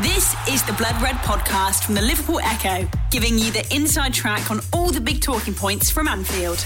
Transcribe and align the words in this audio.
This 0.00 0.34
is 0.48 0.62
the 0.62 0.72
Blood 0.72 1.00
Red 1.02 1.16
podcast 1.16 1.84
from 1.84 1.94
the 1.94 2.00
Liverpool 2.00 2.40
Echo, 2.40 2.88
giving 3.10 3.38
you 3.38 3.52
the 3.52 3.64
inside 3.76 4.14
track 4.14 4.50
on 4.50 4.60
all 4.72 4.90
the 4.90 5.02
big 5.02 5.20
talking 5.20 5.52
points 5.52 5.90
from 5.90 6.08
Anfield. 6.08 6.58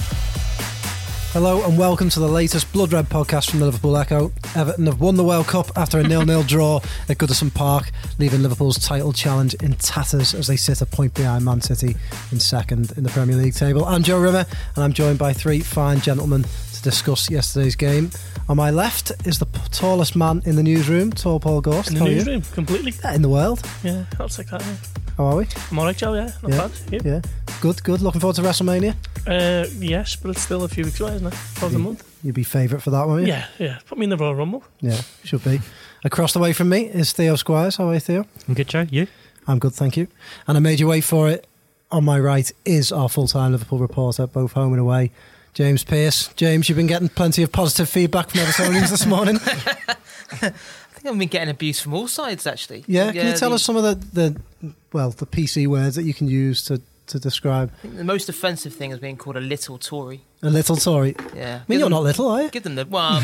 Hello 1.33 1.65
and 1.65 1.77
welcome 1.77 2.09
to 2.11 2.21
the 2.21 2.29
latest 2.29 2.73
Blood 2.73 2.93
Red 2.93 3.07
podcast 3.07 3.51
from 3.51 3.59
the 3.59 3.67
Liverpool 3.67 3.97
Echo. 3.97 4.31
Everton 4.55 4.87
have 4.87 5.01
won 5.01 5.17
the 5.17 5.25
World 5.25 5.49
Cup 5.49 5.73
after 5.77 5.99
a 5.99 6.03
nil-nil 6.09 6.45
draw 6.45 6.77
at 7.09 7.19
Goodison 7.19 7.53
Park, 7.53 7.91
leaving 8.21 8.43
Liverpool's 8.43 8.79
title 8.79 9.13
challenge 9.13 9.55
in 9.55 9.75
tatters 9.75 10.33
as 10.33 10.47
they 10.47 10.57
sit 10.57 10.81
a 10.81 10.87
point 10.87 11.13
behind 11.15 11.45
Man 11.45 11.61
City 11.61 11.97
in 12.31 12.39
second 12.39 12.93
in 12.97 13.03
the 13.03 13.11
Premier 13.11 13.35
League 13.35 13.55
table. 13.55 13.85
I'm 13.87 14.05
Joe 14.05 14.21
Rimmer 14.21 14.47
and 14.77 14.85
I'm 14.85 14.93
joined 14.93 15.19
by 15.19 15.33
three 15.33 15.61
fine 15.61 16.01
gentlemen 16.01 16.45
discuss 16.91 17.29
yesterday's 17.29 17.75
game. 17.75 18.11
On 18.49 18.57
my 18.57 18.71
left 18.71 19.11
is 19.27 19.41
the 19.41 19.47
p- 19.47 19.61
tallest 19.73 20.15
man 20.15 20.41
in 20.45 20.55
the 20.55 20.63
newsroom, 20.63 21.11
tall 21.11 21.41
Paul 21.41 21.61
Gorst. 21.61 21.89
In 21.89 21.95
the 21.95 22.01
How 22.01 22.07
are 22.07 22.11
you? 22.11 22.15
newsroom, 22.17 22.43
completely. 22.55 22.93
Yeah, 23.03 23.15
in 23.15 23.23
the 23.23 23.29
world. 23.29 23.61
Yeah, 23.83 24.05
I'll 24.21 24.29
take 24.29 24.47
that. 24.51 24.63
Yeah. 24.65 24.77
How 25.17 25.25
are 25.25 25.37
we? 25.37 25.47
I'm 25.73 25.79
alright, 25.81 25.97
Joe. 25.97 26.15
Yeah, 26.15 26.31
not 26.43 26.51
Yeah. 26.53 26.69
bad. 26.69 26.73
You? 27.05 27.11
Yeah, 27.13 27.21
good, 27.61 27.83
good. 27.83 28.01
Looking 28.03 28.21
forward 28.21 28.37
to 28.37 28.43
WrestleMania. 28.43 28.95
Uh, 29.27 29.67
yes, 29.81 30.15
but 30.15 30.31
it's 30.31 30.41
still 30.43 30.63
a 30.63 30.69
few 30.69 30.85
weeks 30.85 31.01
away, 31.01 31.17
isn't 31.17 31.27
it? 31.27 31.35
Probably 31.57 31.77
a 31.77 31.81
month. 31.81 32.05
You'd 32.23 32.37
be 32.37 32.45
favourite 32.45 32.83
for 32.85 32.91
that, 32.91 33.07
won't 33.09 33.23
you? 33.23 33.29
Yeah, 33.29 33.47
yeah. 33.59 33.79
Put 33.87 33.99
me 33.99 34.05
in 34.05 34.11
the 34.11 34.17
Royal 34.17 34.37
Rumble. 34.37 34.63
Yeah, 34.81 35.01
should 35.25 35.43
be. 35.43 35.61
Across 36.05 36.35
the 36.35 36.39
way 36.39 36.53
from 36.53 36.69
me 36.69 36.85
is 36.87 37.13
Theo 37.13 37.35
Squires. 37.35 37.77
How 37.77 37.89
are 37.89 37.95
you, 37.95 38.01
Theo? 38.01 38.27
I'm 38.47 38.55
good, 38.55 38.69
Joe. 38.69 38.87
You? 38.89 39.09
I'm 39.49 39.59
good, 39.59 39.73
thank 39.75 39.97
you. 39.97 40.07
And 40.47 40.57
I 40.57 40.61
made 40.61 40.79
you 40.79 40.87
wait 40.87 41.03
for 41.05 41.29
it. 41.29 41.47
On 41.91 42.05
my 42.05 42.19
right 42.21 42.51
is 42.65 42.91
our 42.93 43.09
full 43.09 43.27
time 43.29 43.53
Liverpool 43.53 43.79
reporter, 43.79 44.27
both 44.27 44.53
home 44.53 44.73
and 44.73 44.81
away, 44.81 45.13
James 45.57 45.85
Pearce. 45.85 46.29
James, 46.35 46.69
you've 46.69 46.77
been 46.77 46.87
getting 46.87 47.09
plenty 47.09 47.43
of 47.43 47.51
positive 47.51 47.89
feedback 47.89 48.29
from 48.29 48.41
Evertonians 48.41 48.91
this 48.91 49.07
morning. 49.07 49.37
I 49.43 50.51
think 50.51 51.07
I've 51.07 51.19
been 51.19 51.29
getting 51.29 51.49
abuse 51.49 51.81
from 51.81 51.95
all 51.95 52.09
sides, 52.09 52.47
actually. 52.47 52.85
Yeah, 52.87 53.11
can 53.11 53.29
you 53.29 53.33
tell 53.33 53.49
the, 53.49 53.55
us 53.55 53.63
some 53.63 53.75
of 53.75 53.83
the, 53.83 53.95
the 54.13 54.73
well, 54.93 55.13
the 55.13 55.25
PC 55.25 55.67
words 55.67 55.97
that 55.97 56.03
you 56.03 56.13
can 56.13 56.29
use 56.29 56.63
to, 56.67 56.83
to 57.07 57.19
describe 57.19 57.73
I 57.79 57.79
think 57.79 57.97
the 57.97 58.05
most 58.05 58.29
offensive 58.29 58.75
thing 58.75 58.91
is 58.91 58.99
being 58.99 59.17
called 59.17 59.39
a 59.39 59.41
little 59.41 59.79
Tory. 59.79 60.21
a 60.43 60.51
little 60.51 60.77
Tory? 60.77 61.17
Yeah. 61.35 61.61
I 61.63 61.73
mean, 61.73 61.81
you're 61.81 61.89
not 61.89 62.03
little, 62.03 62.29
are 62.29 62.43
you? 62.43 62.51
Give 62.51 62.63
them 62.63 62.75
the 62.75 62.85
well, 62.85 63.23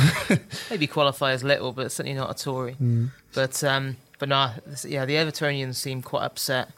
maybe 0.70 0.86
qualify 0.86 1.32
as 1.32 1.44
little, 1.44 1.72
but 1.72 1.92
certainly 1.92 2.16
not 2.18 2.30
a 2.30 2.42
Tory. 2.42 2.72
Hmm. 2.72 3.08
But 3.34 3.62
um, 3.62 3.98
but 4.18 4.30
no, 4.30 4.52
yeah, 4.86 5.04
the 5.04 5.16
Evertonians 5.16 5.74
seem 5.74 6.00
quite 6.00 6.22
upset. 6.22 6.70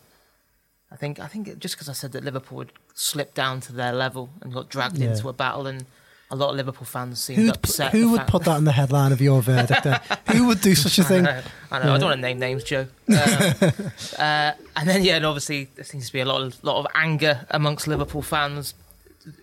I 0.90 0.96
think 0.96 1.20
I 1.20 1.28
think 1.28 1.60
just 1.60 1.76
because 1.76 1.88
I 1.88 1.92
said 1.92 2.10
that 2.10 2.24
Liverpool 2.24 2.58
would 2.58 2.72
slip 2.94 3.34
down 3.34 3.60
to 3.60 3.72
their 3.72 3.92
level 3.92 4.30
and 4.40 4.52
got 4.52 4.68
dragged 4.68 4.98
Yeah. 4.98 5.10
into 5.10 5.28
a 5.28 5.32
battle, 5.32 5.66
and 5.66 5.84
a 6.30 6.36
lot 6.36 6.50
of 6.50 6.56
Liverpool 6.56 6.86
fans 6.86 7.20
seemed 7.20 7.40
Who'd, 7.40 7.56
upset. 7.56 7.92
who 7.92 8.10
would 8.12 8.26
put 8.26 8.44
that 8.44 8.56
in 8.56 8.64
the 8.64 8.72
headline 8.72 9.12
of 9.12 9.20
your 9.20 9.42
verdict? 9.42 9.84
There? 9.84 10.00
who 10.32 10.46
would 10.46 10.60
do 10.60 10.74
such 10.74 10.98
a 10.98 11.02
I 11.02 11.04
thing? 11.04 11.24
know, 11.24 11.42
I 11.70 11.78
know. 11.84 11.94
I 11.94 11.98
don't 11.98 12.08
want 12.10 12.16
to 12.18 12.22
name 12.22 12.38
names, 12.38 12.64
Joe. 12.64 12.86
Uh, 13.08 13.52
uh, 14.18 14.52
and 14.76 14.88
then, 14.88 15.04
yeah, 15.04 15.16
and 15.16 15.26
obviously 15.26 15.68
there 15.74 15.84
seems 15.84 16.06
to 16.06 16.12
be 16.12 16.20
a 16.20 16.24
lot 16.24 16.40
of 16.42 16.62
lot 16.64 16.78
of 16.78 16.86
anger 16.94 17.46
amongst 17.50 17.86
Liverpool 17.86 18.22
fans 18.22 18.74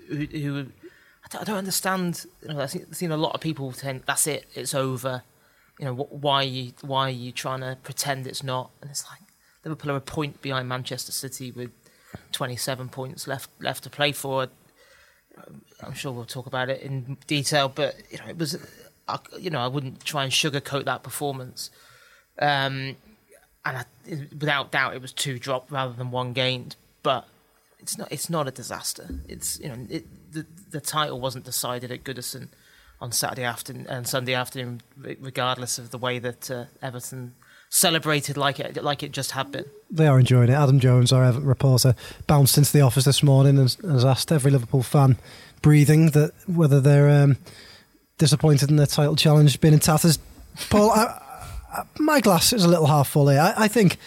who, 0.10 0.26
who 0.26 0.60
I, 1.24 1.28
don't, 1.30 1.42
I 1.42 1.44
don't 1.46 1.58
understand. 1.58 2.26
You 2.42 2.50
know, 2.54 2.60
I've 2.62 2.72
seen, 2.72 2.92
seen 2.94 3.12
a 3.12 3.18
lot 3.18 3.34
of 3.36 3.42
people 3.42 3.72
saying, 3.74 4.04
"That's 4.06 4.28
it, 4.28 4.46
it's 4.56 4.74
over." 4.74 5.24
You 5.80 5.86
know, 5.86 5.94
wh- 5.96 6.12
why 6.24 6.36
are 6.42 6.44
you 6.48 6.74
why 6.82 7.08
are 7.08 7.10
you 7.12 7.32
trying 7.32 7.62
to 7.62 7.78
pretend 7.84 8.28
it's 8.28 8.44
not? 8.44 8.72
And 8.82 8.90
it's 8.92 9.06
like 9.10 9.22
Liverpool 9.64 9.92
are 9.92 9.98
a 9.98 10.02
point 10.02 10.42
behind 10.42 10.68
Manchester 10.68 11.12
City 11.12 11.52
with 11.52 11.72
27 12.32 12.90
points 12.90 13.28
left 13.28 13.50
left 13.60 13.84
to 13.84 13.90
play 13.90 14.12
for. 14.12 14.48
I'm 15.82 15.94
sure 15.94 16.12
we'll 16.12 16.26
talk 16.26 16.46
about 16.46 16.70
it 16.70 16.82
in 16.82 17.18
detail, 17.28 17.70
but 17.70 17.96
you 18.10 18.18
know, 18.18 18.26
it 18.28 18.38
was, 18.38 18.58
I, 19.08 19.18
you 19.40 19.50
know, 19.50 19.60
I 19.60 19.68
wouldn't 19.68 20.04
try 20.04 20.24
and 20.24 20.32
sugarcoat 20.32 20.86
that 20.86 21.04
performance. 21.04 21.72
Um, 22.40 22.96
and 23.64 23.78
I, 23.78 23.86
without 24.38 24.72
doubt, 24.72 24.96
it 24.96 25.02
was 25.02 25.14
two 25.14 25.40
dropped 25.40 25.72
rather 25.72 25.94
than 25.94 26.12
one 26.12 26.34
gained. 26.34 26.76
But 27.04 27.28
it's 27.80 27.98
not, 27.98 28.12
it's 28.12 28.30
not 28.30 28.48
a 28.48 28.52
disaster. 28.52 29.10
It's 29.28 29.60
you 29.60 29.70
know, 29.70 29.88
it, 29.90 30.34
the 30.34 30.46
the 30.70 30.82
title 30.82 31.20
wasn't 31.20 31.46
decided 31.46 31.92
at 31.92 32.04
Goodison 32.04 32.50
on 33.00 33.12
Saturday 33.12 33.44
afternoon 33.44 33.88
and 33.88 34.08
Sunday 34.08 34.34
afternoon, 34.34 34.82
regardless 34.98 35.80
of 35.80 35.90
the 35.90 35.98
way 35.98 36.20
that 36.20 36.52
uh, 36.52 36.66
Everton 36.82 37.34
celebrated 37.72 38.36
like 38.38 38.60
it 38.60 38.84
like 38.84 39.02
it 39.02 39.12
just 39.12 39.32
had 39.32 39.52
been. 39.52 39.66
They 39.90 40.06
are 40.06 40.20
enjoying 40.20 40.50
it. 40.50 40.54
Adam 40.54 40.80
Jones, 40.80 41.12
our 41.12 41.24
Everton 41.24 41.48
reporter, 41.48 41.96
bounced 42.28 42.58
into 42.58 42.72
the 42.72 42.82
office 42.82 43.06
this 43.06 43.24
morning 43.24 43.58
and 43.58 43.76
has 43.82 44.06
asked 44.06 44.32
every 44.32 44.52
Liverpool 44.52 44.84
fan 44.84 45.18
breathing 45.62 46.12
that 46.12 46.34
whether 46.48 46.80
they're 46.80 47.10
um, 47.10 47.38
disappointed 48.18 48.70
in 48.70 48.76
their 48.76 48.86
title 48.86 49.16
challenge 49.16 49.60
being 49.62 49.74
in 49.74 49.80
tatters. 49.80 50.20
Paul, 50.70 50.92
I, 50.92 51.20
I, 51.74 51.84
my 51.98 52.20
glass 52.20 52.54
is 52.54 52.66
a 52.66 52.68
little 52.68 52.88
half 52.88 53.08
full 53.08 53.30
here. 53.30 53.40
I, 53.40 53.54
I 53.66 53.68
think, 53.68 53.98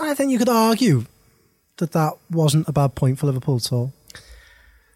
I 0.00 0.14
think 0.14 0.30
you 0.30 0.38
could 0.38 0.48
argue 0.48 1.04
that 1.78 1.92
that 1.92 2.14
wasn't 2.30 2.68
a 2.68 2.72
bad 2.72 2.94
point 2.94 3.18
for 3.18 3.26
Liverpool 3.26 3.56
at 3.56 3.72
all. 3.72 3.92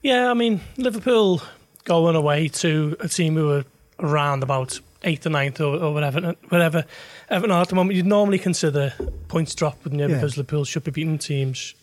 Yeah, 0.03 0.31
I 0.31 0.35
mean, 0.35 0.61
Liverpool 0.77 1.43
going 1.85 2.17
away 2.17 2.49
to 2.49 2.97
a 3.01 3.09
team 3.09 3.35
who 3.35 3.51
are 3.51 3.65
around 3.99 4.43
about 4.43 4.79
eighth 5.05 5.27
or 5.27 5.31
ninth 5.31 5.61
or, 5.61 5.77
or 5.77 5.93
whatever, 5.93 6.35
whatever. 6.49 6.85
Everton 7.29 7.51
are 7.51 7.63
at 7.63 7.69
the 7.69 7.75
moment, 7.75 7.97
you'd 7.97 8.07
normally 8.07 8.39
consider 8.39 8.93
points 9.29 9.55
drop, 9.55 9.83
wouldn't 9.85 10.01
you? 10.01 10.09
Yeah. 10.09 10.15
Because 10.15 10.37
Liverpool 10.37 10.65
should 10.65 10.85
be 10.85 10.91
beating 10.91 11.19
teams, 11.19 11.75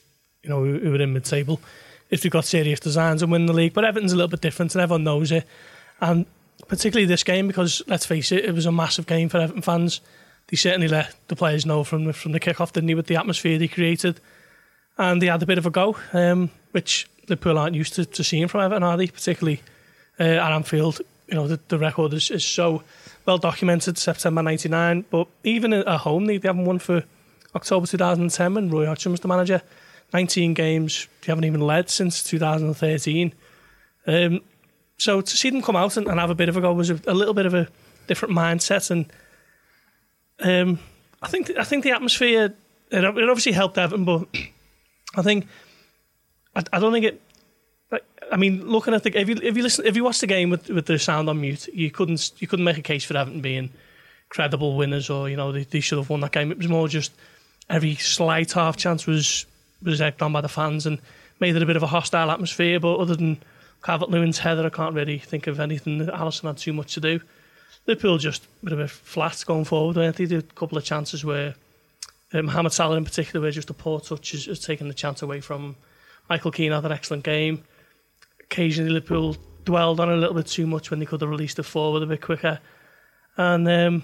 you 0.44 0.50
know, 0.50 0.64
who, 0.64 0.80
who 0.80 0.94
are 0.96 1.02
in 1.02 1.14
mid-table 1.14 1.60
if 2.10 2.22
they've 2.22 2.32
got 2.32 2.46
serious 2.46 2.80
designs 2.80 3.22
and 3.22 3.32
win 3.32 3.46
the 3.46 3.54
league. 3.54 3.74
But 3.74 3.86
Everton's 3.86 4.14
a 4.14 4.16
little 4.16 4.30
bit 4.30 4.42
different, 4.42 4.74
and 4.74 4.82
everyone 4.82 5.04
knows 5.04 5.32
it. 5.32 5.46
And 6.02 6.26
particularly 6.68 7.06
this 7.06 7.24
game, 7.24 7.48
because 7.48 7.82
let's 7.88 8.06
face 8.06 8.32
it, 8.32 8.46
it 8.46 8.54
was 8.54 8.66
a 8.66 8.72
massive 8.72 9.06
game 9.06 9.30
for 9.30 9.38
Everton 9.38 9.62
fans. 9.62 10.02
They 10.48 10.58
certainly 10.58 10.88
let 10.88 11.16
the 11.28 11.36
players 11.36 11.66
know 11.66 11.84
from 11.84 12.06
the, 12.06 12.14
from 12.14 12.32
the 12.32 12.40
kick-off, 12.40 12.74
didn't 12.74 12.88
they, 12.88 12.96
with 12.96 13.08
the 13.08 13.16
atmosphere 13.16 13.60
they 13.60 13.68
created. 13.68 14.20
And 14.98 15.22
they 15.22 15.28
had 15.28 15.44
a 15.44 15.46
bit 15.46 15.58
of 15.58 15.66
a 15.66 15.70
go, 15.70 15.98
um, 16.14 16.50
which 16.72 17.08
Liverpool 17.28 17.58
aren't 17.58 17.76
used 17.76 17.94
to, 17.94 18.06
to 18.06 18.24
seeing 18.24 18.48
from 18.48 18.62
Everton, 18.62 18.84
are 18.84 18.98
they? 18.98 19.08
Particularly 19.08 19.62
uh, 20.20 20.24
at 20.24 20.52
Anfield. 20.52 21.02
You 21.30 21.36
know, 21.36 21.48
the, 21.48 21.60
the 21.68 21.78
record 21.78 22.14
is, 22.14 22.32
is 22.32 22.44
so 22.44 22.84
well 23.26 23.38
documented, 23.38 23.98
September 23.98 24.42
99. 24.42 25.06
But 25.10 25.28
even 25.44 25.74
at 25.74 25.88
home, 25.88 26.26
they, 26.26 26.38
they 26.38 26.48
haven't 26.48 26.66
won 26.66 26.80
for 26.80 27.04
October 27.56 27.88
2010 27.88 28.54
when 28.54 28.70
Roy 28.70 28.86
Hodgson 28.86 29.12
was 29.12 29.22
the 29.22 29.28
manager. 29.28 29.62
19 30.14 30.54
games, 30.54 31.08
they 31.22 31.32
haven't 31.32 31.46
even 31.46 31.62
led 31.62 31.90
since 31.90 32.24
2013. 32.24 33.34
Um, 34.08 34.42
so 34.98 35.22
to 35.22 35.38
see 35.38 35.50
them 35.50 35.62
come 35.62 35.76
out 35.76 35.98
and, 35.98 36.08
and 36.08 36.20
have 36.20 36.30
a 36.30 36.36
bit 36.36 36.50
of 36.50 36.58
a 36.58 36.62
go 36.62 36.74
was 36.74 36.90
a, 36.90 37.00
a 37.08 37.14
little 37.14 37.34
bit 37.34 37.46
of 37.46 37.54
a 37.54 37.68
different 38.08 38.36
mindset. 38.36 38.90
And 38.92 39.12
um, 40.40 40.80
I 41.22 41.28
think 41.28 41.52
I 41.58 41.64
think 41.64 41.84
the 41.84 41.92
atmosphere, 41.92 42.56
it, 42.92 43.04
it 43.04 43.06
obviously 43.06 43.52
helped 43.52 43.78
Everton, 43.78 44.06
but 44.06 44.28
I 45.16 45.22
think 45.22 45.48
I, 46.56 46.64
I 46.74 46.80
don't 46.80 46.92
think 46.92 47.06
it. 47.06 47.22
I 48.32 48.38
mean, 48.38 48.68
looking 48.68 48.94
at 48.94 49.04
the 49.04 49.18
if 49.18 49.30
you 49.30 49.40
if 49.42 49.58
you 49.58 49.64
listen 49.64 49.86
if 49.86 49.96
you 49.96 50.04
watch 50.04 50.20
the 50.20 50.28
game 50.28 50.50
with 50.50 50.70
with 50.70 50.86
the 50.86 51.00
sound 51.00 51.30
on 51.30 51.42
mute, 51.42 51.68
you 51.74 51.92
couldn't 51.92 52.32
you 52.40 52.48
couldn't 52.48 52.66
make 52.66 52.78
a 52.78 52.82
case 52.82 53.04
for 53.04 53.18
Everton 53.18 53.42
being 53.42 53.72
credible 54.30 54.78
winners 54.78 55.10
or 55.10 55.28
you 55.28 55.36
know 55.36 55.52
they, 55.52 55.64
they 55.64 55.80
should 55.80 55.98
have 55.98 56.10
won 56.10 56.20
that 56.22 56.32
game. 56.32 56.52
It 56.52 56.58
was 56.58 56.68
more 56.68 56.88
just 56.88 57.12
every 57.70 57.96
slight 57.96 58.52
half 58.52 58.78
chance 58.78 59.06
was 59.08 59.46
was 59.82 60.02
egged 60.02 60.22
on 60.22 60.34
by 60.34 60.42
the 60.42 60.50
fans 60.50 60.86
and 60.86 61.00
made 61.40 61.56
it 61.56 61.64
a 61.64 61.66
bit 61.66 61.78
of 61.78 61.84
a 61.84 61.88
hostile 61.88 62.32
atmosphere. 62.32 62.80
But 62.80 62.98
other 62.98 63.16
than 63.16 63.42
Calvert 63.84 64.10
Lewin's 64.10 64.40
header, 64.40 64.66
I 64.66 64.70
can't 64.70 64.96
really 64.96 65.20
think 65.20 65.48
of 65.48 65.60
anything 65.60 66.00
that 66.00 66.14
Alisson 66.14 66.48
had 66.48 66.58
too 66.58 66.74
much 66.74 66.94
to 66.96 67.00
do. 67.00 67.22
Liverpool 67.88 68.18
just 68.18 68.44
a 68.44 68.66
bit 68.66 68.74
of 68.74 68.80
a 68.80 68.88
flat 68.88 69.44
going 69.48 69.66
forward. 69.66 69.98
I 69.98 70.12
think 70.12 70.30
did 70.30 70.44
a 70.44 70.54
couple 70.54 70.78
of 70.78 70.84
chances 70.84 71.24
where 71.26 71.56
uh, 72.34 72.42
Mohamed 72.42 72.74
Salah 72.74 72.98
in 72.98 73.06
particular, 73.06 73.42
where 73.42 73.52
just 73.52 73.70
a 73.70 73.74
poor 73.74 74.00
touch 74.00 74.32
has, 74.32 74.46
has 74.46 74.60
taken 74.60 74.88
the 74.88 74.94
chance 74.94 75.22
away 75.22 75.42
from. 75.42 75.76
Michael 76.30 76.52
Keane 76.52 76.72
had 76.72 76.86
an 76.86 76.92
excellent 76.92 77.24
game. 77.24 77.64
Occasionally, 78.52 78.92
Liverpool 78.92 79.38
dwelled 79.66 80.00
on 80.00 80.10
a 80.10 80.16
little 80.16 80.36
bit 80.36 80.48
too 80.48 80.66
much 80.66 80.90
when 80.90 81.00
they 81.00 81.06
could 81.06 81.22
have 81.22 81.30
released 81.30 81.60
it 81.60 81.64
forward 81.64 82.04
a 82.04 82.08
bit 82.08 82.22
quicker. 82.22 82.60
And 83.38 83.68
um, 83.68 84.04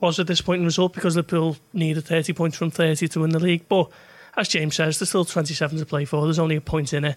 was 0.00 0.18
a 0.18 0.24
disappointing 0.24 0.64
result 0.64 0.94
because 0.94 1.16
Liverpool 1.16 1.56
needed 1.72 2.04
30 2.04 2.32
points 2.32 2.56
from 2.56 2.70
30 2.70 3.08
to 3.08 3.20
win 3.20 3.30
the 3.30 3.38
league. 3.38 3.68
But 3.68 3.90
as 4.36 4.48
James 4.48 4.76
says, 4.76 4.98
there's 4.98 5.08
still 5.08 5.24
27 5.24 5.78
to 5.78 5.86
play 5.86 6.04
for. 6.04 6.22
There's 6.22 6.38
only 6.38 6.56
a 6.56 6.60
point 6.60 6.92
in 6.92 7.04
it. 7.04 7.16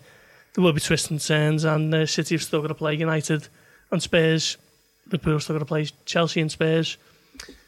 There 0.53 0.63
will 0.63 0.73
be 0.73 0.81
twists 0.81 1.09
and 1.09 1.21
turns, 1.21 1.63
and 1.63 1.93
uh, 1.93 2.05
City 2.05 2.35
have 2.35 2.43
still 2.43 2.61
got 2.61 2.67
to 2.67 2.75
play 2.75 2.95
United 2.95 3.47
and 3.91 4.01
Spurs. 4.01 4.57
Liverpool 5.05 5.39
still 5.39 5.55
got 5.55 5.59
to 5.59 5.65
play 5.65 5.87
Chelsea 6.05 6.41
and 6.41 6.51
Spurs. 6.51 6.97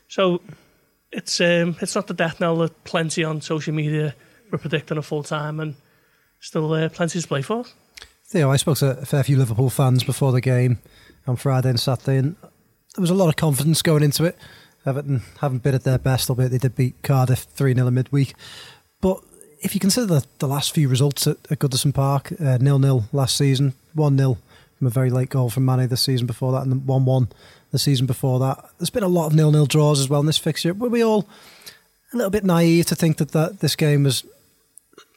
So 0.08 0.42
it's 1.12 1.40
um, 1.40 1.78
it's 1.82 1.96
not 1.96 2.08
the 2.08 2.14
death 2.14 2.40
knell 2.40 2.58
that 2.58 2.84
plenty 2.84 3.24
on 3.24 3.42
social 3.42 3.74
media 3.74 4.16
were 4.52 4.58
predicting 4.58 4.98
a 4.98 5.02
full 5.02 5.24
time, 5.24 5.60
and 5.60 5.76
still 6.40 6.74
uh, 6.74 6.90
plenty 6.90 7.22
to 7.22 7.28
play 7.28 7.42
for. 7.42 7.66
Theo, 8.34 8.50
I 8.50 8.56
spoke 8.56 8.80
to 8.80 8.98
a 8.98 9.06
fair 9.06 9.24
few 9.24 9.38
Liverpool 9.38 9.70
fans 9.70 10.04
before 10.04 10.32
the 10.32 10.42
game 10.42 10.80
on 11.28 11.36
Friday 11.36 11.70
and 11.70 11.80
Saturday, 11.80 12.18
and 12.18 12.36
there 12.96 13.02
was 13.02 13.12
a 13.12 13.14
lot 13.14 13.30
of 13.30 13.36
confidence 13.36 13.84
going 13.84 14.02
into 14.02 14.24
it. 14.24 14.36
Everton 14.88 15.22
haven't 15.40 15.62
been 15.62 15.76
at 15.76 15.84
their 15.84 16.00
best, 16.00 16.32
albeit 16.32 16.50
they 16.50 16.58
did 16.58 16.76
beat 16.76 16.96
Cardiff 17.04 17.42
3 17.42 17.76
0 17.76 17.86
in 17.86 17.94
midweek. 17.94 18.34
But 19.02 19.24
if 19.62 19.76
you 19.76 19.80
consider 19.80 20.08
the, 20.08 20.26
the 20.40 20.48
last 20.48 20.74
few 20.74 20.90
results 20.90 21.28
at, 21.28 21.38
at 21.52 21.60
Goodison 21.60 21.94
Park, 21.94 22.34
uh, 22.42 22.58
nil 22.58 23.06
last 23.12 23.38
season, 23.38 23.76
1 23.94 24.18
0 24.18 24.40
from 24.80 24.88
a 24.88 24.90
very 24.90 25.12
late 25.12 25.30
goal 25.30 25.52
from 25.52 25.66
Mane 25.66 25.88
this 25.88 26.02
season 26.02 26.26
before 26.26 26.54
that, 26.54 26.64
and 26.64 26.88
1 26.88 27.06
1 27.06 27.28
the 27.70 27.78
season 27.78 28.08
before 28.08 28.40
that. 28.40 28.68
There's 28.80 28.90
been 28.90 29.04
a 29.04 29.08
lot 29.08 29.28
of 29.28 29.36
nil-nil 29.36 29.68
draws 29.68 30.00
as 30.00 30.10
well 30.10 30.22
in 30.22 30.26
this 30.26 30.40
fixture. 30.40 30.74
Were 30.74 30.90
we 30.90 31.04
all 31.04 31.28
a 32.12 32.18
little 32.18 32.32
bit 32.32 32.44
naive 32.44 32.88
to 32.88 32.96
think 32.96 33.18
that, 33.18 33.30
that 33.34 33.60
this 33.60 33.76
game 33.76 34.06
was 34.06 34.26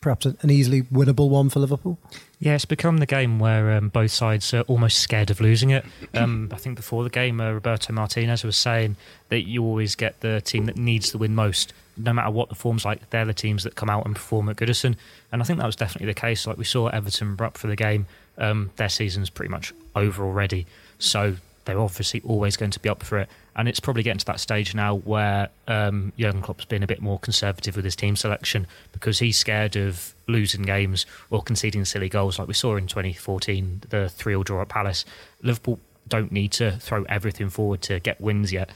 perhaps 0.02 0.26
an 0.26 0.50
easily 0.50 0.82
winnable 0.82 1.30
one 1.30 1.48
for 1.48 1.60
Liverpool? 1.60 1.98
Yeah, 2.38 2.54
it's 2.54 2.66
become 2.66 2.98
the 2.98 3.06
game 3.06 3.38
where 3.38 3.72
um, 3.72 3.88
both 3.88 4.10
sides 4.10 4.52
are 4.52 4.60
almost 4.62 4.98
scared 4.98 5.30
of 5.30 5.40
losing 5.40 5.70
it. 5.70 5.84
Um, 6.14 6.48
I 6.50 6.56
think 6.56 6.76
before 6.76 7.04
the 7.04 7.10
game, 7.10 7.40
uh, 7.42 7.50
Roberto 7.50 7.92
Martinez 7.92 8.42
was 8.42 8.56
saying 8.56 8.96
that 9.28 9.46
you 9.46 9.62
always 9.62 9.94
get 9.94 10.18
the 10.20 10.40
team 10.40 10.64
that 10.64 10.78
needs 10.78 11.12
the 11.12 11.18
win 11.18 11.34
most, 11.34 11.74
no 11.98 12.12
matter 12.14 12.30
what 12.30 12.48
the 12.48 12.54
form's 12.54 12.86
like. 12.86 13.10
They're 13.10 13.26
the 13.26 13.34
teams 13.34 13.64
that 13.64 13.74
come 13.74 13.90
out 13.90 14.06
and 14.06 14.14
perform 14.14 14.48
at 14.48 14.56
Goodison, 14.56 14.96
and 15.30 15.42
I 15.42 15.44
think 15.44 15.58
that 15.58 15.66
was 15.66 15.76
definitely 15.76 16.06
the 16.06 16.14
case. 16.14 16.46
Like 16.46 16.56
we 16.56 16.64
saw 16.64 16.88
Everton 16.88 17.36
up 17.38 17.58
for 17.58 17.66
the 17.66 17.76
game, 17.76 18.06
um, 18.38 18.70
their 18.76 18.88
season's 18.88 19.28
pretty 19.28 19.50
much 19.50 19.74
over 19.94 20.24
already, 20.24 20.66
so 20.98 21.36
they're 21.66 21.80
obviously 21.80 22.22
always 22.24 22.56
going 22.56 22.70
to 22.70 22.80
be 22.80 22.88
up 22.88 23.02
for 23.02 23.18
it. 23.18 23.28
And 23.56 23.68
it's 23.68 23.80
probably 23.80 24.02
getting 24.02 24.18
to 24.18 24.26
that 24.26 24.38
stage 24.38 24.74
now 24.74 24.96
where 24.96 25.48
um, 25.66 26.12
Jurgen 26.18 26.42
Klopp's 26.42 26.66
been 26.66 26.82
a 26.82 26.86
bit 26.86 27.00
more 27.00 27.18
conservative 27.18 27.74
with 27.74 27.86
his 27.86 27.96
team 27.96 28.14
selection 28.14 28.66
because 28.92 29.18
he's 29.18 29.38
scared 29.38 29.76
of 29.76 30.14
losing 30.28 30.62
games 30.62 31.06
or 31.30 31.42
conceding 31.42 31.86
silly 31.86 32.10
goals 32.10 32.38
like 32.38 32.48
we 32.48 32.54
saw 32.54 32.76
in 32.76 32.86
2014, 32.86 33.84
the 33.88 34.10
3 34.10 34.32
0 34.34 34.42
draw 34.42 34.60
at 34.60 34.68
Palace. 34.68 35.06
Liverpool 35.42 35.80
don't 36.06 36.30
need 36.30 36.52
to 36.52 36.72
throw 36.72 37.04
everything 37.04 37.48
forward 37.48 37.80
to 37.82 37.98
get 37.98 38.20
wins 38.20 38.52
yet, 38.52 38.70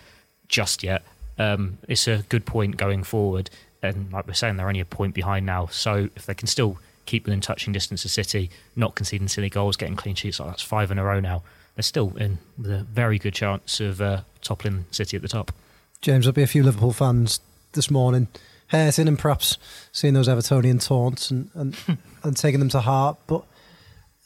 just 0.49 0.83
yet. 0.83 1.03
Um, 1.39 1.77
it's 1.87 2.09
a 2.09 2.25
good 2.31 2.47
point 2.47 2.79
going 2.79 3.05
forward. 3.05 3.51
And 3.83 4.11
like 4.11 4.27
we're 4.27 4.33
saying, 4.33 4.57
they're 4.57 4.69
only 4.69 4.81
a 4.81 4.87
point 4.87 5.15
behind 5.15 5.45
now. 5.45 5.67
So 5.67 6.09
if 6.17 6.25
they 6.25 6.35
can 6.35 6.49
still 6.49 6.79
keep 7.05 7.27
within 7.27 7.41
touching 7.43 7.75
distance 7.75 8.05
of 8.07 8.11
City, 8.11 8.51
not 8.77 8.95
conceding 8.95 9.29
silly 9.29 9.51
goals, 9.51 9.77
getting 9.77 9.97
clean 9.97 10.15
sheets, 10.15 10.41
like 10.41 10.49
that's 10.49 10.63
five 10.63 10.91
in 10.91 10.99
a 10.99 11.05
row 11.05 11.21
now 11.21 11.43
they're 11.75 11.83
still 11.83 12.17
in 12.17 12.39
with 12.59 12.71
a 12.71 12.83
very 12.85 13.19
good 13.19 13.35
chance 13.35 13.81
of 13.81 14.01
uh, 14.01 14.21
toppling 14.43 14.85
City 14.91 15.17
at 15.17 15.23
the 15.23 15.29
top. 15.29 15.53
James, 16.01 16.25
there'll 16.25 16.35
be 16.35 16.43
a 16.43 16.47
few 16.47 16.63
Liverpool 16.63 16.93
fans 16.93 17.41
this 17.73 17.91
morning 17.91 18.29
hurting 18.69 19.09
and 19.09 19.19
perhaps 19.19 19.59
seeing 19.93 20.15
those 20.15 20.29
Evertonian 20.29 20.85
taunts 20.85 21.31
and, 21.31 21.51
and, 21.55 21.77
and 22.23 22.37
taking 22.37 22.61
them 22.61 22.69
to 22.71 22.81
heart. 22.81 23.19
But 23.27 23.45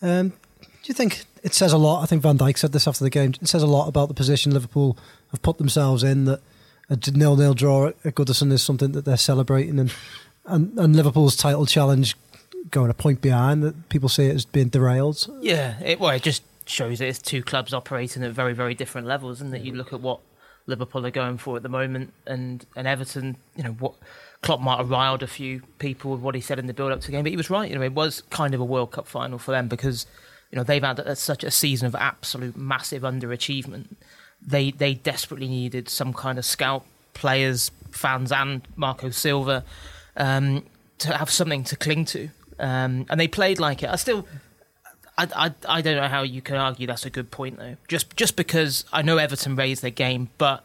um, 0.03 0.31
do 0.61 0.87
you 0.87 0.95
think 0.95 1.25
it 1.43 1.55
says 1.55 1.73
a 1.73 1.79
lot? 1.79 2.03
I 2.03 2.07
think 2.07 2.23
Van 2.23 2.39
Dijk 2.39 2.59
said 2.59 2.73
this 2.73 2.87
after 2.87 3.05
the 3.05 3.11
game. 3.11 3.35
It 3.41 3.49
says 3.49 3.63
a 3.63 3.67
lot 3.67 3.89
about 3.89 4.09
the 4.09 4.15
position 4.15 4.53
Liverpool 4.53 4.99
have 5.31 5.43
put 5.43 5.59
themselves 5.59 6.05
in 6.05 6.27
that 6.27 6.41
a 6.91 6.99
nil-nil 7.11 7.55
draw 7.55 7.89
at 7.89 8.15
Goodison 8.15 8.53
is 8.53 8.63
something 8.63 8.93
that 8.93 9.07
they're 9.07 9.17
celebrating 9.17 9.79
and, 9.79 9.93
and, 10.45 10.79
and 10.79 10.95
Liverpool's 10.95 11.37
title 11.37 11.65
challenge 11.65 12.15
going 12.71 12.91
a 12.91 12.95
point 12.95 13.23
behind 13.23 13.63
that 13.63 13.89
people 13.89 14.09
see 14.09 14.27
it 14.27 14.35
as 14.35 14.45
being 14.45 14.69
derailed. 14.69 15.27
Yeah, 15.41 15.81
it, 15.81 15.99
well, 15.99 16.11
it 16.11 16.23
just 16.23 16.43
shows 16.67 16.99
that 16.99 17.09
it's 17.09 17.19
two 17.19 17.43
clubs 17.43 17.73
operating 17.73 18.23
at 18.23 18.33
very, 18.33 18.55
very 18.55 18.75
different 18.75 19.07
levels, 19.07 19.41
and 19.41 19.53
that 19.53 19.63
you 19.63 19.73
look 19.73 19.93
at 19.93 20.01
what 20.01 20.21
Liverpool 20.67 21.05
are 21.07 21.11
going 21.11 21.39
for 21.39 21.57
at 21.57 21.63
the 21.63 21.69
moment, 21.69 22.13
and 22.27 22.65
and 22.77 22.87
Everton, 22.87 23.37
you 23.57 23.65
know 23.65 23.73
what. 23.73 23.95
Klopp 24.43 24.61
might 24.61 24.77
have 24.77 24.91
riled 24.91 25.23
a 25.23 25.27
few 25.27 25.63
people 25.79 26.11
with 26.11 26.21
what 26.21 26.35
he 26.35 26.41
said 26.43 26.59
in 26.59 26.67
the 26.67 26.75
build-up 26.75 27.01
to 27.01 27.07
the 27.07 27.13
game, 27.13 27.23
but 27.23 27.31
he 27.31 27.37
was 27.37 27.49
right. 27.49 27.71
You 27.71 27.79
know, 27.79 27.83
it 27.83 27.95
was 27.95 28.21
kind 28.29 28.53
of 28.53 28.61
a 28.61 28.65
World 28.65 28.91
Cup 28.91 29.07
final 29.07 29.39
for 29.39 29.53
them 29.53 29.69
because 29.69 30.07
you 30.51 30.57
know 30.57 30.63
they've 30.63 30.83
had 30.83 30.99
a, 30.99 31.17
such 31.17 31.43
a 31.45 31.51
season 31.51 31.87
of 31.87 31.95
absolute 31.95 32.55
massive 32.55 33.03
underachievement. 33.03 33.87
They 34.47 34.71
they 34.71 34.95
desperately 34.95 35.49
needed 35.49 35.89
some 35.89 36.13
kind 36.13 36.39
of 36.39 36.45
scout 36.45 36.85
players, 37.15 37.71
fans, 37.91 38.31
and 38.31 38.69
Marco 38.77 39.09
Silva 39.09 39.65
um, 40.17 40.67
to 40.99 41.17
have 41.17 41.31
something 41.31 41.65
to 41.65 41.77
cling 41.77 42.05
to, 42.07 42.29
um, 42.59 43.07
and 43.09 43.19
they 43.19 43.29
played 43.29 43.59
like 43.59 43.83
it. 43.83 43.89
I 43.89 43.97
still 43.97 44.27
I, 45.17 45.29
I, 45.35 45.55
I 45.69 45.81
don't 45.81 45.97
know 45.97 46.09
how 46.09 46.23
you 46.23 46.43
can 46.43 46.57
argue 46.57 46.87
that's 46.87 47.07
a 47.07 47.11
good 47.11 47.31
point 47.31 47.59
though. 47.59 47.77
Just 47.89 48.17
just 48.17 48.37
because 48.37 48.85
I 48.93 49.03
know 49.03 49.17
Everton 49.19 49.57
raised 49.57 49.83
their 49.83 49.91
game, 49.91 50.31
but 50.39 50.65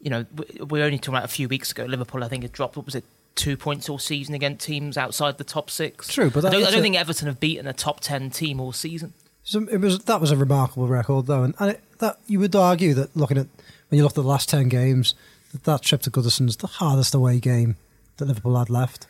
you 0.00 0.10
know 0.10 0.26
we're 0.60 0.84
only 0.84 0.98
talking 0.98 1.14
about 1.14 1.24
a 1.24 1.28
few 1.28 1.48
weeks 1.48 1.72
ago. 1.72 1.84
Liverpool, 1.84 2.22
I 2.22 2.28
think, 2.28 2.42
had 2.42 2.52
dropped. 2.52 2.76
What 2.76 2.86
was 2.86 2.94
it? 2.94 3.04
Two 3.36 3.56
points 3.56 3.88
all 3.88 3.98
season 3.98 4.34
against 4.34 4.66
teams 4.66 4.98
outside 4.98 5.38
the 5.38 5.44
top 5.44 5.70
six. 5.70 6.08
True, 6.08 6.30
but 6.30 6.44
I 6.44 6.50
don't, 6.50 6.64
I 6.64 6.70
don't 6.70 6.82
think 6.82 6.96
Everton 6.96 7.28
have 7.28 7.40
beaten 7.40 7.66
a 7.66 7.72
top 7.72 8.00
ten 8.00 8.28
team 8.30 8.60
all 8.60 8.72
season. 8.72 9.14
It 9.52 9.80
was 9.80 10.00
that 10.00 10.20
was 10.20 10.30
a 10.30 10.36
remarkable 10.36 10.88
record 10.88 11.26
though, 11.26 11.44
and, 11.44 11.54
and 11.58 11.70
it, 11.70 11.80
that 11.98 12.18
you 12.26 12.40
would 12.40 12.54
argue 12.54 12.92
that 12.94 13.16
looking 13.16 13.38
at 13.38 13.46
when 13.88 13.96
you 13.96 14.02
look 14.02 14.12
at 14.12 14.16
the 14.16 14.22
last 14.22 14.48
ten 14.48 14.68
games, 14.68 15.14
that 15.52 15.64
that 15.64 15.82
trip 15.82 16.02
to 16.02 16.10
Goodison's 16.10 16.56
the 16.56 16.66
hardest 16.66 17.14
away 17.14 17.40
game 17.40 17.76
that 18.18 18.26
Liverpool 18.26 18.58
had 18.58 18.68
left. 18.70 19.06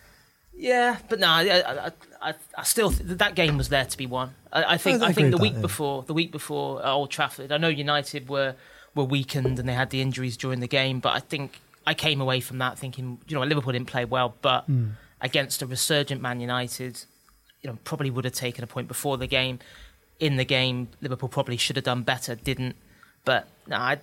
Yeah, 0.61 0.99
but 1.09 1.19
no, 1.19 1.27
I, 1.27 1.43
I, 1.43 1.91
I, 2.21 2.35
I 2.57 2.63
still 2.65 2.91
th- 2.91 3.19
that 3.19 3.35
game 3.35 3.57
was 3.57 3.71
there 3.71 3.87
to 3.87 3.97
be 3.97 4.05
won. 4.05 4.35
I, 4.53 4.75
I 4.75 4.77
think 4.77 5.03
I, 5.03 5.07
I 5.07 5.13
think 5.13 5.31
the 5.31 5.39
week 5.39 5.55
that, 5.55 5.61
yeah. 5.61 5.63
before 5.63 6.03
the 6.03 6.13
week 6.13 6.31
before 6.31 6.81
at 6.85 6.91
Old 6.91 7.11
Trafford, 7.11 7.51
I 7.51 7.57
know 7.57 7.69
United 7.69 8.29
were 8.29 8.55
were 8.95 9.05
weakened 9.05 9.59
and 9.59 9.67
they 9.67 9.73
had 9.73 9.89
the 9.89 10.03
injuries 10.03 10.37
during 10.37 10.61
the 10.61 10.69
game, 10.69 11.01
but 11.01 11.15
I 11.15 11.21
think 11.21 11.61
I 11.87 11.95
came 11.95 12.21
away 12.21 12.41
from 12.41 12.59
that 12.59 12.79
thinking, 12.79 13.19
you 13.27 13.37
know, 13.37 13.43
Liverpool 13.43 13.73
didn't 13.73 13.89
play 13.89 14.05
well, 14.05 14.35
but 14.43 14.71
mm. 14.71 14.91
against 15.23 15.63
a 15.63 15.67
resurgent 15.67 16.21
Man 16.21 16.41
United, 16.41 17.05
you 17.63 17.71
know, 17.71 17.79
probably 17.85 18.11
would 18.11 18.27
have 18.27 18.35
taken 18.35 18.63
a 18.63 18.67
point 18.67 18.87
before 18.87 19.17
the 19.17 19.27
game. 19.27 19.61
In 20.19 20.37
the 20.37 20.45
game, 20.45 20.89
Liverpool 21.01 21.31
probably 21.31 21.57
should 21.57 21.77
have 21.77 21.87
done 21.87 22.03
better, 22.03 22.35
didn't. 22.35 22.77
But 23.25 23.49
no, 23.67 23.77
I, 23.77 23.99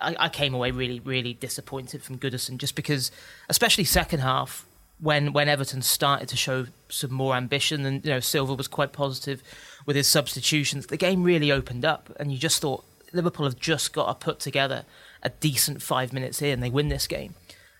I, 0.00 0.28
came 0.28 0.54
away 0.54 0.72
really, 0.72 0.98
really 0.98 1.34
disappointed 1.34 2.02
from 2.02 2.18
Goodison 2.18 2.56
just 2.56 2.74
because, 2.74 3.12
especially 3.48 3.84
second 3.84 4.18
half, 4.18 4.66
when 5.02 5.32
when 5.32 5.48
Everton 5.48 5.82
started 5.82 6.28
to 6.28 6.36
show 6.36 6.66
some 6.88 7.12
more 7.12 7.34
ambition, 7.34 7.84
and 7.84 8.04
you 8.04 8.10
know 8.10 8.20
Silva 8.20 8.54
was 8.54 8.68
quite 8.68 8.92
positive 8.92 9.42
with 9.84 9.96
his 9.96 10.06
substitutions, 10.06 10.86
the 10.86 10.96
game 10.96 11.24
really 11.24 11.50
opened 11.50 11.84
up, 11.84 12.14
and 12.20 12.30
you 12.30 12.38
just 12.38 12.62
thought 12.62 12.84
Liverpool 13.12 13.44
have 13.44 13.58
just 13.58 13.92
got 13.92 14.06
to 14.06 14.24
put 14.24 14.38
together 14.38 14.84
a 15.22 15.30
decent 15.30 15.82
five 15.82 16.12
minutes 16.12 16.38
here, 16.38 16.52
and 16.54 16.62
they 16.62 16.70
win 16.70 16.88
this 16.88 17.08
game. 17.08 17.34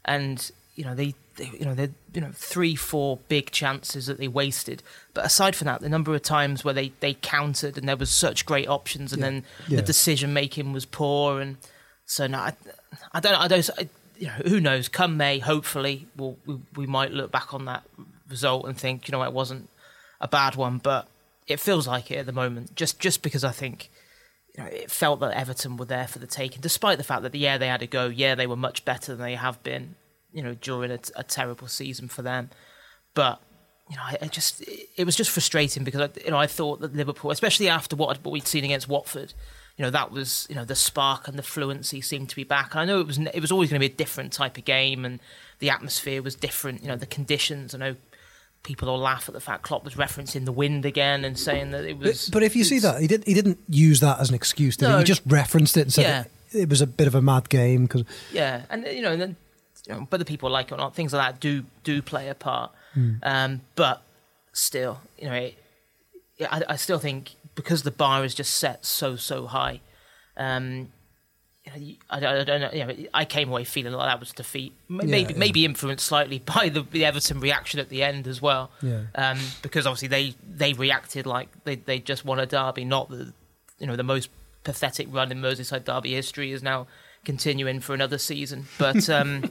And 0.04 0.50
you 0.74 0.84
know 0.84 0.96
they, 0.96 1.14
they 1.36 1.50
you 1.56 1.64
know 1.64 1.74
they 1.74 1.90
you 2.12 2.20
know 2.20 2.32
three 2.34 2.74
four 2.74 3.18
big 3.28 3.52
chances 3.52 4.06
that 4.06 4.18
they 4.18 4.26
wasted, 4.26 4.82
but 5.14 5.24
aside 5.24 5.54
from 5.54 5.66
that, 5.66 5.80
the 5.80 5.88
number 5.88 6.12
of 6.16 6.22
times 6.22 6.64
where 6.64 6.74
they 6.74 6.92
they 6.98 7.14
countered 7.14 7.78
and 7.78 7.88
there 7.88 7.96
was 7.96 8.10
such 8.10 8.44
great 8.44 8.68
options, 8.68 9.12
and 9.12 9.20
yeah. 9.20 9.30
then 9.30 9.44
yeah. 9.68 9.76
the 9.76 9.82
decision 9.82 10.32
making 10.32 10.72
was 10.72 10.86
poor, 10.86 11.40
and 11.40 11.56
so 12.04 12.26
no, 12.26 12.38
I, 12.38 12.54
I 13.12 13.20
don't 13.20 13.34
I 13.34 13.46
don't. 13.46 13.70
I, 13.78 13.88
you 14.22 14.28
know, 14.28 14.34
who 14.46 14.60
knows? 14.60 14.86
Come 14.86 15.16
May, 15.16 15.40
hopefully, 15.40 16.06
we'll, 16.16 16.38
we 16.46 16.60
we 16.76 16.86
might 16.86 17.10
look 17.10 17.32
back 17.32 17.52
on 17.52 17.64
that 17.64 17.82
result 18.28 18.66
and 18.68 18.78
think, 18.78 19.08
you 19.08 19.12
know, 19.12 19.24
it 19.24 19.32
wasn't 19.32 19.68
a 20.20 20.28
bad 20.28 20.54
one, 20.54 20.78
but 20.78 21.08
it 21.48 21.58
feels 21.58 21.88
like 21.88 22.08
it 22.08 22.18
at 22.18 22.26
the 22.26 22.32
moment. 22.32 22.76
Just 22.76 23.00
just 23.00 23.24
because 23.24 23.42
I 23.42 23.50
think, 23.50 23.90
you 24.56 24.62
know, 24.62 24.70
it 24.70 24.92
felt 24.92 25.18
that 25.20 25.36
Everton 25.36 25.76
were 25.76 25.86
there 25.86 26.06
for 26.06 26.20
the 26.20 26.28
taking, 26.28 26.60
despite 26.60 26.98
the 26.98 27.04
fact 27.04 27.22
that 27.22 27.34
yeah 27.34 27.58
they 27.58 27.66
had 27.66 27.82
a 27.82 27.88
go, 27.88 28.06
yeah 28.06 28.36
they 28.36 28.46
were 28.46 28.54
much 28.54 28.84
better 28.84 29.16
than 29.16 29.26
they 29.26 29.34
have 29.34 29.60
been, 29.64 29.96
you 30.32 30.40
know, 30.40 30.54
during 30.54 30.92
a, 30.92 31.00
a 31.16 31.24
terrible 31.24 31.66
season 31.66 32.06
for 32.06 32.22
them. 32.22 32.50
But 33.14 33.42
you 33.90 33.96
know, 33.96 34.04
I, 34.04 34.18
I 34.22 34.26
just 34.28 34.62
it 34.96 35.04
was 35.04 35.16
just 35.16 35.32
frustrating 35.32 35.82
because 35.82 36.00
I, 36.00 36.10
you 36.24 36.30
know 36.30 36.38
I 36.38 36.46
thought 36.46 36.80
that 36.82 36.94
Liverpool, 36.94 37.32
especially 37.32 37.68
after 37.68 37.96
what 37.96 38.24
what 38.24 38.30
we'd 38.30 38.46
seen 38.46 38.62
against 38.62 38.88
Watford, 38.88 39.34
you 39.76 39.84
know 39.84 39.90
that 39.90 40.10
was 40.10 40.46
you 40.48 40.54
know 40.54 40.64
the 40.64 40.74
spark 40.74 41.28
and 41.28 41.38
the 41.38 41.42
fluency 41.42 42.00
seemed 42.00 42.28
to 42.30 42.36
be 42.36 42.44
back. 42.44 42.72
And 42.72 42.80
I 42.80 42.84
know 42.84 43.00
it 43.00 43.06
was 43.06 43.18
it 43.18 43.40
was 43.40 43.52
always 43.52 43.70
going 43.70 43.80
to 43.80 43.88
be 43.88 43.92
a 43.92 43.96
different 43.96 44.32
type 44.32 44.58
of 44.58 44.64
game, 44.64 45.04
and 45.04 45.20
the 45.58 45.70
atmosphere 45.70 46.22
was 46.22 46.34
different. 46.34 46.82
You 46.82 46.88
know 46.88 46.96
the 46.96 47.06
conditions. 47.06 47.74
I 47.74 47.78
know 47.78 47.96
people 48.62 48.88
all 48.88 48.98
laugh 48.98 49.28
at 49.28 49.34
the 49.34 49.40
fact 49.40 49.62
Klopp 49.62 49.84
was 49.84 49.94
referencing 49.94 50.44
the 50.44 50.52
wind 50.52 50.84
again 50.84 51.24
and 51.24 51.38
saying 51.38 51.72
that 51.72 51.84
it 51.84 51.98
was. 51.98 52.26
But, 52.26 52.34
but 52.34 52.42
if 52.42 52.54
you 52.54 52.64
see 52.64 52.78
that, 52.80 53.00
he 53.00 53.06
didn't 53.06 53.26
he 53.26 53.34
didn't 53.34 53.58
use 53.68 54.00
that 54.00 54.20
as 54.20 54.28
an 54.28 54.34
excuse. 54.34 54.76
Did 54.76 54.88
no, 54.88 54.92
he? 54.94 54.98
he 54.98 55.04
just 55.04 55.22
referenced 55.26 55.76
it 55.76 55.82
and 55.82 55.92
said 55.92 56.02
yeah. 56.02 56.24
it, 56.58 56.62
it, 56.62 56.68
was 56.68 56.80
a 56.80 56.86
bit 56.86 57.06
of 57.06 57.14
a 57.14 57.22
mad 57.22 57.48
game 57.48 57.86
because. 57.86 58.04
Yeah, 58.32 58.62
and 58.70 58.86
you 58.86 59.02
know, 59.02 59.12
and 59.12 59.20
then, 59.20 59.36
you 59.86 59.94
know, 59.94 60.00
whether 60.10 60.24
people 60.24 60.50
like 60.50 60.66
it 60.66 60.74
or 60.74 60.78
not, 60.78 60.94
things 60.94 61.12
like 61.12 61.34
that 61.34 61.40
do 61.40 61.64
do 61.82 62.02
play 62.02 62.28
a 62.28 62.34
part. 62.34 62.72
Mm. 62.94 63.18
Um, 63.22 63.60
but 63.74 64.02
still, 64.52 65.00
you 65.18 65.28
know, 65.28 65.34
it, 65.34 65.58
I, 66.50 66.62
I 66.70 66.76
still 66.76 66.98
think 66.98 67.36
because 67.54 67.82
the 67.82 67.90
bar 67.90 68.24
is 68.24 68.34
just 68.34 68.56
set 68.56 68.84
so 68.84 69.16
so 69.16 69.46
high. 69.46 69.80
Um, 70.36 70.88
I, 71.66 71.96
I, 72.10 72.20
don't 72.20 72.60
know. 72.60 72.70
You 72.72 72.86
know, 72.86 73.08
I 73.14 73.24
came 73.24 73.48
away 73.48 73.62
feeling 73.62 73.92
like 73.92 74.08
that 74.08 74.18
was 74.18 74.32
defeat. 74.32 74.74
Maybe 74.88 75.10
yeah, 75.10 75.28
yeah. 75.28 75.36
maybe 75.36 75.64
influenced 75.64 76.04
slightly 76.04 76.38
by 76.56 76.68
the, 76.68 76.82
the, 76.82 77.04
Everton 77.04 77.38
reaction 77.38 77.78
at 77.78 77.88
the 77.88 78.02
end 78.02 78.26
as 78.26 78.42
well. 78.42 78.70
Yeah. 78.82 79.02
Um, 79.14 79.38
because 79.62 79.86
obviously 79.86 80.08
they, 80.08 80.34
they 80.48 80.72
reacted 80.72 81.24
like 81.24 81.48
they 81.64 81.76
they 81.76 82.00
just 82.00 82.24
won 82.24 82.40
a 82.40 82.46
derby, 82.46 82.84
not 82.84 83.10
the 83.10 83.32
you 83.78 83.86
know 83.86 83.96
the 83.96 84.02
most 84.02 84.28
pathetic 84.64 85.08
run 85.10 85.30
in 85.30 85.38
Merseyside 85.38 85.84
derby 85.84 86.14
history 86.14 86.52
is 86.52 86.62
now 86.62 86.86
continuing 87.24 87.80
for 87.80 87.94
another 87.94 88.18
season. 88.18 88.66
But 88.78 89.08
um, 89.10 89.50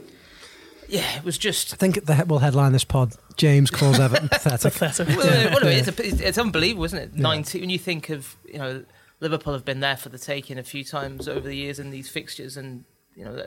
yeah, 0.91 1.17
it 1.17 1.23
was 1.23 1.37
just. 1.37 1.73
I 1.73 1.77
think 1.77 2.05
the 2.05 2.25
will 2.27 2.39
headline 2.39 2.73
this 2.73 2.83
pod. 2.83 3.13
James 3.37 3.71
calls 3.71 3.97
Everton 3.97 4.27
pathetic. 4.31 4.73
pathetic. 4.73 5.17
Well, 5.17 5.25
yeah. 5.25 5.53
well, 5.53 5.67
it's, 5.67 5.87
a, 5.87 6.27
it's, 6.27 6.37
unbelievable, 6.37 6.83
isn't 6.83 6.99
it? 6.99 7.15
Ninety. 7.15 7.61
When 7.61 7.69
you 7.69 7.79
think 7.79 8.09
of 8.09 8.35
you 8.45 8.59
know 8.59 8.83
Liverpool 9.21 9.53
have 9.53 9.63
been 9.63 9.79
there 9.79 9.95
for 9.95 10.09
the 10.09 10.19
taking 10.19 10.57
a 10.59 10.63
few 10.63 10.83
times 10.83 11.29
over 11.29 11.47
the 11.47 11.55
years 11.55 11.79
in 11.79 11.91
these 11.91 12.09
fixtures, 12.09 12.57
and 12.57 12.83
you 13.15 13.23
know 13.23 13.41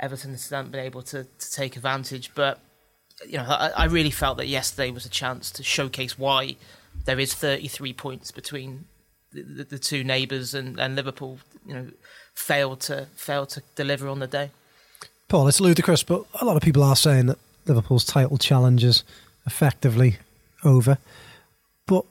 Everton 0.00 0.30
has 0.30 0.50
not 0.50 0.70
been 0.70 0.80
able 0.80 1.02
to, 1.02 1.24
to 1.24 1.52
take 1.52 1.76
advantage. 1.76 2.34
But 2.34 2.60
you 3.28 3.36
know, 3.36 3.44
I, 3.46 3.70
I 3.76 3.84
really 3.84 4.10
felt 4.10 4.38
that 4.38 4.48
yesterday 4.48 4.90
was 4.90 5.04
a 5.04 5.10
chance 5.10 5.50
to 5.52 5.62
showcase 5.62 6.18
why 6.18 6.56
there 7.04 7.20
is 7.20 7.34
33 7.34 7.92
points 7.92 8.30
between 8.30 8.86
the, 9.32 9.42
the, 9.42 9.64
the 9.64 9.78
two 9.78 10.02
neighbours 10.02 10.54
and, 10.54 10.80
and 10.80 10.96
Liverpool. 10.96 11.40
You 11.66 11.74
know, 11.74 11.90
failed 12.34 12.80
to 12.82 13.08
failed 13.16 13.50
to 13.50 13.62
deliver 13.74 14.08
on 14.08 14.20
the 14.20 14.26
day. 14.26 14.50
Paul, 15.34 15.48
it's 15.48 15.60
ludicrous, 15.60 16.04
but 16.04 16.24
a 16.40 16.44
lot 16.44 16.56
of 16.56 16.62
people 16.62 16.84
are 16.84 16.94
saying 16.94 17.26
that 17.26 17.40
Liverpool's 17.66 18.04
title 18.04 18.38
challenge 18.38 18.84
is 18.84 19.02
effectively 19.46 20.18
over. 20.62 20.96
But 21.86 22.04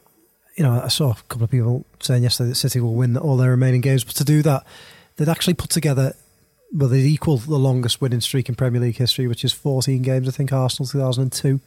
you 0.58 0.64
know, 0.66 0.82
I 0.82 0.90
saw 0.90 1.12
a 1.12 1.16
couple 1.30 1.46
of 1.46 1.50
people 1.50 1.86
saying 2.02 2.24
yesterday 2.24 2.50
that 2.50 2.56
City 2.56 2.82
will 2.82 2.96
win 2.96 3.16
all 3.16 3.38
their 3.38 3.52
remaining 3.52 3.80
games. 3.80 4.04
But 4.04 4.16
to 4.16 4.26
do 4.26 4.42
that, 4.42 4.66
they'd 5.16 5.30
actually 5.30 5.54
put 5.54 5.70
together 5.70 6.18
well, 6.74 6.90
they'd 6.90 7.06
equal 7.06 7.38
the 7.38 7.58
longest 7.58 8.02
winning 8.02 8.20
streak 8.20 8.50
in 8.50 8.56
Premier 8.56 8.82
League 8.82 8.98
history, 8.98 9.26
which 9.28 9.46
is 9.46 9.54
14 9.54 10.02
games. 10.02 10.28
I 10.28 10.32
think 10.32 10.52
Arsenal 10.52 10.86
2002. 10.86 11.62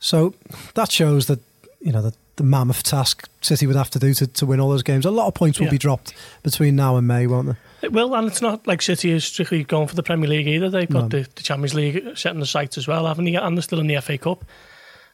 So 0.00 0.34
that 0.74 0.90
shows 0.90 1.28
that 1.28 1.40
you 1.80 1.92
know 1.92 2.02
the, 2.02 2.14
the 2.40 2.46
mammoth 2.46 2.82
task 2.82 3.28
City 3.42 3.66
would 3.66 3.76
have 3.76 3.90
to 3.90 3.98
do 3.98 4.14
to, 4.14 4.26
to 4.26 4.46
win 4.46 4.60
all 4.60 4.70
those 4.70 4.82
games. 4.82 5.04
A 5.04 5.10
lot 5.10 5.26
of 5.28 5.34
points 5.34 5.58
will 5.58 5.66
Yeah. 5.66 5.72
be 5.72 5.78
dropped 5.78 6.14
between 6.42 6.74
now 6.74 6.96
and 6.96 7.06
May, 7.06 7.26
won't 7.26 7.46
there? 7.48 7.58
It 7.82 7.92
will, 7.92 8.14
and 8.14 8.26
it's 8.26 8.40
not 8.40 8.66
like 8.66 8.80
City 8.80 9.10
is 9.10 9.24
strictly 9.26 9.62
going 9.62 9.88
for 9.88 9.94
the 9.94 10.02
Premier 10.02 10.26
League 10.28 10.48
either. 10.48 10.70
They've 10.70 10.88
got 10.88 11.02
No. 11.12 11.20
the, 11.20 11.28
the 11.34 11.42
Champions 11.42 11.74
League 11.74 12.16
set 12.16 12.32
in 12.32 12.40
the 12.40 12.46
sights 12.46 12.78
as 12.78 12.88
well, 12.88 13.06
haven't 13.06 13.26
they? 13.26 13.34
And 13.34 13.58
they're 13.58 13.62
still 13.62 13.78
in 13.80 13.86
the 13.88 14.00
FA 14.00 14.16
Cup. 14.16 14.42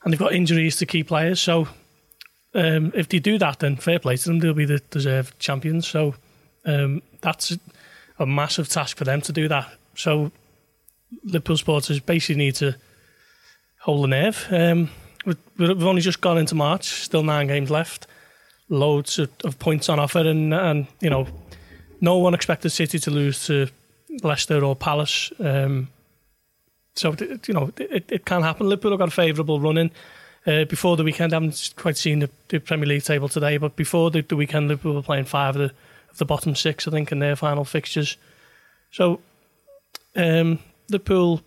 And 0.04 0.12
they've 0.12 0.20
got 0.20 0.32
injuries 0.32 0.76
to 0.76 0.86
key 0.86 1.02
players. 1.02 1.40
So 1.40 1.66
um, 2.54 2.92
if 2.94 3.08
they 3.08 3.18
do 3.18 3.38
that, 3.38 3.58
then 3.58 3.74
fair 3.76 3.98
play 3.98 4.16
to 4.16 4.24
them. 4.28 4.38
They'll 4.38 4.54
be 4.54 4.64
the 4.64 4.78
deserved 4.90 5.36
champions. 5.40 5.88
So 5.88 6.14
um, 6.64 7.02
that's 7.22 7.56
a 8.20 8.26
massive 8.26 8.68
task 8.68 8.96
for 8.96 9.04
them 9.04 9.20
to 9.22 9.32
do 9.32 9.48
that. 9.48 9.68
So 9.96 10.30
Liverpool 11.24 11.56
supporters 11.56 11.98
basically 11.98 12.36
need 12.36 12.54
to 12.56 12.76
hold 13.80 14.04
the 14.04 14.08
nerve. 14.08 14.46
Um, 14.50 14.90
we've 15.26 15.84
only 15.84 16.02
just 16.02 16.20
gone 16.20 16.38
into 16.38 16.54
March, 16.54 16.84
still 17.02 17.22
nine 17.22 17.46
games 17.46 17.70
left, 17.70 18.06
loads 18.68 19.18
of, 19.18 19.30
of 19.44 19.58
points 19.58 19.88
on 19.88 19.98
offer, 19.98 20.20
and, 20.20 20.54
and 20.54 20.86
you 21.00 21.10
know, 21.10 21.26
no 22.00 22.18
one 22.18 22.34
expected 22.34 22.70
City 22.70 22.98
to 22.98 23.10
lose 23.10 23.46
to 23.46 23.68
Leicester 24.22 24.64
or 24.64 24.76
Palace. 24.76 25.32
Um, 25.38 25.88
so 26.94 27.14
you 27.46 27.54
know 27.54 27.72
it, 27.78 28.04
it 28.10 28.24
can 28.24 28.42
happen. 28.42 28.68
Liverpool 28.68 28.92
have 28.92 28.98
got 28.98 29.08
a 29.08 29.12
favourable 29.12 29.60
run 29.60 29.78
in. 29.78 29.90
Uh, 30.46 30.64
before 30.64 30.96
the 30.96 31.02
weekend, 31.02 31.32
I 31.32 31.36
haven't 31.36 31.74
quite 31.76 31.96
seen 31.96 32.20
the, 32.20 32.30
the 32.48 32.60
Premier 32.60 32.86
League 32.86 33.02
table 33.02 33.28
today, 33.28 33.56
but 33.56 33.74
before 33.74 34.12
the, 34.12 34.22
the 34.22 34.36
weekend, 34.36 34.68
Liverpool 34.68 34.94
were 34.94 35.02
playing 35.02 35.24
five 35.24 35.56
of 35.56 35.62
the, 35.62 35.74
of 36.10 36.18
the 36.18 36.24
bottom 36.24 36.54
six, 36.54 36.86
I 36.86 36.92
think, 36.92 37.10
in 37.10 37.18
their 37.18 37.34
final 37.34 37.64
fixtures. 37.64 38.16
So 38.92 39.20
um, 40.14 40.60
Liverpool, 40.88 41.42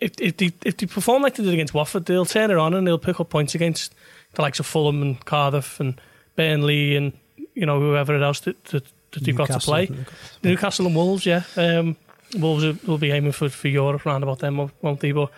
if, 0.00 0.12
if, 0.20 0.36
they, 0.36 0.50
if 0.64 0.76
they 0.76 0.86
perform 0.86 1.22
like 1.22 1.34
they 1.34 1.44
did 1.44 1.54
against 1.54 1.74
Watford, 1.74 2.06
they'll 2.06 2.24
turn 2.24 2.50
it 2.50 2.56
on 2.56 2.74
and 2.74 2.86
they'll 2.86 2.98
pick 2.98 3.20
up 3.20 3.30
points 3.30 3.54
against 3.54 3.94
the 4.34 4.42
likes 4.42 4.60
of 4.60 4.66
Fulham 4.66 5.02
and 5.02 5.24
Cardiff 5.24 5.80
and 5.80 6.00
Burnley 6.36 6.96
and 6.96 7.12
you 7.54 7.66
know 7.66 7.80
whoever 7.80 8.14
else 8.22 8.40
that, 8.40 8.62
that, 8.66 8.84
that 9.12 9.24
they've 9.24 9.34
got 9.36 9.48
to 9.50 9.58
play. 9.58 9.82
I 9.82 9.86
think 9.86 9.98
they've 9.98 10.06
got. 10.06 10.44
Newcastle 10.44 10.86
and 10.86 10.94
Wolves, 10.94 11.26
yeah. 11.26 11.42
Um, 11.56 11.96
Wolves 12.36 12.84
will, 12.86 12.98
be 12.98 13.10
aiming 13.10 13.32
for, 13.32 13.48
for 13.48 13.68
Europe 13.68 14.04
round 14.04 14.22
about 14.22 14.38
them, 14.40 14.58
won't- 14.58 14.74
won't 14.82 15.00
they? 15.00 15.12
But 15.12 15.30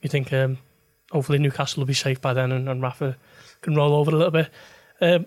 you 0.00 0.08
think 0.08 0.32
um, 0.32 0.58
hopefully 1.10 1.38
Newcastle 1.38 1.80
will 1.80 1.86
be 1.86 1.94
safe 1.94 2.20
by 2.20 2.32
then 2.32 2.52
and, 2.52 2.68
and 2.68 2.80
Rafa 2.80 3.16
can 3.62 3.74
roll 3.74 3.94
over 3.94 4.10
a 4.10 4.14
little 4.14 4.30
bit. 4.30 4.48
Um, 5.00 5.26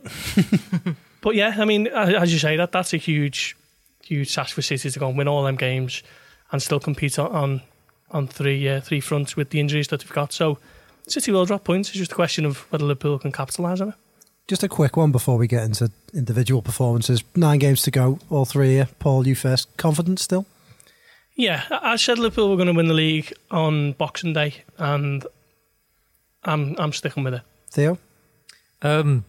but 1.21 1.35
yeah, 1.35 1.55
I 1.57 1.65
mean, 1.65 1.87
as 1.87 2.31
you 2.33 2.39
say, 2.39 2.57
that 2.57 2.71
that's 2.71 2.93
a 2.93 2.97
huge, 2.97 3.55
huge 4.03 4.33
task 4.33 4.55
for 4.55 4.61
City 4.61 4.89
to 4.89 4.99
go 4.99 5.09
and 5.09 5.17
win 5.17 5.27
all 5.27 5.43
them 5.43 5.57
games 5.57 6.01
and 6.51 6.61
still 6.61 6.79
compete 6.79 7.19
on 7.19 7.31
on, 7.31 7.61
on 8.11 8.27
three 8.27 8.67
uh, 8.67 8.81
three 8.81 8.99
fronts 8.99 9.35
with 9.35 9.49
the 9.49 9.59
injuries 9.59 9.87
that 9.89 10.01
they've 10.01 10.11
got. 10.11 10.33
So 10.33 10.57
City 11.07 11.31
will 11.31 11.45
drop 11.45 11.63
points. 11.63 11.89
It's 11.89 11.97
just 11.97 12.11
a 12.11 12.15
question 12.15 12.45
of 12.45 12.59
whether 12.71 12.85
Liverpool 12.85 13.19
can 13.19 13.31
capitalise 13.31 13.81
on 13.81 13.89
it. 13.89 13.95
Just 14.47 14.63
a 14.63 14.67
quick 14.67 14.97
one 14.97 15.11
before 15.11 15.37
we 15.37 15.47
get 15.47 15.63
into 15.63 15.91
individual 16.13 16.61
performances. 16.61 17.23
Nine 17.35 17.59
games 17.59 17.83
to 17.83 17.91
go, 17.91 18.19
all 18.29 18.45
three 18.45 18.69
here. 18.69 18.89
Paul, 18.97 19.27
you 19.27 19.35
first. 19.35 19.75
Confident 19.77 20.19
still? 20.19 20.45
Yeah, 21.35 21.63
I 21.69 21.93
I 21.93 21.95
said 21.95 22.19
Liverpool 22.19 22.49
were 22.49 22.55
going 22.55 22.67
to 22.67 22.73
win 22.73 22.87
the 22.87 22.93
league 22.93 23.31
on 23.51 23.93
Boxing 23.93 24.33
Day, 24.33 24.63
and 24.77 25.25
I'm 26.43 26.75
I'm 26.77 26.93
sticking 26.93 27.23
with 27.23 27.35
it. 27.35 27.41
Theo? 27.69 27.97
Um, 28.81 29.25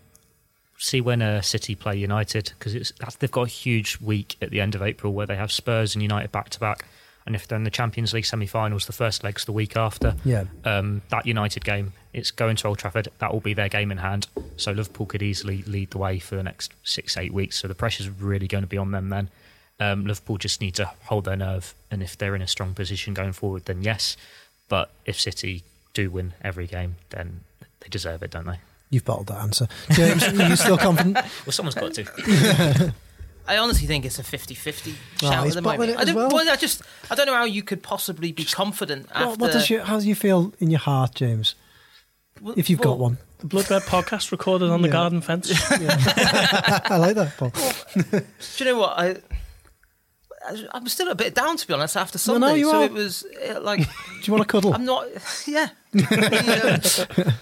see 0.78 1.00
when 1.00 1.20
uh, 1.20 1.42
City 1.42 1.74
play 1.74 1.96
United 1.96 2.52
because 2.58 2.74
it's 2.74 2.92
that's, 2.98 3.16
they've 3.16 3.30
got 3.30 3.42
a 3.42 3.50
huge 3.50 4.00
week 4.00 4.36
at 4.40 4.50
the 4.50 4.60
end 4.60 4.74
of 4.74 4.82
April 4.82 5.12
where 5.12 5.26
they 5.26 5.36
have 5.36 5.52
Spurs 5.52 5.94
and 5.94 6.02
United 6.02 6.32
back 6.32 6.48
to 6.50 6.60
back, 6.60 6.86
and 7.26 7.34
if 7.34 7.46
they're 7.46 7.58
in 7.58 7.64
the 7.64 7.70
Champions 7.70 8.12
League 8.12 8.26
semi-finals, 8.26 8.86
the 8.86 8.92
first 8.92 9.22
leg's 9.22 9.44
the 9.44 9.52
week 9.52 9.76
after. 9.76 10.14
Yeah. 10.24 10.44
Um, 10.64 11.02
that 11.10 11.26
United 11.26 11.64
game, 11.64 11.92
it's 12.12 12.30
going 12.30 12.56
to 12.56 12.68
Old 12.68 12.78
Trafford. 12.78 13.08
That 13.18 13.32
will 13.32 13.40
be 13.40 13.54
their 13.54 13.68
game 13.68 13.92
in 13.92 13.98
hand. 13.98 14.26
So 14.56 14.72
Liverpool 14.72 15.06
could 15.06 15.22
easily 15.22 15.62
lead 15.62 15.90
the 15.90 15.98
way 15.98 16.18
for 16.18 16.36
the 16.36 16.42
next 16.42 16.72
six, 16.82 17.16
eight 17.16 17.32
weeks. 17.32 17.58
So 17.58 17.68
the 17.68 17.74
pressure's 17.74 18.08
really 18.08 18.48
going 18.48 18.62
to 18.62 18.68
be 18.68 18.78
on 18.78 18.90
them 18.90 19.08
then. 19.10 19.28
Um, 19.78 20.06
Liverpool 20.06 20.36
just 20.38 20.60
need 20.60 20.74
to 20.74 20.90
hold 21.04 21.24
their 21.24 21.36
nerve, 21.36 21.74
and 21.90 22.02
if 22.02 22.16
they're 22.18 22.34
in 22.34 22.42
a 22.42 22.46
strong 22.46 22.74
position 22.74 23.14
going 23.14 23.32
forward, 23.32 23.64
then 23.64 23.82
yes. 23.82 24.16
But 24.68 24.90
if 25.06 25.18
City 25.18 25.62
do 25.94 26.10
win 26.10 26.34
every 26.42 26.66
game, 26.66 26.96
then 27.10 27.40
they 27.80 27.88
deserve 27.88 28.22
it, 28.22 28.30
don't 28.30 28.46
they? 28.46 28.60
You've 28.90 29.04
bottled 29.04 29.28
that 29.28 29.40
answer. 29.40 29.68
James, 29.92 30.22
are 30.24 30.48
you 30.48 30.56
still 30.56 30.76
confident? 30.76 31.16
Well, 31.46 31.52
someone's 31.52 31.76
got 31.76 31.94
to. 31.94 32.94
I 33.48 33.58
honestly 33.58 33.86
think 33.86 34.04
it's 34.04 34.18
a 34.18 34.22
50-50 34.22 34.94
Oh, 35.22 35.30
shout 35.30 35.44
he's 35.44 35.56
at 35.56 35.62
the 35.62 35.68
moment. 35.68 35.90
it 35.90 35.98
I 35.98 36.04
don't, 36.04 36.14
well. 36.14 36.48
I 36.48 36.56
just 36.56 36.82
I 37.10 37.14
don't 37.14 37.26
know 37.26 37.34
how 37.34 37.44
you 37.44 37.62
could 37.62 37.82
possibly 37.82 38.32
be 38.32 38.44
confident 38.44 39.08
after. 39.12 39.26
What, 39.30 39.38
what 39.40 39.52
does 39.52 39.68
you, 39.70 39.80
how 39.80 39.98
do 39.98 40.06
you 40.06 40.14
feel 40.14 40.52
in 40.60 40.70
your 40.70 40.80
heart, 40.80 41.14
James? 41.14 41.54
well, 42.40 42.54
If 42.56 42.70
you've 42.70 42.80
got 42.80 42.98
one. 42.98 43.18
The 43.38 43.46
Blood 43.46 43.70
Red 43.70 43.82
podcast 43.82 44.30
recorded 44.32 44.68
on 44.70 44.82
the 44.82 44.88
garden 44.90 45.20
fence. 45.22 45.50
I 45.70 46.96
like 46.98 47.14
that, 47.16 47.32
Paul. 47.38 47.52
Do 48.10 48.22
you 48.58 48.64
know 48.66 48.78
what 48.78 48.98
I? 48.98 49.16
I- 50.46 50.66
I'm 50.72 50.86
still 50.88 51.08
a 51.10 51.14
bit 51.14 51.34
down 51.34 51.56
to 51.56 51.66
be 51.66 51.72
honest 51.74 51.96
after 51.96 52.18
No, 52.32 52.38
no, 52.38 52.54
you 52.54 52.70
so 52.70 52.80
are. 52.80 52.84
it 52.84 52.92
was 52.92 53.24
uh, 53.48 53.60
like 53.60 53.80
Do 53.86 53.86
you 54.24 54.32
want 54.32 54.42
to 54.42 54.48
cuddle? 54.48 54.74
I'm 54.74 54.84
not. 54.84 55.06
Yeah. 55.46 55.68
Yeah. 55.92 56.80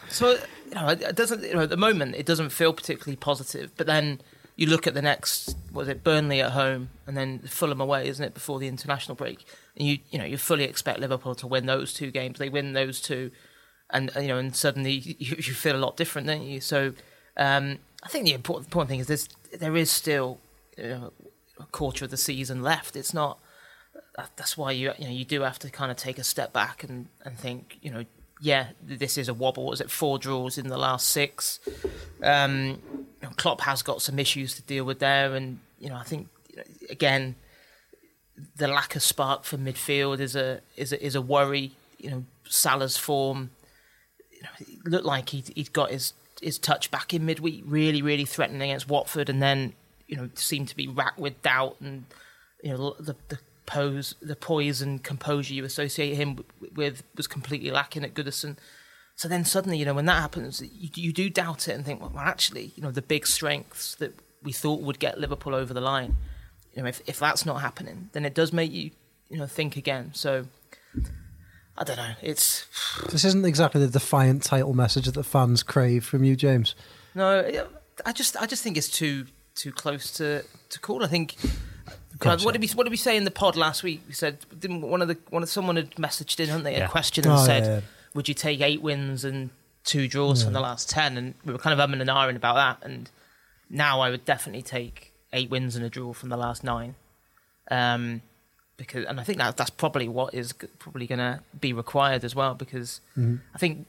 so 0.09 0.31
you 0.69 0.75
know, 0.75 0.89
it 0.89 1.03
it 1.03 1.17
doesn't. 1.17 1.43
You 1.43 1.55
know, 1.55 1.61
at 1.63 1.71
the 1.71 1.77
moment, 1.77 2.15
it 2.17 2.27
doesn't 2.27 2.51
feel 2.51 2.73
particularly 2.73 3.17
positive. 3.17 3.73
But 3.77 3.87
then 3.87 4.21
you 4.59 4.67
look 4.67 4.89
at 4.89 4.95
the 4.95 5.01
next. 5.01 5.57
Was 5.73 5.87
it 5.87 6.03
Burnley 6.03 6.41
at 6.41 6.51
home 6.51 6.91
and 7.07 7.17
then 7.17 7.39
Fulham 7.39 7.81
away? 7.81 8.09
Isn't 8.09 8.25
it 8.25 8.35
before 8.35 8.59
the 8.59 8.67
international 8.67 9.15
break? 9.15 9.45
And 9.77 9.87
you 9.87 9.99
you 10.11 10.19
know 10.19 10.25
you 10.25 10.37
fully 10.37 10.65
expect 10.65 10.99
Liverpool 10.99 11.37
to 11.37 11.47
win 11.47 11.67
those 11.67 11.95
two 11.95 12.11
games. 12.11 12.41
They 12.41 12.49
win 12.49 12.73
those 12.73 13.01
two, 13.01 13.31
and 13.89 14.11
uh, 14.17 14.21
you 14.21 14.29
know, 14.29 14.39
and 14.39 14.55
suddenly 14.57 14.93
you, 15.19 15.37
you 15.37 15.55
feel 15.55 15.77
a 15.77 15.79
lot 15.79 15.97
different, 15.97 16.27
don't 16.27 16.43
you? 16.43 16.61
So 16.61 16.93
um, 17.37 17.79
I 18.03 18.09
think 18.09 18.25
the 18.25 18.35
important, 18.35 18.67
important 18.67 18.91
thing 18.91 18.99
is 18.99 19.07
there's 19.07 19.29
there 19.57 19.77
is 19.77 19.93
still 19.93 20.41
you 20.77 20.89
know, 20.89 21.13
a 21.61 21.67
quarter 21.67 22.05
of 22.05 22.11
the 22.11 22.17
season 22.17 22.61
left. 22.61 22.97
It's 22.97 23.15
not 23.15 23.39
that's 24.37 24.59
why 24.59 24.73
you 24.73 24.91
you 24.99 25.05
know 25.05 25.13
you 25.13 25.25
do 25.25 25.43
have 25.43 25.61
to 25.61 25.71
kind 25.71 25.93
of 25.93 25.97
take 25.97 26.19
a 26.19 26.25
step 26.25 26.53
back 26.53 26.83
and, 26.83 27.07
and 27.25 27.39
think 27.39 27.79
you 27.81 27.93
know 27.93 28.05
yeah 28.41 28.69
this 28.83 29.19
is 29.19 29.29
a 29.29 29.35
wobble. 29.35 29.67
Was 29.67 29.81
it 29.81 29.91
four 29.91 30.19
draws 30.19 30.59
in 30.59 30.69
the 30.69 30.79
last 30.79 31.09
six? 31.09 31.61
Um, 32.23 32.81
Klopp 33.37 33.61
has 33.63 33.83
got 33.83 34.03
some 34.03 34.19
issues 34.19 34.55
to 34.55 34.63
deal 34.63 34.85
with 34.85 34.99
there, 34.99 35.35
and 35.35 35.59
you 35.79 35.89
know 35.89 35.97
I 35.97 36.05
think 36.05 36.29
again 36.91 37.37
the 38.57 38.69
lack 38.69 38.95
of 38.95 39.03
spark 39.03 39.45
for 39.45 39.57
midfield 39.57 40.21
is 40.21 40.37
a 40.37 40.61
is 40.77 40.93
a, 40.93 41.05
is 41.05 41.15
a 41.15 41.23
worry. 41.23 41.73
You 41.99 42.11
know 42.11 42.25
Salah's 42.45 42.97
form 42.97 43.51
you 44.33 44.43
know, 44.43 44.91
looked 44.91 45.07
like 45.07 45.31
he 45.31 45.45
he'd 45.55 45.73
got 45.73 45.91
his 45.91 46.13
his 46.41 46.59
touch 46.59 46.91
back 46.91 47.13
in 47.13 47.27
midweek, 47.27 47.65
really 47.67 48.03
really 48.03 48.25
threatening 48.25 48.63
against 48.63 48.89
Watford, 48.89 49.29
and 49.29 49.43
then 49.43 49.73
you 50.07 50.17
know 50.17 50.31
seemed 50.35 50.69
to 50.69 50.77
be 50.77 50.89
racked 50.89 51.19
with 51.19 51.41
doubt 51.43 51.77
and 51.81 52.05
you 52.63 52.71
know 52.71 52.95
the 52.99 53.17
the 53.29 53.39
pose 53.69 54.15
the 54.23 54.35
poise 54.35 54.81
and 54.81 55.05
composure 55.05 55.53
you 55.53 55.63
associate 55.63 56.15
him 56.15 56.43
with 56.75 57.03
was 57.17 57.27
completely 57.27 57.71
lacking 57.71 58.03
at 58.03 58.15
Goodison. 58.15 58.57
So 59.15 59.29
then 59.29 59.45
suddenly, 59.45 59.77
you 59.77 59.85
know, 59.85 59.93
when 59.93 60.07
that 60.07 60.23
happens, 60.23 60.63
you, 60.63 60.89
you 60.95 61.13
do 61.13 61.29
doubt 61.29 61.69
it 61.69 61.73
and 61.73 61.85
think, 61.85 62.01
well, 62.01 62.11
well, 62.15 62.25
actually, 62.25 62.73
you 62.77 62.83
know, 62.83 62.91
the 62.91 63.03
big 63.03 63.27
strengths 63.27 63.95
that 63.97 64.15
we 64.43 64.53
thought 64.53 64.81
would 64.81 64.99
get 64.99 65.21
Liverpool 65.21 65.55
over 65.55 65.75
the 65.75 65.83
line, 65.83 66.17
you 66.73 66.83
know, 66.83 66.89
if 66.89 67.03
if 67.07 67.19
that's 67.19 67.45
not 67.45 67.61
happening, 67.61 68.09
then 68.13 68.25
it 68.25 68.35
does 68.35 68.55
make 68.55 68.73
you, 68.73 68.91
you 69.29 69.37
know, 69.37 69.47
think 69.47 69.77
again. 69.77 70.13
So 70.15 70.47
I 71.77 71.85
don't 71.85 71.97
know. 71.97 72.15
It's 72.23 72.67
This 73.11 73.25
isn't 73.27 73.45
exactly 73.45 73.85
the 73.85 73.93
defiant 73.93 74.45
title 74.45 74.73
message 74.73 75.05
that 75.05 75.15
the 75.15 75.25
fans 75.25 75.63
crave 75.63 76.07
from 76.07 76.25
you, 76.25 76.37
James. 76.37 76.75
No, 77.15 77.67
I 78.07 78.13
just 78.13 78.35
I 78.41 78.47
just 78.47 78.63
think 78.63 78.79
it's 78.79 78.89
too 78.89 79.27
too 79.55 79.73
close 79.73 80.11
to, 80.13 80.43
to 80.71 80.81
call. 80.81 81.05
I 81.05 81.09
think. 81.09 81.37
Gotcha. 82.19 82.45
What 82.45 82.53
did 82.53 82.61
we 82.63 82.69
What 82.69 82.85
did 82.85 82.91
we 82.91 82.97
say 82.97 83.17
in 83.17 83.25
the 83.25 83.31
pod 83.31 83.55
last 83.57 83.83
week? 83.83 84.03
We 84.09 84.13
said 84.15 84.39
didn't 84.59 84.81
one 84.83 85.03
of 85.03 85.09
the 85.09 85.17
one 85.31 85.43
of 85.43 85.49
someone 85.49 85.77
had 85.77 85.91
messaged 85.93 86.41
in, 86.41 86.49
hadn't 86.49 86.65
they? 86.65 86.73
Yeah. 86.77 86.87
A 86.87 86.89
question 86.89 87.25
and 87.25 87.35
Oh, 87.35 87.45
said, 87.45 87.63
yeah, 87.65 87.75
yeah. 87.77 87.81
"Would 88.15 88.29
you 88.29 88.35
take 88.35 88.61
eight 88.61 88.83
wins 88.83 89.25
and 89.25 89.51
two 89.85 90.09
draws 90.09 90.43
from 90.43 90.53
the 90.53 90.61
last 90.61 90.91
10? 90.91 91.17
And 91.17 91.35
we 91.45 91.53
were 91.53 91.59
kind 91.59 91.79
of 91.79 91.89
umming 91.91 92.01
and 92.01 92.11
ahhing 92.11 92.37
about 92.37 92.55
that. 92.57 92.87
And 92.87 93.09
now 93.71 94.01
I 94.01 94.11
would 94.11 94.25
definitely 94.25 94.63
take 94.63 95.13
eight 95.33 95.49
wins 95.49 95.77
and 95.77 95.85
a 95.85 95.89
draw 95.89 96.13
from 96.13 96.29
the 96.29 96.37
last 96.37 96.63
nine. 96.65 96.95
Um, 97.71 98.23
because 98.77 99.05
and 99.07 99.21
I 99.21 99.25
think 99.25 99.39
that 99.39 99.57
that's 99.57 99.71
probably 99.71 100.09
what 100.09 100.35
is 100.35 100.53
probably 100.79 101.07
going 101.07 101.19
to 101.19 101.41
be 101.61 101.73
required 101.73 102.25
as 102.25 102.35
well. 102.35 102.55
Because 102.55 103.01
Mm-hmm. 103.17 103.37
I 103.55 103.59
think 103.59 103.87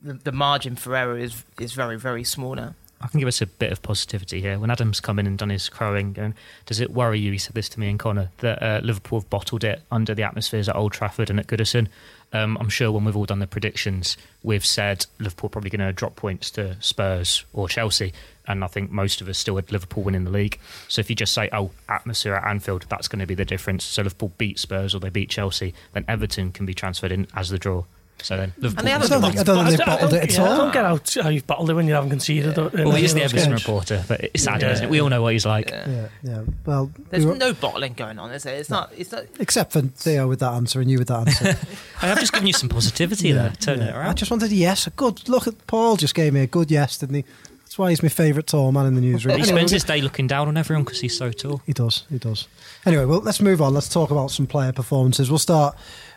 the, 0.00 0.14
the 0.14 0.32
margin 0.32 0.76
for 0.76 0.94
error 0.96 1.16
is 1.18 1.44
is 1.60 1.72
very 1.72 1.98
very 1.98 2.24
small 2.24 2.54
now. 2.54 2.74
I 3.02 3.08
can 3.08 3.18
give 3.18 3.28
us 3.28 3.42
a 3.42 3.46
bit 3.46 3.72
of 3.72 3.82
positivity 3.82 4.40
here. 4.40 4.58
When 4.58 4.70
Adam's 4.70 5.00
come 5.00 5.18
in 5.18 5.26
and 5.26 5.36
done 5.36 5.50
his 5.50 5.68
crowing, 5.68 6.12
going, 6.12 6.34
does 6.66 6.78
it 6.78 6.92
worry 6.92 7.18
you? 7.18 7.32
He 7.32 7.38
said 7.38 7.54
this 7.54 7.68
to 7.70 7.80
me 7.80 7.90
and 7.90 7.98
Connor 7.98 8.30
that 8.38 8.62
uh, 8.62 8.80
Liverpool 8.82 9.20
have 9.20 9.28
bottled 9.28 9.64
it 9.64 9.82
under 9.90 10.14
the 10.14 10.22
atmospheres 10.22 10.68
at 10.68 10.76
Old 10.76 10.92
Trafford 10.92 11.28
and 11.28 11.40
at 11.40 11.48
Goodison. 11.48 11.88
Um, 12.32 12.56
I'm 12.58 12.68
sure 12.68 12.90
when 12.92 13.04
we've 13.04 13.16
all 13.16 13.26
done 13.26 13.40
the 13.40 13.46
predictions, 13.46 14.16
we've 14.42 14.64
said 14.64 15.06
Liverpool 15.18 15.50
probably 15.50 15.70
going 15.70 15.86
to 15.86 15.92
drop 15.92 16.16
points 16.16 16.50
to 16.52 16.76
Spurs 16.80 17.44
or 17.52 17.68
Chelsea, 17.68 18.12
and 18.46 18.64
I 18.64 18.68
think 18.68 18.90
most 18.90 19.20
of 19.20 19.28
us 19.28 19.36
still 19.36 19.56
had 19.56 19.70
Liverpool 19.70 20.02
winning 20.02 20.24
the 20.24 20.30
league. 20.30 20.58
So 20.88 21.00
if 21.00 21.10
you 21.10 21.16
just 21.16 21.34
say, 21.34 21.50
"Oh, 21.52 21.72
atmosphere 21.90 22.34
at 22.34 22.48
Anfield," 22.48 22.86
that's 22.88 23.06
going 23.06 23.20
to 23.20 23.26
be 23.26 23.34
the 23.34 23.44
difference. 23.44 23.84
So 23.84 24.02
Liverpool 24.02 24.32
beat 24.38 24.58
Spurs 24.58 24.94
or 24.94 24.98
they 24.98 25.10
beat 25.10 25.28
Chelsea, 25.28 25.74
then 25.92 26.06
Everton 26.08 26.52
can 26.52 26.64
be 26.64 26.72
transferred 26.72 27.12
in 27.12 27.26
as 27.34 27.50
the 27.50 27.58
draw. 27.58 27.84
So 28.20 28.36
then 28.36 28.52
Liverpool. 28.56 28.78
And 28.78 28.86
they 28.86 28.90
I 28.90 28.92
haven't 28.92 29.10
don't 29.10 29.24
I 29.24 29.42
don't 29.42 29.66
think 29.66 29.76
they've 29.78 29.86
bottled 29.86 30.12
it 30.12 30.22
at 30.22 30.32
yeah, 30.32 30.42
I 30.44 30.48
all. 30.48 30.56
don't 30.58 30.72
get 30.72 30.84
out 30.84 31.14
how 31.22 31.28
you've 31.28 31.46
bottled 31.46 31.70
it 31.70 31.74
when 31.74 31.88
you 31.88 31.94
haven't 31.94 32.10
conceded. 32.10 32.56
in 32.56 32.64
well, 32.84 32.92
any 32.92 33.00
he's 33.00 33.14
the 33.14 33.22
Everton 33.24 33.50
games. 33.50 33.62
reporter, 33.66 34.04
but 34.06 34.20
it's 34.20 34.44
sad, 34.44 34.62
Yeah. 34.62 34.70
isn't 34.72 34.84
it? 34.84 34.90
We 34.90 35.00
all 35.00 35.08
know 35.08 35.22
what 35.22 35.32
he's 35.32 35.44
like. 35.44 35.70
Yeah, 35.70 36.08
yeah. 36.22 36.42
Well, 36.64 36.92
There's 37.10 37.24
we 37.24 37.32
were- 37.32 37.36
no 37.36 37.52
bottling 37.52 37.94
going 37.94 38.20
on, 38.20 38.30
is 38.30 38.44
there? 38.44 38.54
It's 38.54 38.70
not. 38.70 38.92
It's 38.96 39.10
not. 39.10 39.24
except 39.40 39.72
for 39.72 39.80
Theo 39.82 40.28
with 40.28 40.38
that 40.38 40.52
answer 40.52 40.80
and 40.80 40.88
you 40.88 40.98
with 40.98 41.08
that 41.08 41.26
answer. 41.26 41.46
I 42.02 42.06
have 42.06 42.20
just 42.20 42.32
given 42.32 42.46
you 42.46 42.52
some 42.52 42.68
positivity 42.68 43.32
there. 43.32 43.50
Turn 43.60 43.80
it 43.80 43.92
around. 43.92 44.06
I 44.10 44.12
just 44.12 44.30
wanted 44.30 44.52
a 44.52 44.54
yes. 44.54 44.86
A 44.86 44.90
good 44.90 45.28
look 45.28 45.48
at 45.48 45.66
Paul. 45.66 45.96
Just 45.96 46.14
gave 46.14 46.32
me 46.32 46.40
a 46.42 46.46
good 46.46 46.70
yes, 46.70 46.98
didn't 46.98 47.16
he? 47.16 47.24
That's 47.64 47.76
why 47.76 47.90
he's 47.90 48.02
my 48.04 48.08
favourite 48.10 48.46
tall 48.46 48.70
man 48.70 48.86
in 48.86 48.94
the 48.94 49.00
newsroom. 49.00 49.36
he 49.38 49.44
spends 49.44 49.72
his 49.72 49.82
day 49.82 50.00
looking 50.00 50.28
down 50.28 50.46
on 50.46 50.56
everyone 50.56 50.84
because 50.84 51.00
he's 51.00 51.16
so 51.18 51.32
tall. 51.32 51.60
He 51.66 51.72
does. 51.72 52.04
He 52.08 52.18
does. 52.18 52.46
Anyway, 52.86 53.06
well, 53.06 53.20
let's 53.20 53.40
move 53.40 53.60
on. 53.62 53.74
Let's 53.74 53.88
talk 53.88 54.12
about 54.12 54.30
some 54.30 54.46
player 54.46 54.72
performances. 54.72 55.28
We'll 55.28 55.38
start 55.38 55.74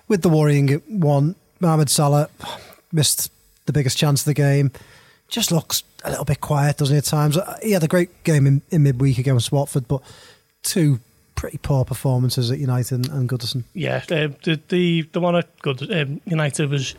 with 0.08 0.22
the 0.22 0.30
worrying 0.30 0.70
one. 0.88 1.36
Mohamed 1.60 1.90
Salah 1.90 2.30
missed 2.92 3.32
the 3.66 3.74
biggest 3.74 3.98
chance 3.98 4.22
of 4.22 4.26
the 4.26 4.34
game. 4.34 4.72
Just 5.28 5.52
looks 5.52 5.84
a 6.04 6.10
little 6.10 6.26
bit 6.26 6.42
quiet, 6.42 6.78
doesn't 6.78 6.94
he? 6.94 6.98
At 6.98 7.06
times, 7.06 7.38
he 7.64 7.72
had 7.72 7.84
a 7.84 7.88
great 7.88 8.24
game 8.24 8.46
in, 8.46 8.62
in 8.70 8.84
midweek 8.84 9.18
against 9.18 9.52
Watford, 9.52 9.88
but 9.88 10.02
two 10.62 11.00
pretty 11.36 11.58
poor 11.58 11.84
performances 11.84 12.52
at 12.52 12.60
United 12.60 12.96
and, 12.96 13.10
and 13.10 13.30
Goodison. 13.30 13.64
Yeah, 13.74 14.00
the 14.08 14.60
the 14.70 15.02
the 15.12 15.20
one 15.20 15.36
at 15.36 15.60
Good 15.60 15.92
um, 15.92 16.22
United 16.26 16.70
was 16.70 16.96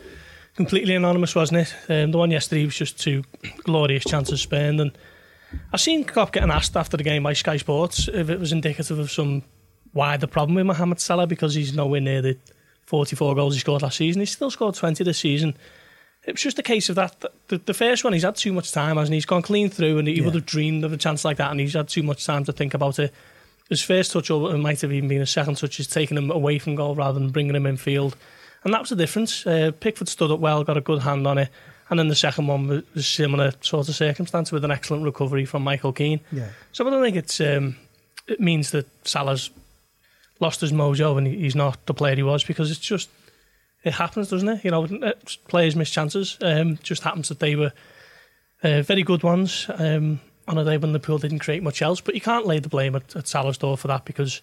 completely 0.55 0.95
anonymous, 0.95 1.35
wasn't 1.35 1.67
it? 1.67 1.75
Um, 1.89 2.11
the 2.11 2.17
one 2.17 2.31
yesterday 2.31 2.65
was 2.65 2.75
just 2.75 2.99
two 2.99 3.23
glorious 3.63 4.03
chances 4.03 4.41
spurned, 4.41 4.81
and 4.81 4.91
I 5.71 5.77
seen 5.77 6.03
Klopp 6.03 6.33
getting 6.33 6.51
asked 6.51 6.75
after 6.75 6.97
the 6.97 7.03
game 7.03 7.23
by 7.23 7.33
Sky 7.33 7.57
Sports 7.57 8.07
if 8.07 8.29
it 8.29 8.39
was 8.39 8.51
indicative 8.51 8.99
of 8.99 9.11
some 9.11 9.43
wider 9.93 10.27
problem 10.27 10.55
with 10.55 10.65
Mohamed 10.65 10.99
Salah 10.99 11.27
because 11.27 11.55
he's 11.55 11.73
nowhere 11.73 12.01
near 12.01 12.21
the 12.21 12.37
44 12.87 13.35
goals 13.35 13.53
he 13.53 13.59
scored 13.59 13.81
last 13.83 13.97
season. 13.97 14.21
He's 14.21 14.31
still 14.31 14.49
scored 14.51 14.75
20 14.75 15.03
this 15.03 15.19
season. 15.19 15.55
It 16.25 16.33
was 16.33 16.41
just 16.41 16.59
a 16.59 16.63
case 16.63 16.89
of 16.89 16.95
that. 16.95 17.23
The, 17.47 17.57
the 17.59 17.73
first 17.73 18.03
one, 18.03 18.11
he's 18.13 18.23
had 18.23 18.35
too 18.35 18.51
much 18.51 18.71
time, 18.73 18.97
hasn't 18.97 19.13
he? 19.13 19.17
He's 19.17 19.25
gone 19.25 19.41
clean 19.43 19.69
through, 19.69 19.97
and 19.99 20.07
he 20.07 20.15
Yeah. 20.15 20.25
would 20.25 20.33
have 20.35 20.45
dreamed 20.45 20.83
of 20.83 20.91
a 20.91 20.97
chance 20.97 21.23
like 21.23 21.37
that, 21.37 21.51
and 21.51 21.59
he's 21.59 21.73
had 21.73 21.87
too 21.87 22.03
much 22.03 22.25
time 22.25 22.43
to 22.45 22.51
think 22.51 22.73
about 22.73 22.99
it. 22.99 23.13
His 23.69 23.81
first 23.81 24.11
touch, 24.11 24.29
or 24.29 24.53
it 24.53 24.57
might 24.57 24.81
have 24.81 24.91
even 24.91 25.07
been 25.09 25.21
a 25.21 25.25
second 25.25 25.55
touch, 25.55 25.79
is 25.79 25.87
taking 25.87 26.17
him 26.17 26.31
away 26.31 26.59
from 26.59 26.75
goal 26.75 26.95
rather 26.95 27.19
than 27.19 27.29
bringing 27.29 27.55
him 27.55 27.65
in 27.65 27.77
field. 27.77 28.15
And 28.63 28.73
that 28.73 28.81
was 28.81 28.89
the 28.89 28.95
difference. 28.95 29.45
Uh, 29.45 29.71
Pickford 29.79 30.09
stood 30.09 30.31
up 30.31 30.39
well, 30.39 30.63
got 30.63 30.77
a 30.77 30.81
good 30.81 31.01
hand 31.03 31.27
on 31.27 31.37
it. 31.37 31.49
And 31.89 31.97
then 31.99 32.07
the 32.09 32.15
second 32.15 32.47
one 32.47 32.67
was 32.67 32.83
was 32.93 33.07
similar 33.07 33.53
sort 33.61 33.87
of 33.87 33.95
circumstance 33.95 34.51
with 34.51 34.65
an 34.65 34.71
excellent 34.71 35.03
recovery 35.05 35.45
from 35.45 35.63
Michael 35.63 35.93
Keane. 35.93 36.19
Yeah. 36.33 36.49
So 36.73 36.85
I 36.85 36.89
don't 36.89 37.01
think 37.03 37.15
it's 37.15 37.39
um, 37.39 37.77
it 38.27 38.41
means 38.41 38.71
that 38.71 38.87
Salah's 39.07 39.49
lost 40.39 40.61
his 40.61 40.71
mojo 40.71 41.17
and 41.17 41.27
he's 41.27 41.55
not 41.55 41.85
the 41.85 41.93
player 41.93 42.15
he 42.15 42.23
was 42.23 42.43
because 42.43 42.71
it's 42.71 42.79
just 42.79 43.09
it 43.83 43.93
happens, 43.93 44.29
doesn't 44.29 44.49
it? 44.49 44.65
You 44.65 44.71
know, 44.71 44.85
uh, 44.85 45.13
players 45.47 45.75
miss 45.75 45.89
chances. 45.89 46.37
Um, 46.41 46.77
just 46.83 47.03
happens 47.03 47.29
that 47.29 47.39
they 47.39 47.55
were 47.55 47.71
uh, 48.63 48.81
very 48.81 49.03
good 49.03 49.23
ones 49.23 49.69
um, 49.77 50.19
on 50.47 50.57
a 50.57 50.65
day 50.65 50.77
when 50.77 50.93
the 50.93 50.99
pool 50.99 51.17
didn't 51.17 51.39
create 51.39 51.63
much 51.63 51.81
else. 51.81 52.01
But 52.01 52.15
you 52.15 52.21
can't 52.21 52.45
lay 52.45 52.59
the 52.59 52.69
blame 52.69 52.95
at, 52.95 53.15
at 53.15 53.27
Salah's 53.27 53.57
door 53.57 53.77
for 53.77 53.87
that 53.87 54.05
because 54.05 54.41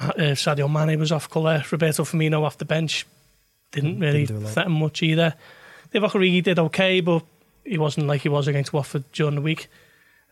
uh, 0.00 0.34
Sadio 0.34 0.70
Mane 0.70 0.98
was 0.98 1.12
off 1.12 1.30
colour. 1.30 1.62
Roberto 1.70 2.04
Firmino 2.04 2.42
off 2.42 2.58
the 2.58 2.64
bench 2.64 3.06
didn't 3.72 4.00
really 4.00 4.26
do 4.26 4.36
a 4.36 4.38
lot. 4.38 4.52
threaten 4.52 4.72
much 4.72 5.02
either. 5.02 5.34
Divock 5.92 6.10
Origi 6.10 6.42
did 6.42 6.58
okay, 6.58 7.00
but 7.00 7.22
he 7.64 7.78
wasn't 7.78 8.06
like 8.06 8.22
he 8.22 8.28
was 8.28 8.48
against 8.48 8.72
Watford 8.72 9.04
during 9.12 9.34
the 9.34 9.40
week. 9.40 9.68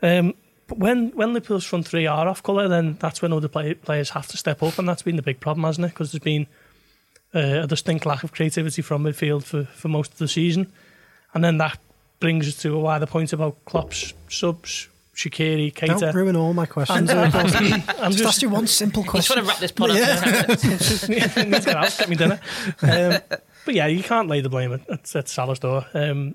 Um, 0.03 0.35
when 0.68 1.11
when 1.11 1.33
Liverpool's 1.33 1.64
front 1.64 1.87
three 1.87 2.07
are 2.07 2.29
off 2.29 2.42
colour, 2.42 2.68
then 2.68 2.96
that's 3.00 3.22
when 3.22 3.33
other 3.33 3.48
play, 3.48 3.74
players 3.74 4.11
have 4.11 4.26
to 4.29 4.37
step 4.37 4.62
up, 4.62 4.79
and 4.79 4.88
that's 4.88 5.02
been 5.02 5.16
the 5.16 5.22
big 5.22 5.40
problem, 5.40 5.64
hasn't 5.64 5.85
it? 5.85 5.90
Because 5.90 6.12
there's 6.12 6.22
been 6.22 6.46
uh, 7.35 7.62
a 7.62 7.66
distinct 7.66 8.07
lack 8.07 8.24
of 8.24 8.33
creativity 8.33 8.83
from 8.83 9.05
midfield 9.05 9.44
for, 9.44 9.64
for 9.64 9.88
most 9.88 10.12
of 10.12 10.18
the 10.18 10.29
season, 10.29 10.72
and 11.35 11.44
then 11.44 11.59
that 11.59 11.79
brings 12.18 12.48
us 12.48 12.57
to 12.62 12.74
a 12.74 12.79
wider 12.79 13.07
point 13.07 13.33
about 13.33 13.64
Klopp's 13.64 14.14
subs, 14.29 14.88
Shaqiri, 15.14 15.74
Don't 15.74 16.14
ruin 16.14 16.37
all 16.37 16.52
my 16.52 16.66
questions. 16.66 17.11
I'm 17.11 17.31
just 17.31 18.18
just 18.18 18.24
ask 18.24 18.42
you 18.42 18.50
one 18.50 18.66
simple 18.66 19.05
question. 19.05 19.38
He's 19.38 19.46
question. 19.46 19.46
trying 19.46 19.46
to 19.46 19.48
wrap 19.48 19.59
this 19.59 19.72
pod 19.72 19.90
up. 19.90 19.96
Yeah. 19.96 21.24
in 21.24 21.29
10 21.29 21.48
minutes. 21.48 21.48
need 21.48 21.55
to 21.55 21.61
get 21.64 21.76
out, 21.76 21.96
get 21.98 22.09
me 22.09 22.16
dinner. 22.16 22.40
Um, 22.83 23.38
but 23.64 23.74
yeah, 23.74 23.87
you 23.87 24.02
can't 24.02 24.29
lay 24.29 24.40
the 24.40 24.48
blame 24.48 24.72
at, 24.72 24.88
at, 24.90 25.16
at 25.16 25.29
Salah's 25.29 25.59
door. 25.59 25.87
Um, 25.94 26.35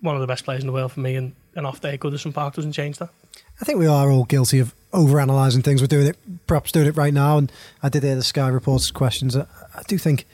one 0.00 0.14
of 0.14 0.20
the 0.20 0.26
best 0.26 0.44
players 0.44 0.62
in 0.62 0.66
the 0.66 0.72
world 0.72 0.92
for 0.92 1.00
me, 1.00 1.14
and 1.16 1.34
an 1.56 1.66
off 1.66 1.80
day 1.80 1.94
at 1.94 2.00
Goodison 2.00 2.32
Park 2.32 2.54
doesn't 2.54 2.72
change 2.72 2.98
that. 2.98 3.10
I 3.60 3.64
think 3.64 3.78
we 3.78 3.86
are 3.86 4.10
all 4.10 4.24
guilty 4.24 4.58
of 4.58 4.74
overanalyzing 4.92 5.64
things. 5.64 5.80
We're 5.80 5.86
doing 5.88 6.06
it, 6.06 6.46
perhaps 6.46 6.70
doing 6.70 6.86
it 6.86 6.96
right 6.96 7.12
now. 7.12 7.38
And 7.38 7.50
I 7.82 7.88
did 7.88 8.02
hear 8.02 8.14
the 8.14 8.22
Sky 8.22 8.48
reporters' 8.48 8.90
questions. 8.90 9.36
I, 9.36 9.46
I 9.74 9.82
do 9.88 9.98
think 9.98 10.26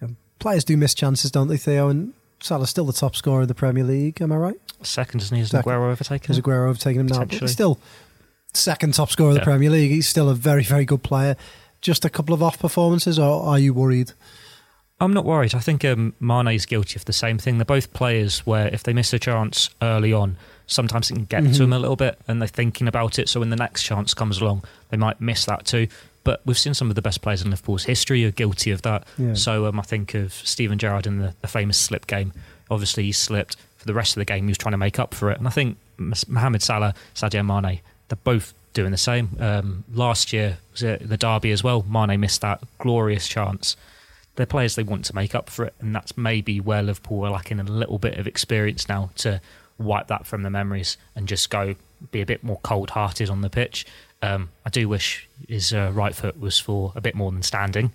you 0.00 0.08
know, 0.08 0.14
players 0.38 0.64
do 0.64 0.76
miss 0.76 0.94
chances, 0.94 1.30
don't 1.30 1.48
they, 1.48 1.56
Theo? 1.56 1.88
And 1.88 2.12
Salah's 2.40 2.70
still 2.70 2.84
the 2.84 2.92
top 2.92 3.16
scorer 3.16 3.42
in 3.42 3.48
the 3.48 3.54
Premier 3.54 3.84
League. 3.84 4.20
Am 4.20 4.32
I 4.32 4.36
right? 4.36 4.56
Second, 4.82 5.20
doesn't 5.20 5.36
he? 5.36 5.42
Is 5.42 5.50
Second. 5.50 5.70
Aguero 5.70 5.90
overtaken? 5.92 6.26
Has 6.28 6.38
him? 6.38 6.44
Aguero 6.44 6.68
overtaken 6.68 7.00
him 7.02 7.06
now? 7.06 7.24
But 7.24 7.32
he's 7.32 7.52
still 7.52 7.78
second 8.52 8.94
top 8.94 9.10
scorer 9.10 9.30
of 9.30 9.36
the 9.36 9.42
Premier 9.42 9.70
League. 9.70 9.90
He's 9.90 10.08
still 10.08 10.28
a 10.28 10.34
very, 10.34 10.64
very 10.64 10.84
good 10.84 11.02
player. 11.02 11.36
Just 11.80 12.04
a 12.04 12.10
couple 12.10 12.34
of 12.34 12.42
off 12.42 12.58
performances, 12.58 13.18
or 13.18 13.44
are 13.44 13.58
you 13.58 13.72
worried? 13.72 14.12
I'm 14.98 15.12
not 15.12 15.24
worried. 15.24 15.54
I 15.54 15.58
think 15.58 15.84
um, 15.84 16.14
Mane 16.20 16.48
is 16.48 16.64
guilty 16.64 16.96
of 16.96 17.04
the 17.04 17.12
same 17.12 17.38
thing. 17.38 17.58
They're 17.58 17.66
both 17.66 17.92
players 17.92 18.46
where 18.46 18.68
if 18.68 18.82
they 18.82 18.94
miss 18.94 19.12
a 19.12 19.18
chance 19.18 19.68
early 19.82 20.12
on, 20.12 20.36
sometimes 20.66 21.10
it 21.10 21.14
can 21.14 21.24
get 21.24 21.42
to 21.42 21.48
Mhm. 21.48 21.58
them 21.58 21.72
a 21.72 21.78
little 21.78 21.96
bit 21.96 22.18
and 22.26 22.40
they're 22.40 22.48
thinking 22.48 22.88
about 22.88 23.18
it. 23.18 23.28
So 23.28 23.40
when 23.40 23.50
the 23.50 23.56
next 23.56 23.82
chance 23.84 24.14
comes 24.14 24.40
along, 24.40 24.64
they 24.90 24.96
might 24.96 25.20
miss 25.20 25.44
that 25.44 25.64
too. 25.64 25.88
But 26.24 26.40
we've 26.44 26.58
seen 26.58 26.74
some 26.74 26.88
of 26.90 26.96
the 26.96 27.02
best 27.02 27.22
players 27.22 27.42
in 27.42 27.50
Liverpool's 27.50 27.84
history 27.84 28.24
are 28.24 28.32
guilty 28.32 28.72
of 28.72 28.82
that. 28.82 29.04
Yeah. 29.16 29.34
So 29.34 29.66
um, 29.66 29.78
I 29.78 29.82
think 29.82 30.14
of 30.14 30.32
Steven 30.32 30.76
Gerrard 30.78 31.06
in 31.06 31.18
the, 31.18 31.34
the 31.40 31.46
famous 31.48 31.76
slip 31.78 32.06
game. 32.08 32.32
Obviously, 32.70 33.04
he 33.04 33.12
slipped. 33.12 33.56
For 33.76 33.86
the 33.86 33.94
rest 33.94 34.16
of 34.16 34.20
the 34.20 34.24
game, 34.24 34.44
he 34.44 34.48
was 34.48 34.58
trying 34.58 34.72
to 34.72 34.78
make 34.78 34.98
up 34.98 35.14
for 35.14 35.30
it. 35.30 35.38
And 35.38 35.46
I 35.46 35.50
think 35.50 35.76
Mohamed 36.26 36.62
Salah, 36.62 36.94
Sadio 37.14 37.44
Mane, 37.46 37.78
they're 38.08 38.18
both 38.24 38.54
doing 38.72 38.90
the 38.90 38.96
same. 38.98 39.36
Um, 39.38 39.84
last 39.94 40.32
year, 40.32 40.58
was 40.72 40.82
it 40.82 41.08
the 41.08 41.16
derby 41.16 41.52
as 41.52 41.62
well? 41.62 41.84
Mane 41.88 42.18
missed 42.18 42.40
that 42.40 42.60
glorious 42.78 43.28
chance 43.28 43.76
they're 44.34 44.44
players 44.44 44.74
they 44.74 44.82
want 44.82 45.02
to 45.06 45.14
make 45.14 45.34
up 45.34 45.48
for 45.48 45.64
it, 45.64 45.72
and 45.80 45.94
that's 45.94 46.14
maybe 46.14 46.60
where 46.60 46.82
Liverpool 46.82 47.24
are 47.24 47.30
lacking 47.30 47.58
a 47.58 47.62
little 47.64 47.98
bit 47.98 48.18
of 48.18 48.26
experience 48.26 48.86
now 48.86 49.08
to 49.14 49.40
wipe 49.78 50.06
that 50.08 50.26
from 50.26 50.42
the 50.42 50.50
memories 50.50 50.96
and 51.14 51.28
just 51.28 51.50
go 51.50 51.74
be 52.10 52.20
a 52.20 52.26
bit 52.26 52.42
more 52.44 52.58
cold-hearted 52.62 53.28
on 53.30 53.40
the 53.40 53.50
pitch. 53.50 53.86
Um, 54.22 54.50
I 54.64 54.70
do 54.70 54.88
wish 54.88 55.28
his 55.48 55.72
uh, 55.72 55.90
right 55.94 56.14
foot 56.14 56.38
was 56.40 56.58
for 56.58 56.92
a 56.96 57.00
bit 57.00 57.14
more 57.14 57.30
than 57.32 57.42
standing, 57.42 57.92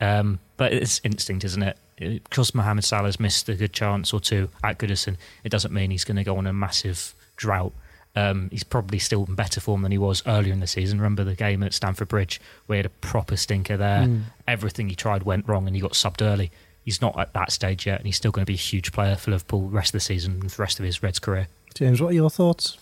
um, 0.00 0.38
but 0.56 0.72
it's 0.72 1.00
instinct, 1.04 1.44
isn't 1.44 1.62
it? 1.62 1.76
It- 1.98 2.24
Because 2.24 2.54
Mohamed 2.54 2.84
Salah's 2.84 3.20
missed 3.20 3.48
a 3.48 3.54
good 3.54 3.72
chance 3.72 4.12
or 4.12 4.20
two 4.20 4.48
at 4.64 4.78
Goodison, 4.78 5.16
it 5.44 5.48
doesn't 5.50 5.72
mean 5.72 5.90
he's 5.90 6.04
going 6.04 6.16
to 6.16 6.24
go 6.24 6.36
on 6.36 6.46
a 6.46 6.52
massive 6.52 7.14
drought. 7.36 7.72
Um, 8.16 8.48
he's 8.50 8.64
probably 8.64 8.98
still 8.98 9.24
in 9.26 9.36
better 9.36 9.60
form 9.60 9.82
than 9.82 9.92
he 9.92 9.98
was 9.98 10.22
earlier 10.26 10.52
in 10.52 10.58
the 10.60 10.66
season. 10.66 10.98
Remember 10.98 11.22
the 11.22 11.36
game 11.36 11.62
at 11.62 11.72
Stamford 11.72 12.08
Bridge 12.08 12.40
where 12.66 12.74
he 12.76 12.78
had 12.80 12.86
a 12.86 12.88
proper 12.88 13.36
stinker 13.36 13.76
there. 13.76 14.02
Mm. 14.02 14.22
Everything 14.48 14.88
he 14.88 14.96
tried 14.96 15.22
went 15.22 15.46
wrong 15.46 15.66
and 15.68 15.76
he 15.76 15.80
got 15.82 15.92
subbed 15.92 16.20
early. 16.20 16.50
He's 16.84 17.00
not 17.00 17.18
at 17.18 17.32
that 17.34 17.52
stage 17.52 17.86
yet, 17.86 17.98
and 17.98 18.06
he's 18.06 18.16
still 18.16 18.30
going 18.30 18.42
to 18.42 18.50
be 18.50 18.54
a 18.54 18.56
huge 18.56 18.92
player 18.92 19.16
for 19.16 19.30
Liverpool 19.30 19.68
the 19.68 19.76
rest 19.76 19.90
of 19.90 19.92
the 19.92 20.00
season 20.00 20.40
and 20.40 20.50
the 20.50 20.62
rest 20.62 20.78
of 20.78 20.84
his 20.84 21.02
Reds 21.02 21.18
career. 21.18 21.48
James, 21.74 22.00
what 22.00 22.08
are 22.08 22.14
your 22.14 22.30
thoughts? 22.30 22.78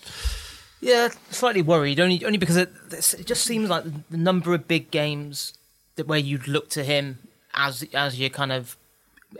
Yeah, 0.80 1.08
slightly 1.30 1.62
worried. 1.62 1.98
Only, 1.98 2.24
only 2.24 2.38
because 2.38 2.56
it, 2.56 2.70
it 2.92 3.26
just 3.26 3.44
seems 3.44 3.68
like 3.68 3.84
the 4.10 4.16
number 4.16 4.54
of 4.54 4.68
big 4.68 4.90
games 4.90 5.54
that 5.96 6.06
where 6.06 6.18
you'd 6.18 6.48
look 6.48 6.70
to 6.70 6.84
him 6.84 7.18
as 7.54 7.84
as 7.92 8.18
your 8.18 8.30
kind 8.30 8.52
of 8.52 8.76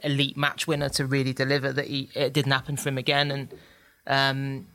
elite 0.02 0.36
match 0.36 0.66
winner 0.66 0.88
to 0.90 1.06
really 1.06 1.32
deliver 1.32 1.72
that 1.72 1.86
he 1.86 2.10
it 2.14 2.32
didn't 2.32 2.52
happen 2.52 2.76
for 2.76 2.90
him 2.90 2.98
again, 2.98 3.30
and 3.30 3.54
um, 4.06 4.66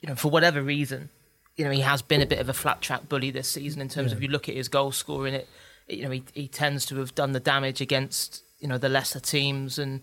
you 0.00 0.08
know 0.08 0.14
for 0.14 0.30
whatever 0.30 0.62
reason, 0.62 1.08
you 1.56 1.64
know 1.64 1.70
he 1.70 1.80
has 1.80 2.02
been 2.02 2.20
a 2.20 2.26
bit 2.26 2.38
of 2.38 2.48
a 2.48 2.52
flat 2.52 2.80
track 2.80 3.08
bully 3.08 3.30
this 3.30 3.48
season 3.48 3.80
in 3.80 3.88
terms 3.88 4.12
of 4.12 4.22
you 4.22 4.28
look 4.28 4.48
at 4.48 4.54
his 4.54 4.68
goal 4.68 4.92
scoring. 4.92 5.34
It, 5.34 5.48
it 5.88 5.96
you 5.96 6.04
know 6.04 6.10
he 6.10 6.22
he 6.34 6.46
tends 6.46 6.86
to 6.86 6.96
have 6.96 7.14
done 7.14 7.32
the 7.32 7.40
damage 7.40 7.80
against 7.80 8.44
you 8.60 8.68
know 8.68 8.78
the 8.78 8.88
lesser 8.88 9.20
teams 9.20 9.78
and. 9.78 10.00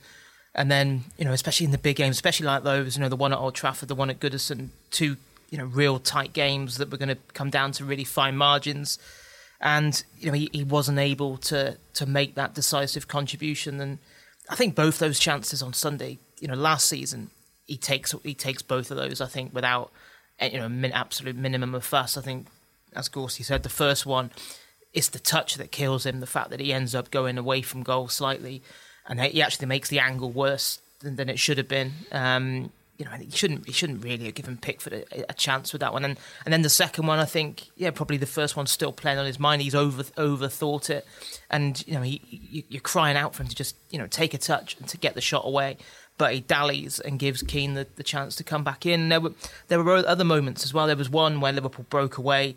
And 0.56 0.72
then, 0.72 1.04
you 1.20 1.26
know, 1.26 1.34
especially 1.34 1.65
in 1.65 1.72
the 1.72 1.78
big 1.78 1.98
games, 1.98 2.15
especially 2.15 2.48
like 2.48 2.63
those, 2.63 2.98
you 2.98 3.04
know, 3.04 3.10
the 3.10 3.15
one 3.15 3.32
at 3.32 3.38
Old 3.38 3.54
Trafford, 3.54 3.89
the 3.89 3.93
one 3.93 4.10
at 4.10 4.20
Goodison, 4.20 4.70
two, 4.89 5.17
you 5.52 5.58
know, 5.60 5.65
real 5.65 6.00
tight 6.00 6.34
games 6.34 6.80
that 6.80 6.89
were 6.89 6.98
going 6.98 7.10
to 7.10 7.17
come 7.36 7.52
down 7.52 7.74
to 7.74 7.86
really 7.86 8.04
fine 8.04 8.36
margins. 8.36 8.98
And, 9.62 10.04
you 10.17 10.28
know, 10.28 10.34
he, 10.34 10.50
he 10.52 10.63
wasn't 10.63 10.98
able 10.98 11.38
to 11.38 11.78
to 11.93 12.06
make 12.08 12.34
that 12.36 12.56
decisive 12.56 13.08
contribution. 13.08 13.80
And 13.80 14.00
I 14.50 14.56
think 14.56 14.74
both 14.74 14.98
those 14.98 15.20
chances 15.20 15.62
on 15.62 15.74
Sunday, 15.74 16.17
you 16.39 16.48
know, 16.48 16.56
last 16.56 16.88
season, 16.88 17.30
he 17.67 17.78
takes 17.78 18.15
he 18.24 18.34
takes 18.34 18.63
both 18.63 18.89
of 18.89 18.98
those. 18.98 19.22
I 19.22 19.28
think 19.28 19.54
without 19.54 19.91
you 20.41 20.58
know 20.58 20.70
min, 20.70 20.91
absolute 20.91 21.36
minimum 21.36 21.76
of 21.76 21.86
fuss. 21.86 22.17
I 22.17 22.22
think 22.22 22.48
as 22.96 23.10
Gorsey 23.10 23.43
said, 23.43 23.63
the 23.63 23.70
first 23.70 24.06
one 24.06 24.32
it's 24.98 25.10
the 25.10 25.20
touch 25.20 25.56
that 25.56 25.72
kills 25.72 26.08
him. 26.08 26.22
The 26.22 26.26
fact 26.26 26.50
that 26.50 26.60
he 26.60 26.74
ends 26.74 26.96
up 26.96 27.12
going 27.12 27.38
away 27.38 27.62
from 27.62 27.84
goal 27.84 28.08
slightly, 28.08 28.64
and 29.08 29.22
he 29.22 29.44
actually 29.44 29.68
makes 29.68 29.90
the 29.90 30.00
angle 30.00 30.32
worse 30.32 30.80
than, 31.02 31.18
than 31.18 31.30
it 31.30 31.38
should 31.38 31.60
have 31.60 31.68
been. 31.68 31.92
Um, 32.12 32.72
you 32.98 33.06
know, 33.06 33.12
he 33.12 33.30
shouldn't 33.30 33.68
he 33.68 33.72
shouldn't 33.72 34.04
really 34.04 34.26
have 34.26 34.34
given 34.34 34.58
Pickford 34.58 34.94
a, 34.94 35.30
a, 35.30 35.34
chance 35.36 35.72
with 35.72 35.82
that 35.82 35.94
one. 35.94 36.04
And 36.04 36.18
and 36.46 36.52
then 36.52 36.64
the 36.64 36.70
second 36.70 37.06
one, 37.06 37.20
I 37.20 37.26
think, 37.26 37.68
yeah, 37.76 37.92
probably 37.92 38.18
the 38.18 38.26
first 38.26 38.56
one's 38.58 38.72
still 38.72 38.92
playing 38.92 39.20
on 39.20 39.28
his 39.28 39.40
mind. 39.40 39.62
He's 39.62 39.76
over 39.76 40.02
overthought 40.02 40.90
it, 40.90 41.06
and 41.52 41.86
you 41.88 41.94
know, 41.94 42.02
he 42.02 42.66
you're 42.68 42.82
crying 42.82 43.16
out 43.16 43.36
for 43.36 43.44
him 43.44 43.50
to 43.50 43.56
just 43.56 43.76
you 43.92 44.00
know 44.00 44.08
take 44.08 44.34
a 44.34 44.40
touch 44.40 44.78
and 44.80 44.88
to 44.88 44.98
get 44.98 45.14
the 45.14 45.22
shot 45.22 45.46
away. 45.46 45.78
But 46.18 46.34
he 46.34 46.40
dallies 46.40 47.00
and 47.00 47.20
gives 47.20 47.44
Keane 47.44 47.76
the, 47.76 47.86
the 47.98 48.04
chance 48.04 48.36
to 48.38 48.44
come 48.44 48.64
back 48.64 48.88
in. 48.88 49.10
There 49.10 49.22
were 49.22 49.34
there 49.68 49.84
were 49.84 49.98
other 49.98 50.24
moments 50.24 50.64
as 50.64 50.74
well. 50.74 50.88
There 50.88 50.96
was 50.96 51.12
one 51.12 51.40
where 51.40 51.54
Liverpool 51.54 51.86
broke 51.88 52.18
away. 52.18 52.56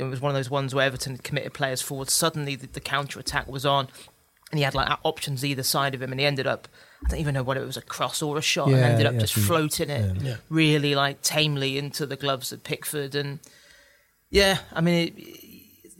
It 0.00 0.10
was 0.10 0.20
one 0.20 0.30
of 0.30 0.34
those 0.34 0.50
ones 0.50 0.74
where 0.74 0.86
Everton 0.86 1.18
committed 1.18 1.52
players 1.54 1.82
forward. 1.82 2.10
Suddenly, 2.10 2.56
the, 2.56 2.66
the 2.66 2.80
counter 2.80 3.20
attack 3.20 3.46
was 3.46 3.66
on, 3.66 3.88
and 4.50 4.58
he 4.58 4.64
had 4.64 4.74
like 4.74 4.88
options 5.04 5.44
either 5.44 5.62
side 5.62 5.94
of 5.94 6.02
him, 6.02 6.10
and 6.10 6.20
he 6.20 6.26
ended 6.26 6.46
up 6.46 6.68
I 7.04 7.08
don't 7.08 7.20
even 7.20 7.34
know 7.34 7.42
whether 7.42 7.62
it 7.62 7.66
was 7.66 7.76
a 7.76 7.82
cross 7.82 8.20
or 8.20 8.36
a 8.36 8.42
shot, 8.42 8.68
yeah, 8.68 8.76
and 8.76 8.84
ended 8.84 9.06
up 9.06 9.14
yeah, 9.14 9.20
just 9.20 9.34
floating 9.34 9.88
it 9.88 10.22
yeah. 10.22 10.36
really 10.50 10.94
like 10.94 11.22
tamely 11.22 11.78
into 11.78 12.04
the 12.04 12.16
gloves 12.16 12.52
of 12.52 12.62
Pickford. 12.62 13.14
And 13.14 13.40
yeah, 14.28 14.58
I 14.72 14.80
mean, 14.80 15.08
it, 15.08 15.18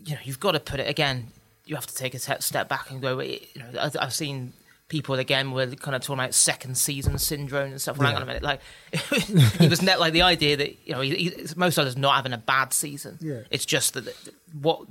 you 0.05 0.15
know, 0.15 0.21
you've 0.25 0.41
got 0.41 0.53
to 0.53 0.61
put 0.61 0.79
it 0.79 0.89
again. 0.89 1.29
You 1.65 1.75
have 1.77 1.87
to 1.87 1.95
take 1.95 2.15
a 2.15 2.19
step 2.19 2.69
back 2.69 2.91
and 2.91 3.01
go. 3.01 3.21
You 3.21 3.41
know, 3.57 3.91
I've 3.99 4.13
seen 4.13 4.53
people 4.91 5.15
again 5.15 5.53
were 5.53 5.67
kind 5.69 5.95
of 5.95 6.03
talking 6.03 6.19
about 6.21 6.35
second 6.35 6.77
season 6.77 7.17
syndrome 7.17 7.71
and 7.71 7.81
stuff. 7.81 7.97
Hang 7.97 8.17
on 8.17 8.23
a 8.23 8.27
minute, 8.27 8.43
like 8.43 8.61
he 8.93 9.69
was 9.69 9.81
net 9.81 9.99
like 9.99 10.13
the 10.13 10.23
idea 10.23 10.59
that 10.59 10.77
you 10.87 10.93
know 10.93 11.01
he, 11.01 11.15
he, 11.15 11.47
most 11.57 11.79
of 11.79 11.87
us 11.87 11.97
not 11.97 12.17
having 12.17 12.35
a 12.35 12.39
bad 12.39 12.75
season. 12.75 13.17
Yeah. 13.21 13.41
It's 13.51 13.65
just 13.65 13.95
that 13.95 14.15
what 14.61 14.83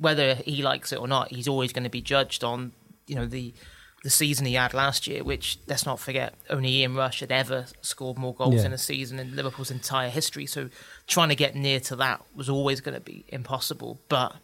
whether 0.00 0.34
he 0.34 0.62
likes 0.64 0.92
it 0.92 0.98
or 0.98 1.06
not, 1.06 1.30
he's 1.30 1.46
always 1.46 1.72
going 1.72 1.84
to 1.84 1.90
be 1.90 2.00
judged 2.00 2.42
on 2.42 2.72
you 3.06 3.14
know 3.14 3.26
the 3.26 3.54
the 4.02 4.10
season 4.10 4.44
he 4.44 4.54
had 4.54 4.74
last 4.74 5.06
year, 5.06 5.22
which 5.24 5.58
let's 5.66 5.86
not 5.86 5.98
forget, 5.98 6.34
only 6.50 6.68
Ian 6.68 6.94
Rush 6.94 7.20
had 7.20 7.32
ever 7.32 7.66
scored 7.80 8.18
more 8.18 8.34
goals 8.34 8.56
yeah. 8.56 8.66
in 8.66 8.72
a 8.72 8.78
season 8.78 9.18
in 9.18 9.34
Liverpool's 9.34 9.70
entire 9.70 10.10
history. 10.10 10.44
So 10.44 10.68
trying 11.06 11.30
to 11.30 11.34
get 11.34 11.54
near 11.54 11.80
to 11.80 11.96
that 11.96 12.22
was 12.34 12.50
always 12.50 12.82
going 12.82 12.94
to 12.94 13.00
be 13.00 13.24
impossible. 13.28 13.98
But 14.10 14.36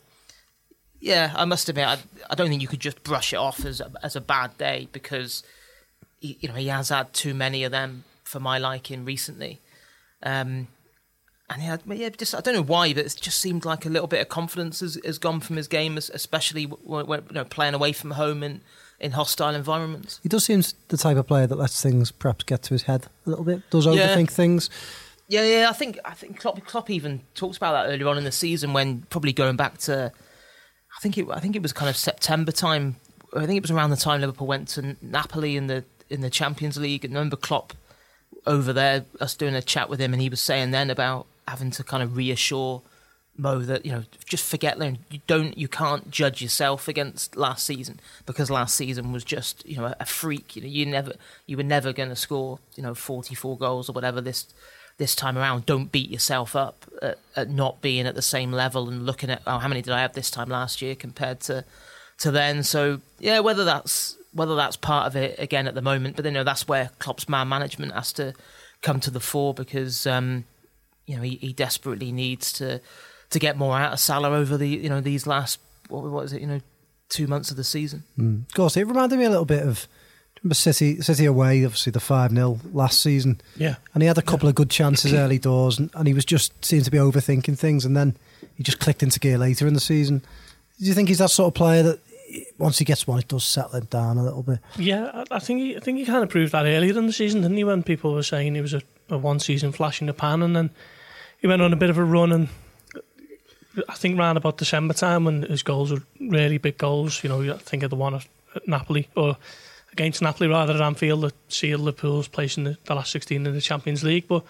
yeah, 1.01 1.33
I 1.35 1.45
must 1.45 1.69
admit, 1.69 1.87
I, 1.87 1.99
I 2.29 2.35
don't 2.35 2.49
think 2.49 2.63
you 2.63 2.69
could 2.69 2.81
just 2.81 3.03
brush 3.03 3.33
it 3.33 3.37
off 3.37 3.65
as 3.65 3.81
a, 3.81 3.91
as 4.03 4.17
a 4.17 4.21
bad 4.21 4.57
day 4.59 4.89
because 4.93 5.43
he, 6.21 6.37
you 6.41 6.49
know 6.49 6.55
he 6.55 6.69
has 6.69 6.91
had 6.91 7.13
too 7.13 7.35
many 7.35 7.65
of 7.65 7.73
them 7.73 8.05
for 8.25 8.41
my 8.41 8.59
liking 8.59 9.05
recently. 9.05 9.61
Um, 10.23 10.69
and 11.49 11.63
yeah, 11.63 11.77
yeah, 11.87 12.09
just 12.11 12.35
I 12.35 12.41
don't 12.41 12.55
know 12.55 12.63
why, 12.63 12.93
but 12.95 13.07
it 13.07 13.19
just 13.21 13.41
seemed 13.41 13.65
like 13.65 13.85
a 13.85 13.89
little 13.89 14.07
bit 14.07 14.21
of 14.21 14.29
confidence 14.29 14.81
has, 14.81 14.99
has 15.05 15.19
gone 15.19 15.41
from 15.41 15.57
his 15.57 15.67
game, 15.67 15.97
especially 15.97 16.65
when, 16.65 17.07
when 17.07 17.25
you 17.29 17.35
know, 17.35 17.45
playing 17.45 17.75
away 17.75 17.93
from 17.93 18.13
home 18.13 18.43
and 18.43 18.61
in 19.01 19.13
hostile 19.13 19.55
environments. 19.55 20.21
He 20.23 20.29
does 20.29 20.45
seem 20.45 20.63
the 20.89 20.97
type 20.97 21.17
of 21.17 21.27
player 21.27 21.47
that 21.47 21.57
lets 21.57 21.83
things 21.83 22.13
perhaps 22.13 22.45
get 22.45 22.63
to 22.65 22.75
his 22.75 22.83
head 22.83 23.07
a 23.27 23.31
little 23.31 23.45
bit. 23.45 23.69
Does 23.71 23.87
overthink 23.87 23.97
yeah. 23.97 24.27
things. 24.27 24.71
Yeah, 25.27 25.45
yeah. 25.45 25.71
I 25.71 25.73
think 25.73 25.99
I 26.05 26.13
think 26.13 26.39
Klopp, 26.39 26.63
Klopp 26.67 26.91
even 26.91 27.23
talked 27.35 27.57
about 27.57 27.73
that 27.73 27.93
earlier 27.93 28.09
on 28.09 28.19
in 28.19 28.25
the 28.25 28.33
season 28.33 28.73
when 28.73 29.03
probably 29.11 29.33
going 29.33 29.57
back 29.57 29.79
to, 29.79 30.13
I 30.97 31.01
think 31.01 31.19
it 31.19 31.27
I 31.31 31.41
think 31.41 31.57
it 31.57 31.63
was 31.63 31.73
kind 31.73 31.89
of 31.89 31.97
September 31.97 32.53
time. 32.53 32.97
I 33.35 33.47
think 33.47 33.59
it 33.59 33.63
was 33.63 33.71
around 33.71 33.91
the 33.91 33.97
time 33.97 34.21
Liverpool 34.21 34.47
went 34.47 34.69
to 34.69 34.97
Napoli 35.01 35.57
in 35.57 35.67
the 35.67 35.85
in 36.09 36.21
the 36.21 36.31
Champions 36.31 36.77
League. 36.77 37.05
And 37.05 37.15
remember 37.15 37.37
Klopp 37.37 37.75
over 38.47 38.73
there, 38.73 39.05
us 39.21 39.35
doing 39.35 39.55
a 39.55 39.63
chat 39.63 39.89
with 39.89 40.01
him, 40.01 40.13
and 40.13 40.21
he 40.21 40.29
was 40.29 40.41
saying 40.41 40.71
then 40.71 40.91
about 40.91 41.27
having 41.47 41.71
to 41.73 41.85
kind 41.85 42.03
of 42.03 42.17
reassure 42.17 42.83
Mo 43.37 43.61
that 43.61 43.87
you 43.87 43.93
know 43.93 44.05
just 44.27 44.45
forget 44.45 44.79
that 44.79 44.97
you 45.11 45.21
don't 45.27 45.57
you 45.57 45.69
can't 45.69 46.11
judge 46.11 46.43
yourself 46.43 46.89
against 46.89 47.37
last 47.37 47.65
season 47.65 47.99
because 48.27 48.51
last 48.51 48.75
season 48.75 49.13
was 49.13 49.25
just 49.25 49.67
you 49.67 49.77
know 49.77 49.95
a, 49.99 50.05
freak 50.05 50.57
you 50.57 50.63
know 50.63 50.69
you 50.69 50.85
never 50.85 51.13
you 51.47 51.57
were 51.57 51.63
never 51.63 51.93
going 51.93 52.11
to 52.11 52.17
score 52.17 52.59
you 52.77 52.83
know 52.83 52.95
44 52.95 53.57
goals 53.57 53.89
or 53.89 53.93
whatever 53.93 54.21
this 54.21 54.47
this 55.01 55.15
time 55.17 55.39
around 55.39 55.65
don't 55.65 55.91
beat 55.91 56.11
yourself 56.11 56.55
up 56.55 56.85
at, 57.01 57.19
at, 57.35 57.49
not 57.49 57.81
being 57.81 58.07
at 58.07 58.15
the 58.15 58.23
same 58.23 58.53
level 58.53 58.87
and 58.91 59.07
looking 59.07 59.31
at 59.31 59.41
oh 59.47 59.57
how 59.57 59.67
many 59.67 59.81
did 59.81 59.95
I 59.95 60.03
have 60.03 60.13
this 60.13 60.31
time 60.31 60.51
last 60.51 60.83
year 60.83 60.95
compared 60.95 61.41
to 61.41 61.65
to 62.19 62.31
then 62.31 62.63
so 62.63 63.01
yeah 63.19 63.41
whether 63.41 63.65
that's 63.65 64.19
whether 64.35 64.55
that's 64.55 64.77
part 64.77 65.07
of 65.07 65.17
it 65.17 65.39
again 65.39 65.67
at 65.67 65.75
the 65.75 65.81
moment 65.81 66.17
but 66.17 66.27
you 66.27 66.31
know 66.31 66.45
that's 66.45 66.69
where 66.69 66.91
Klopp's 66.99 67.31
man 67.31 67.49
management 67.49 67.93
has 67.93 68.13
to 68.13 68.35
come 68.83 69.01
to 69.01 69.11
the 69.11 69.21
fore 69.21 69.55
because 69.55 70.07
um, 70.07 70.45
you 71.07 71.17
know 71.17 71.23
he, 71.23 71.37
he 71.37 71.55
desperately 71.55 72.13
needs 72.13 72.53
to 72.53 72.83
to 73.31 73.39
get 73.39 73.57
more 73.57 73.79
out 73.79 73.95
of 73.95 74.01
Salah 74.01 74.31
over 74.31 74.59
the 74.59 74.69
you 74.69 74.91
know 74.91 75.01
these 75.01 75.27
last 75.27 75.59
what, 75.89 76.05
what 76.05 76.27
is 76.27 76.35
it 76.35 76.43
you 76.43 76.47
know 76.47 76.61
two 77.09 77.27
months 77.27 77.51
of 77.51 77.57
the 77.57 77.65
season. 77.65 78.05
Mm. 78.19 78.47
Of 78.47 78.55
course, 78.55 78.77
it 78.77 78.87
reminded 78.87 79.19
me 79.19 79.25
a 79.25 79.31
little 79.31 79.47
bit 79.47 79.67
of 79.67 79.89
remember 80.43 80.55
City 80.55 81.01
City 81.01 81.25
away, 81.27 81.65
obviously 81.65 81.93
the 81.93 82.01
five 82.01 82.31
0 82.31 82.61
last 82.73 83.01
season. 83.01 83.41
Yeah, 83.57 83.77
and 83.95 84.03
he 84.03 84.07
had 84.07 84.19
a 84.19 84.23
couple 84.23 84.47
yeah. 84.47 84.51
of 84.51 84.55
good 84.57 84.71
chances 84.71 85.13
early 85.13 85.39
doors, 85.39 85.79
and, 85.79 85.91
and 85.95 86.07
he 86.07 86.15
was 86.15 86.25
just 86.25 86.65
seemed 86.65 86.85
to 86.85 86.91
be 86.91 86.99
overthinking 86.99 87.59
things, 87.59 87.85
and 87.85 87.97
then 87.97 88.17
he 88.55 88.63
just 88.63 88.81
clicked 88.81 89.03
into 89.03 89.21
gear 89.21 89.39
later 89.39 89.67
in 89.67 89.75
the 89.75 89.81
season. 89.81 90.23
Do 90.79 90.87
you 90.87 90.95
think 90.95 91.09
he's 91.09 91.19
that 91.19 91.31
sort 91.31 91.49
of 91.49 91.55
player 91.55 91.83
that 91.83 92.01
once 92.59 92.79
he 92.79 92.85
gets 92.85 93.07
one, 93.07 93.19
it 93.19 93.29
does 93.29 93.45
settle 93.45 93.73
him 93.73 93.87
down 93.87 94.19
a 94.19 94.23
little 94.23 94.43
bit? 94.43 94.61
Yeah, 94.77 95.25
I 95.31 95.39
think 95.41 95.61
he, 95.61 95.77
I 95.77 95.81
think 95.81 95.99
he 95.99 96.07
kind 96.07 96.23
of 96.23 96.29
proved 96.29 96.53
that 96.53 96.65
earlier 96.65 96.97
in 96.97 97.07
the 97.07 97.13
season, 97.13 97.43
didn't 97.43 97.57
he? 97.57 97.65
When 97.65 97.83
people 97.83 98.15
were 98.15 98.23
saying 98.23 98.55
he 98.55 98.61
was 98.61 98.75
a, 98.75 98.83
a 99.09 99.19
one 99.19 99.41
season 99.41 99.73
flash 99.73 100.01
in 100.01 100.07
the 100.07 100.15
pan, 100.15 100.43
and 100.43 100.57
then 100.57 100.71
he 101.41 101.47
went 101.47 101.63
on 101.63 101.73
a 101.73 101.77
bit 101.77 101.91
of 101.91 101.99
a 101.99 102.05
run 102.05 102.33
and 102.33 102.49
I 103.89 103.95
think 103.95 104.19
around 104.19 104.37
about 104.37 104.59
December 104.59 104.95
time 104.95 105.25
when 105.25 105.43
his 105.43 105.63
goals 105.63 105.93
were 105.93 106.03
really 106.21 106.59
big 106.59 106.79
goals. 106.79 107.23
You 107.23 107.29
know, 107.29 107.55
I 107.55 107.59
think 107.59 107.83
of 107.83 107.91
the 107.91 107.97
one 107.97 108.15
at, 108.15 108.27
Napoli 108.67 109.09
or 109.15 109.37
against 109.93 110.23
Napoli 110.23 110.49
rather 110.49 110.73
than 110.73 110.83
Anfield 110.83 111.23
that 111.23 111.35
sealed 111.53 111.81
Liverpool's 111.81 112.29
place 112.29 112.57
in 112.57 112.65
the, 112.65 112.79
the 112.85 112.95
last 112.95 113.13
16 113.13 113.47
in 113.47 113.53
the 113.53 113.61
Champions 113.61 114.05
League. 114.05 114.29
But 114.29 114.45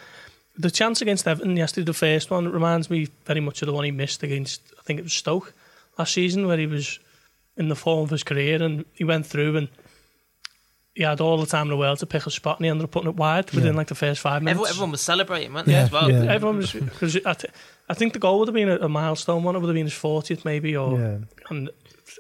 the 0.56 0.70
chance 0.70 1.00
against 1.00 1.26
Everton 1.26 1.56
yesterday, 1.56 1.84
the 1.84 1.94
first 1.94 2.30
one, 2.30 2.48
reminds 2.50 2.90
me 2.90 3.08
very 3.24 3.40
much 3.40 3.62
of 3.62 3.66
the 3.66 3.72
one 3.72 3.84
he 3.84 3.90
missed 3.90 4.22
against, 4.22 4.60
I 4.78 4.82
think 4.82 4.98
it 4.98 5.04
was 5.04 5.14
Stoke 5.14 5.52
last 5.98 6.14
season, 6.14 6.46
where 6.46 6.58
he 6.58 6.66
was 6.66 6.98
in 7.56 7.68
the 7.68 7.76
form 7.76 8.04
of 8.04 8.10
his 8.10 8.22
career 8.22 8.62
and 8.62 8.84
he 8.94 9.04
went 9.04 9.26
through 9.26 9.56
and 9.56 9.68
he 10.94 11.02
had 11.02 11.20
all 11.20 11.38
the 11.38 11.46
time 11.46 11.66
in 11.66 11.70
the 11.70 11.76
world 11.76 11.98
to 11.98 12.06
pick 12.06 12.26
a 12.26 12.30
spot 12.30 12.58
and 12.58 12.64
he 12.64 12.70
ended 12.70 12.84
up 12.84 12.90
putting 12.90 13.08
it 13.08 13.16
wide 13.16 13.50
within 13.52 13.72
yeah. 13.72 13.78
like 13.78 13.86
the 13.86 13.94
first 13.94 14.20
five 14.20 14.42
minutes. 14.42 14.58
Everyone, 14.58 14.70
everyone 14.70 14.90
was 14.90 15.00
celebrating, 15.00 15.52
weren't 15.54 15.66
they, 15.66 15.72
yeah, 15.72 15.82
as 15.82 15.92
well? 15.92 16.10
Yeah. 16.10 16.32
Everyone 16.32 16.56
was, 16.58 16.72
because 16.72 17.16
I, 17.24 17.36
I 17.88 17.94
think 17.94 18.12
the 18.12 18.18
goal 18.18 18.40
would 18.40 18.48
have 18.48 18.54
been 18.54 18.68
a, 18.68 18.76
a, 18.76 18.88
milestone 18.88 19.42
one, 19.42 19.56
it 19.56 19.60
would 19.60 19.68
have 19.68 19.74
been 19.74 19.86
his 19.86 19.94
40th 19.94 20.44
maybe, 20.44 20.76
or, 20.76 20.98
yeah. 20.98 21.18
and 21.48 21.70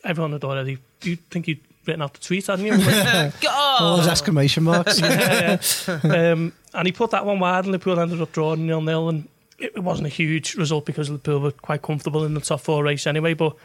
everyone 0.04 0.32
had 0.32 0.44
already, 0.44 0.78
do 1.00 1.10
you 1.10 1.16
think 1.16 1.48
you'd 1.48 1.60
written 1.86 2.02
out 2.02 2.14
the 2.14 2.20
tweet, 2.20 2.46
hadn't 2.46 2.66
you? 2.66 2.72
All 3.50 3.96
those 3.96 4.06
exclamation 4.06 4.64
marks. 4.64 5.00
yeah, 5.00 5.58
um, 5.86 6.52
and 6.74 6.86
he 6.86 6.92
put 6.92 7.10
that 7.10 7.26
one 7.26 7.38
wide 7.38 7.64
and 7.64 7.72
Liverpool 7.72 7.98
ended 7.98 8.20
up 8.20 8.32
drawing 8.32 8.66
nil-nil 8.66 9.08
and 9.08 9.28
it, 9.58 9.72
it 9.76 9.80
wasn't 9.80 10.06
a 10.06 10.10
huge 10.10 10.54
result 10.54 10.86
because 10.86 11.10
Liverpool 11.10 11.40
were 11.40 11.52
quite 11.52 11.82
comfortable 11.82 12.24
in 12.24 12.34
the 12.34 12.40
top 12.40 12.60
four 12.60 12.84
race 12.84 13.06
anyway, 13.06 13.34
but 13.34 13.56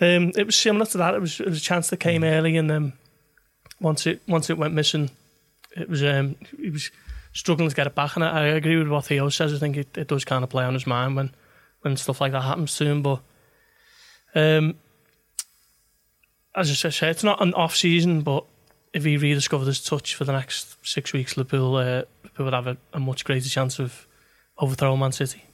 um, 0.00 0.32
it 0.36 0.46
was 0.46 0.56
similar 0.56 0.86
to 0.86 0.98
that. 0.98 1.14
It 1.14 1.20
was, 1.20 1.40
it 1.40 1.48
was 1.48 1.58
a 1.58 1.62
chance 1.62 1.90
that 1.90 1.98
came 1.98 2.24
early 2.24 2.56
and 2.56 2.70
um, 2.70 2.92
once 3.80 4.06
it 4.06 4.22
once 4.26 4.48
it 4.48 4.56
went 4.56 4.74
missing, 4.74 5.10
it 5.76 5.88
was 5.88 6.02
um, 6.02 6.36
he 6.56 6.70
was 6.70 6.90
struggling 7.32 7.68
to 7.68 7.74
get 7.74 7.86
it 7.86 7.94
back. 7.94 8.14
And 8.16 8.24
I, 8.24 8.40
I 8.40 8.44
agree 8.44 8.76
with 8.76 8.88
what 8.88 9.06
Theo 9.06 9.28
says. 9.28 9.52
I 9.52 9.58
think 9.58 9.76
it, 9.76 9.98
it 9.98 10.08
does 10.08 10.24
kind 10.24 10.44
of 10.44 10.50
play 10.50 10.64
on 10.64 10.74
his 10.74 10.86
mind 10.86 11.16
when 11.16 11.34
when 11.82 11.96
stuff 11.96 12.20
like 12.20 12.32
that 12.32 12.42
happens 12.42 12.76
to 12.76 12.86
him. 12.86 13.02
But 13.02 13.20
um, 14.34 14.76
as 16.54 16.70
I 16.70 16.90
said, 16.90 17.10
it's 17.10 17.24
not 17.24 17.40
an 17.42 17.54
off 17.54 17.76
season, 17.76 18.22
but 18.22 18.44
if 18.92 19.04
he 19.04 19.16
rediscovered 19.16 19.66
his 19.66 19.82
touch 19.82 20.14
for 20.14 20.24
the 20.24 20.32
next 20.32 20.76
six 20.86 21.12
weeks, 21.12 21.36
Liverpool, 21.36 21.76
uh, 21.76 22.02
Liverpool 22.22 22.44
would 22.44 22.54
have 22.54 22.66
a, 22.66 22.76
a 22.92 23.00
much 23.00 23.24
greater 23.24 23.48
chance 23.48 23.78
of 23.78 24.06
overthrowing 24.58 25.00
Man 25.00 25.12
City. 25.12 25.44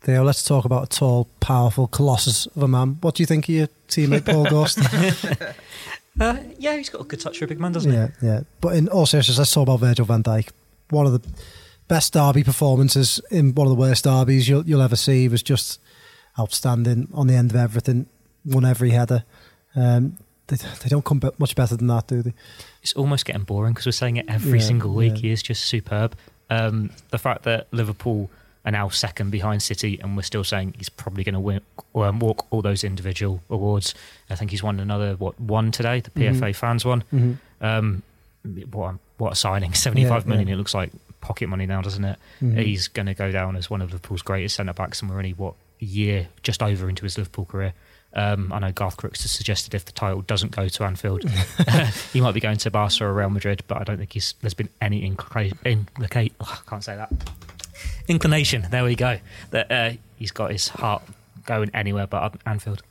Theo, 0.00 0.22
let's 0.22 0.42
talk 0.42 0.64
about 0.64 0.84
a 0.84 0.86
tall, 0.86 1.28
powerful 1.40 1.86
colossus 1.86 2.46
of 2.46 2.62
a 2.62 2.68
man. 2.68 2.98
What 3.00 3.16
do 3.16 3.22
you 3.22 3.26
think 3.26 3.46
of 3.46 3.54
your 3.54 3.68
teammate 3.88 4.24
Paul 4.24 4.44
Gorst? 4.50 4.78
Uh, 6.18 6.36
yeah, 6.58 6.76
he's 6.76 6.88
got 6.90 7.02
a 7.02 7.04
good 7.04 7.20
touch 7.20 7.38
for 7.38 7.44
a 7.44 7.48
big 7.48 7.60
man, 7.60 7.72
doesn't 7.72 7.92
yeah, 7.92 8.08
he? 8.20 8.26
Yeah, 8.26 8.32
yeah. 8.32 8.40
But 8.60 8.76
in 8.76 8.88
all 8.88 9.06
seriousness, 9.06 9.38
let's 9.38 9.52
talk 9.52 9.62
about 9.62 9.80
Virgil 9.80 10.04
van 10.04 10.22
Dijk. 10.22 10.48
One 10.90 11.06
of 11.06 11.12
the 11.12 11.26
best 11.88 12.12
derby 12.12 12.44
performances 12.44 13.20
in 13.30 13.54
one 13.54 13.66
of 13.66 13.70
the 13.70 13.80
worst 13.80 14.04
derbies 14.04 14.48
you'll, 14.48 14.64
you'll 14.66 14.82
ever 14.82 14.96
see. 14.96 15.22
He 15.22 15.28
was 15.28 15.42
just 15.42 15.80
outstanding 16.38 17.08
on 17.14 17.26
the 17.26 17.34
end 17.34 17.50
of 17.50 17.56
everything, 17.56 18.06
won 18.44 18.64
every 18.64 18.90
header. 18.90 19.24
Um, 19.76 20.16
they, 20.46 20.56
they 20.56 20.88
don't 20.88 21.04
come 21.04 21.20
much 21.38 21.54
better 21.54 21.76
than 21.76 21.86
that, 21.88 22.08
do 22.08 22.22
they? 22.22 22.34
It's 22.82 22.92
almost 22.94 23.24
getting 23.24 23.44
boring 23.44 23.72
because 23.72 23.86
we're 23.86 23.92
saying 23.92 24.16
it 24.16 24.26
every 24.28 24.58
yeah, 24.58 24.64
single 24.64 24.92
week. 24.92 25.14
Yeah. 25.14 25.20
He 25.20 25.30
is 25.30 25.42
just 25.42 25.64
superb. 25.64 26.16
Um, 26.48 26.90
the 27.10 27.18
fact 27.18 27.44
that 27.44 27.68
Liverpool 27.72 28.30
are 28.64 28.72
now 28.72 28.88
second 28.88 29.30
behind 29.30 29.62
City, 29.62 29.98
and 30.00 30.16
we're 30.16 30.22
still 30.22 30.44
saying 30.44 30.74
he's 30.76 30.88
probably 30.88 31.24
going 31.24 31.34
to 31.34 31.40
win 31.40 31.60
um, 31.94 32.18
walk 32.18 32.46
all 32.50 32.62
those 32.62 32.84
individual 32.84 33.42
awards. 33.48 33.94
I 34.28 34.34
think 34.34 34.50
he's 34.50 34.62
won 34.62 34.80
another 34.80 35.14
what 35.14 35.38
one 35.40 35.70
today, 35.70 36.00
the 36.00 36.10
PFA 36.10 36.32
mm-hmm. 36.34 36.52
fans 36.52 36.84
one. 36.84 37.04
Mm-hmm. 37.12 37.64
Um, 37.64 38.02
what 38.70 38.96
what 39.18 39.32
a 39.32 39.36
signing! 39.36 39.72
Seventy 39.74 40.04
five 40.04 40.24
yeah, 40.24 40.30
million. 40.30 40.48
It 40.48 40.56
looks 40.56 40.74
like 40.74 40.90
pocket 41.20 41.48
money 41.48 41.66
now, 41.66 41.80
doesn't 41.82 42.04
it? 42.04 42.18
Mhm. 42.42 42.62
He's 42.62 42.88
going 42.88 43.06
to 43.06 43.14
go 43.14 43.30
down 43.30 43.56
as 43.56 43.70
one 43.70 43.82
of 43.82 43.90
Liverpool's 43.90 44.22
greatest 44.22 44.56
centre 44.56 44.72
backs, 44.72 45.00
and 45.00 45.10
we're 45.10 45.18
only 45.18 45.32
what 45.32 45.54
a 45.80 45.84
year 45.84 46.28
just 46.42 46.62
over 46.62 46.88
into 46.88 47.04
his 47.04 47.16
Liverpool 47.16 47.44
career. 47.44 47.72
Um, 48.12 48.52
I 48.52 48.58
know 48.58 48.72
Garth 48.72 48.96
Crooks 48.96 49.22
has 49.22 49.30
suggested 49.30 49.74
if 49.74 49.84
the 49.84 49.92
title 49.92 50.22
doesn't 50.22 50.50
go 50.50 50.68
to 50.68 50.84
Anfield, 50.84 51.22
he 52.12 52.20
might 52.20 52.34
be 52.34 52.40
going 52.40 52.58
to 52.58 52.70
Barca 52.70 53.04
or 53.04 53.12
Real 53.14 53.30
Madrid, 53.30 53.62
but 53.68 53.78
I 53.80 53.84
don't 53.84 53.98
think 53.98 54.12
he's, 54.12 54.34
there's 54.40 54.54
been 54.54 54.68
any 54.80 55.04
inclination. 55.04 55.58
Inclination 55.64 56.34
oh, 56.40 56.60
I 56.66 56.68
can't 56.68 56.82
say 56.82 56.96
that. 56.96 57.12
Inclination. 58.08 58.66
There 58.70 58.84
we 58.84 58.96
go. 58.96 59.18
That 59.50 59.70
uh, 59.70 59.92
he's 60.16 60.32
got 60.32 60.50
his 60.50 60.68
heart 60.68 61.02
going 61.46 61.70
anywhere 61.72 62.06
but 62.06 62.34
Anfield. 62.46 62.82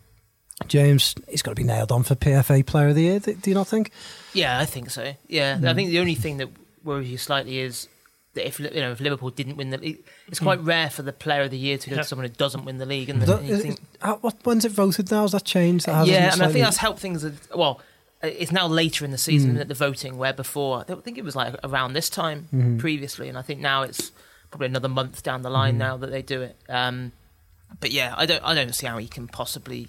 James, 0.68 1.16
he's 1.30 1.42
got 1.42 1.52
to 1.52 1.56
be 1.56 1.64
nailed 1.64 1.92
on 1.92 2.04
for 2.04 2.16
PFA 2.16 2.66
Player 2.66 2.90
of 2.90 2.96
the 2.96 3.04
Year. 3.04 3.20
Do 3.20 3.34
do 3.34 3.50
you 3.50 3.56
not 3.56 3.68
think? 3.68 3.92
Yeah, 4.34 4.60
I 4.60 4.66
think 4.66 4.90
so. 4.90 5.14
Yeah, 5.28 5.58
Hmm. 5.58 5.68
I 5.68 5.74
think 5.74 5.90
the 5.90 6.00
only 6.00 6.16
thing 6.16 6.38
that 6.38 6.50
worries 6.84 7.10
you 7.10 7.18
slightly 7.18 7.60
is 7.60 7.88
that 8.36 8.46
if 8.48 8.60
you 8.60 8.70
know 8.70 8.92
if 8.92 9.00
Liverpool 9.00 9.30
didn't 9.32 9.56
win 9.58 9.70
the 9.72 9.78
league, 9.78 10.04
it's 10.28 10.40
quite 10.40 10.62
rare 10.64 10.90
for 10.90 11.02
the 11.02 11.12
Player 11.14 11.44
of 11.44 11.52
the 11.52 11.58
Year 11.58 11.78
to 11.78 11.90
go 11.90 11.96
Yeah. 11.98 12.02
to 12.04 12.08
someone 12.08 12.28
who 12.28 12.34
doesn't 12.34 12.64
win 12.66 12.78
the 12.78 12.86
league. 12.86 13.10
And, 13.10 13.22
Is 13.24 13.28
then 13.30 13.38
that- 13.38 13.46
you 13.46 13.56
is- 13.56 13.62
think, 13.64 13.80
what, 14.22 14.36
when's 14.44 14.66
it 14.66 14.72
voted 14.72 15.10
now? 15.12 15.24
Has 15.24 15.32
that 15.32 15.46
changed? 15.46 15.86
That 15.88 16.06
yeah, 16.08 16.32
and 16.34 16.42
I 16.44 16.52
think 16.52 16.64
that's 16.64 16.78
helped 16.78 17.00
things. 17.00 17.22
that- 17.24 17.56
Well, 17.58 17.82
uh, 18.24 18.28
it's 18.28 18.52
now 18.52 18.68
later 18.68 19.04
in 19.06 19.12
the 19.12 19.18
season 19.18 19.56
Mm. 19.56 19.62
at 19.62 19.68
the 19.68 19.74
voting, 19.74 20.18
where 20.18 20.34
before 20.34 20.80
I 20.80 20.84
don't 20.84 21.04
think 21.04 21.18
it 21.18 21.24
was 21.24 21.36
like 21.36 21.56
around 21.64 21.94
this 21.94 22.10
time 22.10 22.48
Mhm. 22.54 22.78
previously, 22.80 23.30
and 23.30 23.38
I 23.38 23.42
think 23.42 23.60
now 23.62 23.82
it's 23.84 24.12
probably 24.52 24.68
another 24.68 24.90
month 24.90 25.24
down 25.24 25.42
the 25.42 25.50
line 25.50 25.76
Mhm. 25.76 25.78
now 25.88 25.98
that 25.98 26.12
they 26.12 26.22
do 26.22 26.42
it. 26.42 26.56
Um, 26.70 27.12
but 27.80 27.92
yeah, 27.92 28.14
I 28.18 28.26
don't, 28.26 28.44
I 28.44 28.54
don't 28.54 28.74
see 28.74 28.86
how 28.88 28.98
he 29.00 29.08
can 29.08 29.28
possibly. 29.28 29.88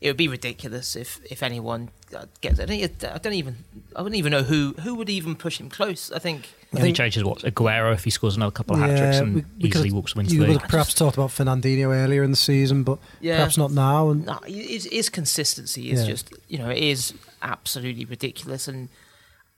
It 0.00 0.08
would 0.08 0.16
be 0.16 0.28
ridiculous 0.28 0.94
if 0.96 1.20
if 1.30 1.42
anyone 1.42 1.90
uh, 2.14 2.26
gets 2.40 2.58
it. 2.58 2.70
I 2.70 2.86
don't, 2.86 3.04
I 3.14 3.18
don't 3.18 3.32
even, 3.32 3.64
I 3.96 4.02
wouldn't 4.02 4.18
even 4.18 4.30
know 4.30 4.42
who 4.42 4.74
who 4.80 4.94
would 4.96 5.08
even 5.08 5.34
push 5.34 5.58
him 5.58 5.70
close. 5.70 6.12
I 6.12 6.18
think. 6.18 6.40
I 6.72 6.78
I 6.78 6.80
think 6.80 6.82
think- 6.82 6.96
changes 6.98 7.24
what 7.24 7.38
Aguero 7.38 7.94
if 7.94 8.04
he 8.04 8.10
scores 8.10 8.36
another 8.36 8.50
couple 8.50 8.76
of 8.76 8.82
hat 8.82 8.98
tricks 8.98 9.16
and 9.18 9.34
we- 9.36 9.40
we 9.40 9.68
easily 9.68 9.70
could've- 9.88 9.94
walks 9.94 10.14
wins 10.14 10.32
You 10.32 10.40
the 10.40 10.46
would 10.46 10.52
league. 10.52 10.60
have 10.60 10.70
perhaps 10.70 10.92
talked 10.94 11.16
about 11.16 11.30
Fernandinho 11.30 11.86
earlier 11.94 12.22
in 12.22 12.30
the 12.30 12.36
season, 12.36 12.82
but 12.82 12.98
Yeah, 13.20 13.36
perhaps 13.36 13.56
not 13.56 13.70
now. 13.72 14.10
And 14.10 14.26
No, 14.26 14.38
his, 14.46 14.84
his 14.84 15.08
consistency 15.08 15.90
is 15.90 16.02
Yeah. 16.02 16.06
just, 16.08 16.34
you 16.48 16.58
know, 16.58 16.68
it 16.68 16.78
is 16.82 17.14
absolutely 17.40 18.04
ridiculous. 18.04 18.68
And, 18.68 18.88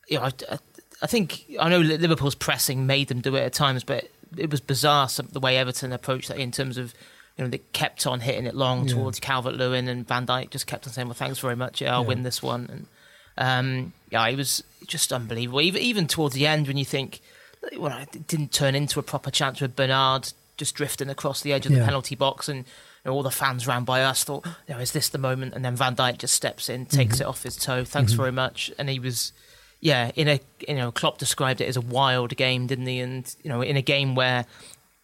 you 0.09 0.18
know, 0.18 0.24
I, 0.24 0.33
I, 0.53 0.59
I 1.03 1.07
think, 1.09 1.44
I 1.59 1.68
know 1.68 1.81
Liverpool's 1.81 2.35
pressing 2.37 2.87
made 2.87 3.09
them 3.09 3.20
do 3.20 3.35
it 3.35 3.40
at 3.40 3.53
times, 3.55 3.83
but 3.83 4.09
it 4.37 4.51
was 4.51 4.61
bizarre 4.61 5.09
some, 5.09 5.29
the 5.33 5.40
way 5.40 5.57
Everton 5.57 5.92
approached 5.92 6.29
that 6.29 6.37
in 6.38 6.53
terms 6.53 6.77
of, 6.79 6.94
you 7.37 7.44
know, 7.44 7.51
they 7.51 7.59
kept 7.72 8.07
on 8.07 8.20
hitting 8.20 8.44
it 8.46 8.55
long 8.55 8.87
Yeah. 8.87 8.94
towards 8.94 9.18
Calvert 9.18 9.55
Lewin 9.57 9.88
and 9.88 10.07
Van 10.07 10.27
Dijk 10.27 10.51
just 10.51 10.66
kept 10.68 10.87
on 10.87 10.92
saying, 10.92 11.09
well, 11.09 11.14
thanks 11.14 11.38
very 11.40 11.57
much. 11.57 11.81
Yeah, 11.81 11.94
I'll 11.94 12.03
Yeah. 12.03 12.09
win 12.09 12.22
this 12.22 12.42
one. 12.42 12.68
And, 12.70 12.87
um, 13.38 13.92
yeah, 14.11 14.27
it 14.29 14.37
was 14.37 14.62
just 14.87 15.12
unbelievable. 15.12 15.61
Even, 15.62 15.81
even 15.81 16.07
towards 16.07 16.35
the 16.35 16.46
end 16.46 16.66
when 16.66 16.77
you 16.77 16.85
think, 16.85 17.20
well, 17.79 17.96
it 17.98 18.27
didn't 18.27 18.53
turn 18.53 18.74
into 18.74 18.98
a 19.01 19.03
proper 19.03 19.31
chance 19.31 19.61
with 19.61 19.74
Bernard 19.77 20.33
just 20.57 20.74
drifting 20.74 21.09
across 21.09 21.40
the 21.40 21.53
edge 21.53 21.64
of 21.66 21.72
the 21.72 21.79
Yeah. 21.79 21.85
penalty 21.87 22.14
box 22.16 22.48
and 22.48 22.59
you 22.59 22.64
know, 23.07 23.12
all 23.12 23.22
the 23.22 23.31
fans 23.31 23.66
ran 23.66 23.85
by 23.85 24.03
us 24.03 24.24
thought, 24.24 24.44
you 24.66 24.74
know, 24.74 24.81
is 24.81 24.90
this 24.92 25.09
the 25.09 25.18
moment? 25.18 25.55
And 25.55 25.64
then 25.64 25.77
Van 25.77 25.94
Dijk 25.94 26.18
just 26.18 26.35
steps 26.35 26.68
in, 26.68 26.85
takes 26.87 27.16
Mhm. 27.16 27.20
it 27.22 27.27
off 27.29 27.42
his 27.44 27.57
toe. 27.57 27.85
Thanks 27.85 28.12
Mhm. 28.12 28.16
very 28.16 28.33
much. 28.33 28.72
And 28.79 28.88
he 28.88 28.98
was, 28.98 29.33
yeah, 29.81 30.11
in 30.16 30.27
a 30.29 30.40
you 30.66 30.74
know, 30.74 30.90
Klopp 30.90 31.18
described 31.18 31.61
it 31.61 31.68
as 31.68 31.77
a 31.77 31.81
wild 31.81 32.37
game, 32.37 32.66
didn't 32.66 32.87
he? 32.87 32.98
And 33.01 33.33
you 33.44 33.48
know, 33.51 33.62
in 33.62 33.77
a 33.77 33.83
game 33.83 34.14
where 34.16 34.46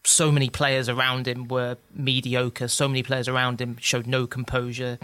so 0.07 0.31
many 0.33 0.51
players 0.51 0.89
around 0.89 1.27
him 1.29 1.47
were 1.49 1.77
mediocre, 1.95 2.69
so 2.69 2.89
many 2.89 3.03
players 3.03 3.29
around 3.29 3.61
him 3.61 3.77
showed 3.81 4.07
no 4.09 4.27
composure, 4.27 4.99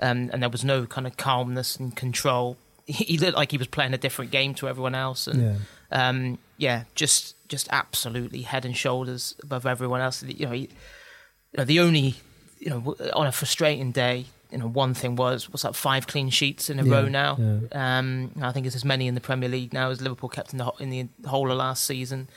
um, 0.00 0.30
and 0.32 0.40
there 0.42 0.48
was 0.48 0.64
no 0.64 0.86
kind 0.86 1.06
of 1.08 1.16
calmness 1.16 1.74
and 1.76 1.96
control. 1.96 2.56
He, 2.90 3.18
looked 3.18 3.36
like 3.36 3.50
he 3.50 3.58
was 3.58 3.66
playing 3.66 3.92
a 3.92 3.98
different 3.98 4.30
game 4.30 4.54
to 4.54 4.68
everyone 4.68 4.94
else, 4.94 5.26
and 5.26 5.42
yeah, 5.42 6.08
um, 6.08 6.38
yeah, 6.56 6.84
just 6.94 7.34
just 7.48 7.68
absolutely 7.70 8.42
head 8.42 8.64
and 8.64 8.74
shoulders 8.76 9.34
above 9.42 9.66
everyone 9.66 10.00
else. 10.00 10.22
You 10.22 10.46
know, 10.46 10.52
he, 10.52 10.60
you 10.62 10.68
know, 11.58 11.64
the 11.64 11.80
only 11.80 12.14
you 12.58 12.70
know 12.70 12.96
on 13.12 13.26
a 13.26 13.32
frustrating 13.32 13.92
day, 13.92 14.24
you 14.50 14.56
know, 14.58 14.66
one 14.66 14.94
thing 14.94 15.16
was 15.16 15.50
what's 15.50 15.62
that 15.64 15.76
five 15.76 16.06
clean 16.06 16.30
sheets 16.30 16.70
in 16.70 16.78
a 16.80 16.82
Yeah, 16.82 16.94
row 16.94 17.08
now. 17.08 17.36
yeah. 17.38 17.98
Um, 17.98 18.30
I 18.40 18.52
think 18.52 18.66
it's 18.66 18.74
as 18.76 18.84
many 18.86 19.06
in 19.06 19.14
the 19.14 19.20
Premier 19.20 19.50
League 19.50 19.74
now 19.74 19.90
as 19.90 20.00
Liverpool 20.00 20.30
kept 20.30 20.52
in 20.52 20.58
the 20.58 20.70
in 20.80 20.88
the 21.18 21.28
whole 21.28 21.50
of 21.50 21.58
last 21.58 21.84
season. 21.84 22.28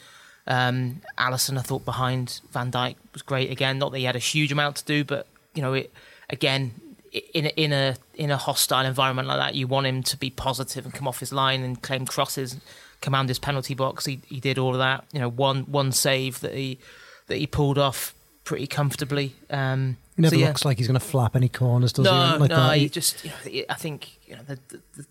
Um, 0.47 1.01
Alisson, 1.17 1.57
I 1.57 1.61
thought 1.61 1.85
behind 1.85 2.41
Van 2.51 2.71
Dijk 2.71 2.95
was 3.13 3.21
great 3.21 3.51
again. 3.51 3.77
Not 3.79 3.91
that 3.93 3.99
he 3.99 4.03
had 4.05 4.15
a 4.17 4.19
huge 4.19 4.51
amount 4.51 4.75
to 4.77 4.85
do, 4.85 5.03
but 5.05 5.27
you 5.55 5.61
know, 5.61 5.73
it 5.73 5.93
again 6.29 6.73
in 7.12 7.45
a, 7.45 7.50
in 7.50 7.74
a 7.74 7.95
in 8.13 8.32
a 8.32 8.38
hostile 8.38 8.86
environment 8.86 9.28
like 9.28 9.39
that, 9.39 9.56
you 9.56 9.67
want 9.67 9.88
him 9.88 10.02
to 10.04 10.17
be 10.17 10.30
positive 10.30 10.86
and 10.86 10.93
come 10.93 11.08
off 11.08 11.19
his 11.19 11.34
line 11.34 11.62
and 11.62 11.82
claim 11.82 12.06
crosses, 12.06 12.58
command 13.02 13.30
his 13.30 13.39
penalty 13.39 13.74
box. 13.74 14.06
He 14.06 14.19
he 14.28 14.39
did 14.39 14.58
all 14.58 14.71
of 14.74 14.80
that. 14.80 15.06
You 15.12 15.19
know, 15.19 15.30
one 15.30 15.63
one 15.63 15.91
save 15.91 16.39
that 16.41 16.54
he 16.54 16.80
that 17.28 17.38
he 17.38 17.47
pulled 17.47 17.78
off 17.78 18.13
pretty 18.43 18.67
comfortably. 18.67 19.34
Um, 19.50 19.97
he 20.15 20.21
never 20.24 20.36
so, 20.36 20.39
yeah. 20.39 20.47
looks 20.47 20.65
like 20.65 20.78
he's 20.78 20.88
going 20.88 21.00
to 21.00 21.06
flap 21.06 21.36
any 21.36 21.50
corners, 21.50 21.93
does 21.93 22.06
he? 22.06 22.12
no, 22.12 22.38
Like 22.38 22.50
no, 22.50 22.56
that. 22.56 22.78
he 22.78 22.89
just, 22.89 23.24
you 23.24 23.32
know, 23.32 23.65
I 23.69 23.76
think 23.76 24.17
you 24.26 24.36
know 24.36 24.41
the, 24.47 24.60
the, 24.69 25.06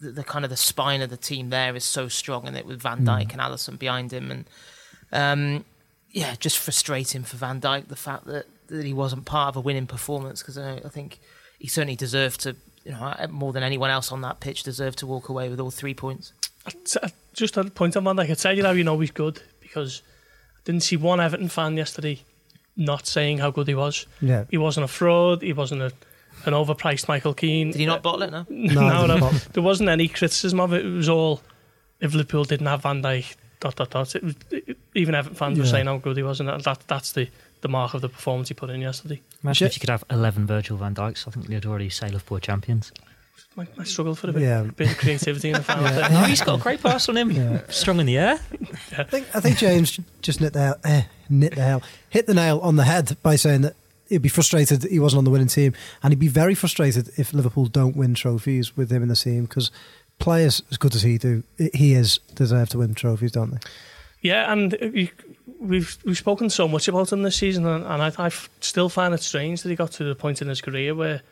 the, 0.00 0.10
the 0.12 0.24
kind 0.24 0.44
of 0.44 0.50
the 0.50 0.56
spine 0.56 1.00
of 1.02 1.10
the 1.10 1.16
team 1.16 1.50
there 1.50 1.74
is 1.76 1.84
so 1.84 2.08
strong, 2.08 2.46
and 2.46 2.56
it 2.56 2.66
with 2.66 2.80
Van 2.80 2.98
Mm. 3.00 3.06
Dijk 3.06 3.32
and 3.32 3.40
Alisson 3.40 3.78
behind 3.78 4.12
him, 4.12 4.30
and 4.30 4.44
um, 5.12 5.64
yeah, 6.10 6.34
just 6.38 6.58
frustrating 6.58 7.22
for 7.22 7.36
Van 7.36 7.60
Dijk 7.60 7.88
the 7.88 7.96
fact 7.96 8.26
that, 8.26 8.46
that 8.68 8.84
he 8.84 8.92
wasn't 8.92 9.24
part 9.26 9.48
of 9.50 9.56
a 9.56 9.60
winning 9.60 9.86
performance 9.86 10.42
because 10.42 10.58
I, 10.58 10.76
I 10.84 10.88
think 10.88 11.18
he 11.58 11.68
certainly 11.68 11.96
deserved 11.96 12.40
to, 12.42 12.56
you 12.84 12.92
know, 12.92 13.14
more 13.30 13.52
than 13.52 13.62
anyone 13.62 13.90
else 13.90 14.12
on 14.12 14.20
that 14.22 14.40
pitch, 14.40 14.62
deserved 14.62 14.98
to 14.98 15.06
walk 15.06 15.28
away 15.28 15.48
with 15.48 15.60
all 15.60 15.70
three 15.70 15.94
points. 15.94 16.32
Just 17.34 17.56
a 17.56 17.64
point 17.64 17.96
on 17.96 18.04
Van 18.04 18.16
Dijk, 18.16 18.30
I 18.30 18.34
tell 18.34 18.56
you 18.56 18.64
how 18.64 18.70
you 18.72 18.84
know 18.84 18.98
he's 18.98 19.10
good 19.10 19.42
because 19.60 20.02
I 20.56 20.60
didn't 20.64 20.82
see 20.82 20.96
one 20.96 21.20
Everton 21.20 21.48
fan 21.48 21.76
yesterday 21.76 22.22
not 22.76 23.06
saying 23.06 23.38
how 23.38 23.50
good 23.50 23.68
he 23.68 23.74
was. 23.74 24.06
yeah. 24.20 24.44
He 24.50 24.58
wasn't 24.58 24.84
a 24.84 24.88
fraud. 24.88 25.42
He 25.42 25.52
wasn't 25.52 25.82
a, 25.82 25.92
an 26.44 26.52
overpriced 26.52 27.08
Michael 27.08 27.34
Keane. 27.34 27.70
Did 27.70 27.78
he 27.78 27.86
not 27.86 28.02
bottle 28.02 28.22
it? 28.22 28.30
No. 28.30 28.46
No, 28.50 29.06
No, 29.06 29.16
no, 29.18 29.30
there 29.52 29.62
wasn't 29.62 29.88
any 29.88 30.08
criticism 30.08 30.60
of 30.60 30.72
it. 30.72 30.84
It 30.84 30.90
was 30.90 31.08
all 31.08 31.40
if 32.00 32.12
Liverpool 32.12 32.44
didn't 32.44 32.66
have 32.66 32.82
Van 32.82 33.02
Dijk, 33.02 33.34
dot 33.60 33.76
dot 33.76 33.90
dot. 33.90 34.14
It 34.14 34.22
was, 34.22 34.34
it, 34.50 34.76
even 34.94 35.14
Everton 35.14 35.36
fans 35.36 35.58
were 35.58 35.64
saying 35.66 35.86
how 35.86 35.96
good 35.98 36.16
he 36.16 36.22
was, 36.22 36.40
and 36.40 36.48
that, 36.48 36.62
that 36.64 36.80
that's 36.86 37.12
the, 37.12 37.28
the 37.62 37.68
mark 37.68 37.94
of 37.94 38.00
the 38.02 38.08
performance 38.08 38.48
he 38.48 38.54
put 38.54 38.70
in 38.70 38.80
yesterday. 38.80 39.20
Imagine 39.42 39.64
Yeah. 39.64 39.68
if 39.68 39.76
you 39.76 39.80
could 39.80 39.90
have 39.90 40.04
11 40.10 40.46
Virgil 40.46 40.76
van 40.76 40.94
Dijks. 40.94 41.26
I 41.26 41.30
think 41.30 41.46
they'd 41.48 41.66
already 41.66 41.90
say 41.90 42.06
Liverpool 42.08 42.38
champions. 42.38 42.92
I, 43.58 43.66
I 43.78 43.84
struggle 43.84 44.14
for 44.14 44.28
a 44.28 44.32
bit, 44.32 44.42
Yeah. 44.42 44.62
bit 44.76 44.90
of 44.90 44.98
creativity 44.98 45.48
in 45.48 45.54
the 45.54 45.62
final. 45.62 45.84
Yeah. 45.90 46.08
third. 46.08 46.16
Oh, 46.16 46.24
he's 46.24 46.42
got 46.42 46.58
a 46.60 46.62
great 46.62 46.82
pass 46.82 47.08
on 47.08 47.16
him. 47.16 47.30
Yeah. 47.30 47.62
Strong 47.70 48.00
in 48.00 48.06
the 48.06 48.18
air. 48.18 48.38
I 48.98 49.02
think 49.04 49.26
I 49.34 49.40
think 49.40 49.56
James 49.58 49.98
just 50.22 50.40
knit 50.40 50.52
the 50.52 50.78
eh, 50.84 51.02
knit 51.30 51.54
the 51.54 51.62
hell 51.62 51.82
hit 52.10 52.26
the 52.26 52.34
nail 52.34 52.58
on 52.60 52.76
the 52.76 52.84
head 52.84 53.16
by 53.22 53.36
saying 53.36 53.62
that 53.62 53.74
he'd 54.08 54.22
be 54.22 54.28
frustrated 54.28 54.82
he 54.84 54.98
wasn't 54.98 55.18
on 55.18 55.24
the 55.24 55.30
winning 55.30 55.48
team, 55.48 55.72
and 56.02 56.12
he'd 56.12 56.18
be 56.20 56.28
very 56.28 56.54
frustrated 56.54 57.10
if 57.16 57.32
Liverpool 57.32 57.66
don't 57.66 57.96
win 57.96 58.14
trophies 58.14 58.76
with 58.76 58.90
him 58.92 59.02
in 59.02 59.08
the 59.08 59.16
team 59.16 59.44
because 59.46 59.70
players 60.18 60.62
as 60.70 60.76
good 60.78 60.94
as 60.94 61.02
he 61.02 61.18
do, 61.18 61.42
he 61.74 61.94
is 61.94 62.18
deserve 62.34 62.68
to 62.70 62.78
win 62.78 62.94
trophies, 62.94 63.32
don't 63.32 63.50
they? 63.52 63.58
Yeah, 64.22 64.50
and 64.52 64.76
you, 64.94 65.08
we've 65.60 65.96
we've 66.04 66.16
spoken 66.18 66.50
so 66.50 66.68
much 66.68 66.88
about 66.88 67.12
him 67.12 67.22
this 67.22 67.36
season, 67.36 67.66
and, 67.66 67.84
and 67.84 68.02
I, 68.02 68.12
I 68.18 68.28
still 68.60 68.88
find 68.88 69.14
it 69.14 69.22
strange 69.22 69.62
that 69.62 69.68
he 69.70 69.76
got 69.76 69.92
to 69.92 70.04
the 70.04 70.14
point 70.14 70.42
in 70.42 70.48
his 70.48 70.60
career 70.60 70.94
where 70.94 71.22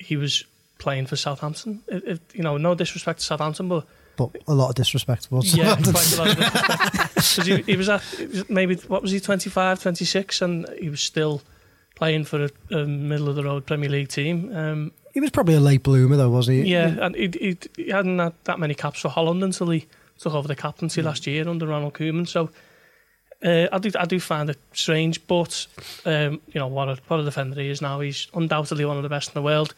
he 0.00 0.16
was 0.16 0.44
playing 0.78 1.06
for 1.06 1.16
Southampton. 1.16 1.82
It, 1.88 2.04
it, 2.04 2.20
you 2.34 2.42
know, 2.42 2.56
no 2.56 2.74
disrespect 2.74 3.20
to 3.20 3.24
Southampton, 3.24 3.68
but 3.68 3.84
But 4.16 4.30
a 4.46 4.54
lot 4.54 4.68
of 4.70 4.74
disrespect 4.76 5.28
yeah, 5.30 5.40
Southampton. 5.76 5.92
quite 5.92 6.12
a 6.12 6.18
lot 6.18 6.28
of 6.28 6.36
disrespect. 6.36 7.14
'Cause 7.14 7.46
he, 7.46 7.62
he 7.62 7.76
was 7.76 7.88
at 7.88 8.02
maybe 8.48 8.76
what 8.86 9.02
was 9.02 9.10
he 9.10 9.20
25, 9.20 9.82
26, 9.82 10.42
and 10.42 10.68
he 10.80 10.88
was 10.88 11.00
still 11.00 11.42
playing 11.96 12.24
for 12.24 12.44
a, 12.44 12.50
a 12.76 12.86
middle 12.86 13.28
of 13.28 13.34
the 13.34 13.42
road 13.42 13.66
Premier 13.66 13.88
League 13.90 14.08
team. 14.08 14.54
Um, 14.54 14.92
He 15.14 15.20
was 15.20 15.30
probably 15.30 15.54
a 15.54 15.60
late 15.60 15.82
bloomer 15.82 16.16
though, 16.16 16.30
wasn't 16.30 16.64
he? 16.64 16.70
yeah, 16.70 16.94
and 17.04 17.16
he, 17.16 17.28
he, 17.40 17.58
he 17.76 17.90
hadn't 17.90 18.18
had 18.20 18.34
that 18.44 18.60
many 18.60 18.74
caps 18.74 19.00
for 19.00 19.08
Holland 19.08 19.42
until 19.42 19.68
he 19.70 19.86
took 20.18 20.32
over 20.34 20.46
the 20.46 20.54
captaincy 20.54 21.02
last 21.02 21.26
year 21.26 21.48
under 21.48 21.66
Ronald 21.66 21.94
Koeman. 21.94 22.28
So 22.28 22.50
uh, 23.44 23.66
I 23.70 23.78
do 23.78 23.90
I 23.98 24.04
do 24.04 24.18
find 24.18 24.50
it 24.50 24.58
strange, 24.72 25.26
but 25.26 25.66
um, 26.04 26.40
you 26.48 26.58
know 26.58 26.66
what 26.66 26.88
a 26.88 26.98
what 27.08 27.20
a 27.20 27.24
defender 27.24 27.60
he 27.60 27.70
is 27.70 27.80
now. 27.80 28.00
He's 28.00 28.26
undoubtedly 28.34 28.84
one 28.84 28.96
of 28.96 29.02
the 29.02 29.08
best 29.08 29.28
in 29.28 29.34
the 29.34 29.42
world. 29.42 29.74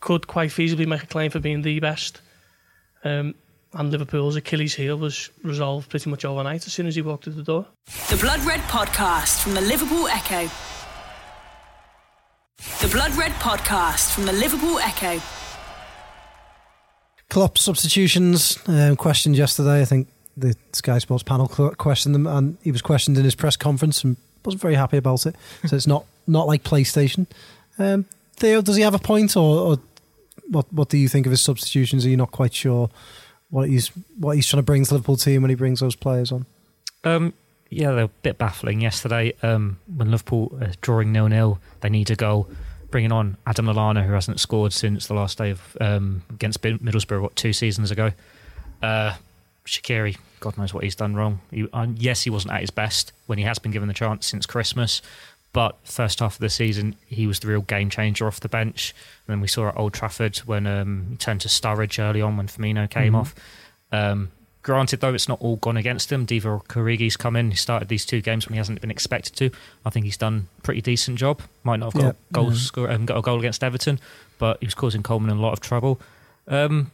Could 0.00 0.26
quite 0.26 0.50
feasibly 0.50 0.86
make 0.86 1.02
a 1.02 1.06
claim 1.06 1.30
for 1.30 1.40
being 1.40 1.62
the 1.62 1.80
best. 1.80 2.20
Um, 3.04 3.34
and 3.72 3.90
Liverpool's 3.90 4.36
Achilles 4.36 4.74
heel 4.74 4.96
was 4.96 5.30
resolved 5.42 5.90
pretty 5.90 6.08
much 6.10 6.24
overnight 6.24 6.66
as 6.66 6.72
soon 6.72 6.86
as 6.86 6.94
he 6.94 7.02
walked 7.02 7.24
through 7.24 7.34
the 7.34 7.42
door. 7.42 7.66
The 8.08 8.16
Blood 8.16 8.40
Red 8.40 8.60
Podcast 8.60 9.42
from 9.42 9.54
the 9.54 9.60
Liverpool 9.60 10.08
Echo. 10.08 10.50
The 12.80 12.88
Blood 12.88 13.14
Red 13.16 13.32
Podcast 13.32 14.14
from 14.14 14.24
the 14.24 14.32
Liverpool 14.32 14.78
Echo. 14.78 15.20
Klopp 17.28 17.58
substitutions 17.58 18.58
um, 18.66 18.96
questioned 18.96 19.36
yesterday. 19.36 19.82
I 19.82 19.84
think 19.84 20.08
the 20.36 20.54
Sky 20.72 20.98
Sports 20.98 21.22
panel 21.22 21.48
questioned 21.48 22.14
them, 22.14 22.26
and 22.26 22.58
he 22.62 22.70
was 22.70 22.82
questioned 22.82 23.16
in 23.16 23.24
his 23.24 23.34
press 23.34 23.56
conference 23.56 24.04
and 24.04 24.16
wasn't 24.44 24.62
very 24.62 24.74
happy 24.74 24.96
about 24.96 25.26
it. 25.26 25.34
So 25.66 25.76
it's 25.76 25.86
not 25.86 26.04
not 26.26 26.46
like 26.46 26.62
PlayStation. 26.62 27.26
Um, 27.78 28.04
Theo, 28.34 28.60
does 28.60 28.76
he 28.76 28.82
have 28.82 28.94
a 28.94 28.98
point, 28.98 29.36
or, 29.36 29.58
or 29.58 29.78
what? 30.48 30.72
What 30.72 30.88
do 30.88 30.98
you 30.98 31.08
think 31.08 31.26
of 31.26 31.30
his 31.30 31.40
substitutions? 31.40 32.04
Are 32.04 32.10
you 32.10 32.16
not 32.16 32.30
quite 32.30 32.54
sure 32.54 32.90
what 33.50 33.68
he's 33.68 33.88
what 34.18 34.36
he's 34.36 34.46
trying 34.46 34.58
to 34.58 34.64
bring 34.64 34.84
to 34.84 34.88
the 34.88 34.94
Liverpool 34.94 35.16
team 35.16 35.42
when 35.42 35.48
he 35.48 35.54
brings 35.54 35.80
those 35.80 35.96
players 35.96 36.32
on? 36.32 36.46
Um, 37.04 37.32
yeah, 37.70 37.92
they're 37.92 38.04
a 38.04 38.08
bit 38.08 38.38
baffling 38.38 38.80
yesterday. 38.80 39.34
Um, 39.42 39.78
when 39.96 40.10
Liverpool 40.10 40.56
are 40.60 40.72
drawing 40.80 41.12
nil 41.12 41.28
nil, 41.28 41.58
they 41.80 41.88
need 41.88 42.10
a 42.10 42.16
goal. 42.16 42.48
Bringing 42.90 43.12
on 43.12 43.36
Adam 43.46 43.66
Lallana, 43.66 44.06
who 44.06 44.12
hasn't 44.12 44.38
scored 44.38 44.72
since 44.72 45.08
the 45.08 45.14
last 45.14 45.38
day 45.38 45.50
of 45.50 45.76
um, 45.80 46.22
against 46.30 46.62
Middlesbrough, 46.62 47.20
what 47.20 47.34
two 47.34 47.52
seasons 47.52 47.90
ago. 47.90 48.12
Uh, 48.80 49.14
Shaqiri, 49.66 50.16
God 50.40 50.56
knows 50.58 50.72
what 50.72 50.84
he's 50.84 50.94
done 50.94 51.14
wrong. 51.14 51.40
He, 51.50 51.66
uh, 51.72 51.86
yes, 51.96 52.22
he 52.22 52.30
wasn't 52.30 52.54
at 52.54 52.60
his 52.60 52.70
best 52.70 53.12
when 53.26 53.38
he 53.38 53.44
has 53.44 53.58
been 53.58 53.72
given 53.72 53.88
the 53.88 53.94
chance 53.94 54.26
since 54.26 54.46
Christmas, 54.46 55.02
but 55.52 55.76
first 55.84 56.20
half 56.20 56.34
of 56.34 56.40
the 56.40 56.50
season 56.50 56.94
he 57.06 57.26
was 57.26 57.40
the 57.40 57.48
real 57.48 57.62
game 57.62 57.90
changer 57.90 58.26
off 58.26 58.40
the 58.40 58.48
bench. 58.48 58.94
And 59.26 59.34
then 59.34 59.40
we 59.40 59.48
saw 59.48 59.68
at 59.68 59.76
Old 59.76 59.92
Trafford 59.94 60.36
when 60.38 60.66
um, 60.66 61.06
he 61.10 61.16
turned 61.16 61.40
to 61.42 61.48
Sturridge 61.48 61.98
early 61.98 62.20
on 62.22 62.36
when 62.36 62.46
Firmino 62.46 62.88
came 62.88 63.14
Mhm. 63.14 63.18
off. 63.20 63.34
Um, 63.92 64.30
granted, 64.62 65.00
though, 65.00 65.14
it's 65.14 65.28
not 65.28 65.40
all 65.40 65.56
gone 65.56 65.76
against 65.76 66.12
him. 66.12 66.26
Divock 66.26 66.66
Origi's 66.68 67.16
come 67.16 67.36
in. 67.36 67.50
He 67.50 67.56
started 67.56 67.88
these 67.88 68.04
two 68.04 68.20
games 68.20 68.46
when 68.46 68.54
he 68.54 68.58
hasn't 68.58 68.80
been 68.80 68.90
expected 68.90 69.34
to. 69.36 69.50
I 69.84 69.90
think 69.90 70.04
he's 70.04 70.16
done 70.16 70.48
a 70.58 70.62
pretty 70.62 70.80
decent 70.82 71.18
job. 71.18 71.40
Might 71.64 71.80
not 71.80 71.92
have 71.92 72.02
got 72.02 72.02
Yeah, 72.04 72.10
a 72.10 72.32
goal 72.32 72.52
yeah. 72.52 72.58
score, 72.58 72.90
um, 72.90 73.06
got 73.06 73.16
a 73.16 73.22
goal 73.22 73.38
against 73.38 73.64
Everton, 73.64 73.98
but 74.38 74.58
he 74.60 74.66
was 74.66 74.74
causing 74.74 75.02
Coleman 75.02 75.36
a 75.36 75.40
lot 75.40 75.52
of 75.54 75.60
trouble. 75.60 76.00
Um, 76.48 76.90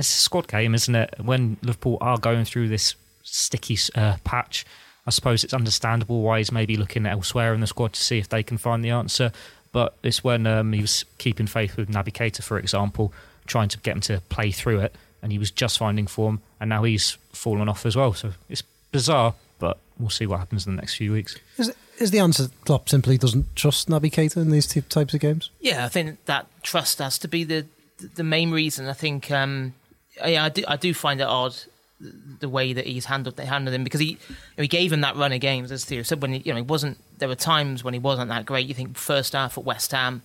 it's 0.00 0.18
a 0.18 0.22
squad 0.22 0.48
game, 0.48 0.74
isn't 0.74 0.94
it? 0.94 1.14
When 1.22 1.56
Liverpool 1.62 1.98
are 2.00 2.18
going 2.18 2.44
through 2.44 2.68
this 2.68 2.94
sticky 3.22 3.78
uh, 3.94 4.16
patch, 4.24 4.66
I 5.06 5.10
suppose 5.10 5.44
it's 5.44 5.54
understandable 5.54 6.22
why 6.22 6.38
he's 6.38 6.52
maybe 6.52 6.76
looking 6.76 7.06
elsewhere 7.06 7.54
in 7.54 7.60
the 7.60 7.66
squad 7.66 7.92
to 7.94 8.00
see 8.00 8.18
if 8.18 8.28
they 8.28 8.42
can 8.42 8.58
find 8.58 8.84
the 8.84 8.90
answer. 8.90 9.32
But 9.72 9.94
it's 10.02 10.24
when 10.24 10.46
um, 10.46 10.72
he 10.72 10.80
was 10.80 11.04
keeping 11.18 11.46
faith 11.46 11.76
with 11.76 11.88
Naby 11.88 12.12
Keita, 12.12 12.42
for 12.42 12.58
example, 12.58 13.12
trying 13.46 13.68
to 13.68 13.78
get 13.78 13.94
him 13.94 14.00
to 14.02 14.20
play 14.28 14.50
through 14.50 14.80
it, 14.80 14.94
and 15.22 15.32
he 15.32 15.38
was 15.38 15.50
just 15.50 15.78
finding 15.78 16.06
form, 16.06 16.40
and 16.58 16.68
now 16.68 16.82
he's 16.82 17.18
fallen 17.32 17.68
off 17.68 17.86
as 17.86 17.96
well. 17.96 18.12
So 18.12 18.32
it's 18.48 18.62
bizarre, 18.90 19.34
but 19.58 19.78
we'll 19.98 20.10
see 20.10 20.26
what 20.26 20.38
happens 20.38 20.66
in 20.66 20.74
the 20.74 20.80
next 20.80 20.94
few 20.94 21.12
weeks. 21.12 21.38
Is, 21.56 21.72
is 21.98 22.10
the 22.10 22.18
answer 22.18 22.48
Klopp 22.64 22.88
simply 22.88 23.16
doesn't 23.16 23.54
trust 23.54 23.88
Naby 23.88 24.10
Keita 24.10 24.38
in 24.38 24.50
these 24.50 24.66
two 24.66 24.80
types 24.82 25.14
of 25.14 25.20
games? 25.20 25.50
Yeah, 25.60 25.84
I 25.84 25.88
think 25.88 26.24
that 26.24 26.46
trust 26.62 26.98
has 26.98 27.18
to 27.18 27.28
be 27.28 27.44
the 27.44 27.66
the 28.14 28.24
main 28.24 28.50
reason. 28.50 28.88
I 28.88 28.94
think, 28.94 29.30
um, 29.30 29.74
Uh, 30.22 30.28
yeah, 30.28 30.44
I 30.44 30.48
do 30.48 30.64
I 30.66 30.76
do 30.76 30.94
find 30.94 31.20
it 31.20 31.26
odd 31.26 31.56
the 32.00 32.48
way 32.48 32.72
that 32.72 32.86
he's 32.86 33.04
handled 33.04 33.38
handled 33.38 33.74
him 33.74 33.84
because 33.84 34.00
he 34.00 34.18
he 34.56 34.68
gave 34.68 34.92
him 34.92 35.02
that 35.02 35.16
run 35.16 35.32
of 35.32 35.40
games 35.40 35.70
as 35.70 35.84
Theo 35.84 36.02
said 36.02 36.22
when 36.22 36.32
he, 36.32 36.38
you 36.38 36.52
know 36.52 36.56
he 36.56 36.62
wasn't 36.62 36.98
there 37.18 37.28
were 37.28 37.34
times 37.34 37.84
when 37.84 37.94
he 37.94 38.00
wasn't 38.00 38.28
that 38.28 38.46
great. 38.46 38.66
You 38.66 38.74
think 38.74 38.96
first 38.96 39.34
half 39.34 39.58
at 39.58 39.64
West 39.64 39.92
Ham 39.92 40.22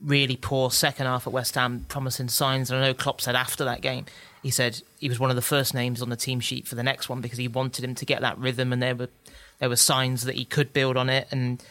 really 0.00 0.36
poor, 0.36 0.70
second 0.70 1.06
half 1.06 1.26
at 1.26 1.32
West 1.32 1.54
Ham 1.54 1.86
promising 1.88 2.28
signs. 2.28 2.70
And 2.70 2.82
I 2.82 2.88
know 2.88 2.94
Klopp 2.94 3.20
said 3.20 3.34
after 3.34 3.64
that 3.64 3.80
game 3.80 4.04
he 4.42 4.50
said 4.50 4.82
he 4.98 5.08
was 5.08 5.18
one 5.18 5.30
of 5.30 5.36
the 5.36 5.42
first 5.42 5.74
names 5.74 6.02
on 6.02 6.10
the 6.10 6.16
team 6.16 6.40
sheet 6.40 6.68
for 6.68 6.74
the 6.74 6.82
next 6.82 7.08
one 7.08 7.20
because 7.20 7.38
he 7.38 7.48
wanted 7.48 7.84
him 7.84 7.94
to 7.94 8.04
get 8.04 8.20
that 8.20 8.38
rhythm 8.38 8.72
and 8.72 8.82
there 8.82 8.94
were 8.94 9.08
there 9.58 9.68
were 9.68 9.76
signs 9.76 10.24
that 10.24 10.36
he 10.36 10.44
could 10.44 10.72
build 10.72 10.96
on 10.96 11.08
it 11.08 11.26
and 11.30 11.62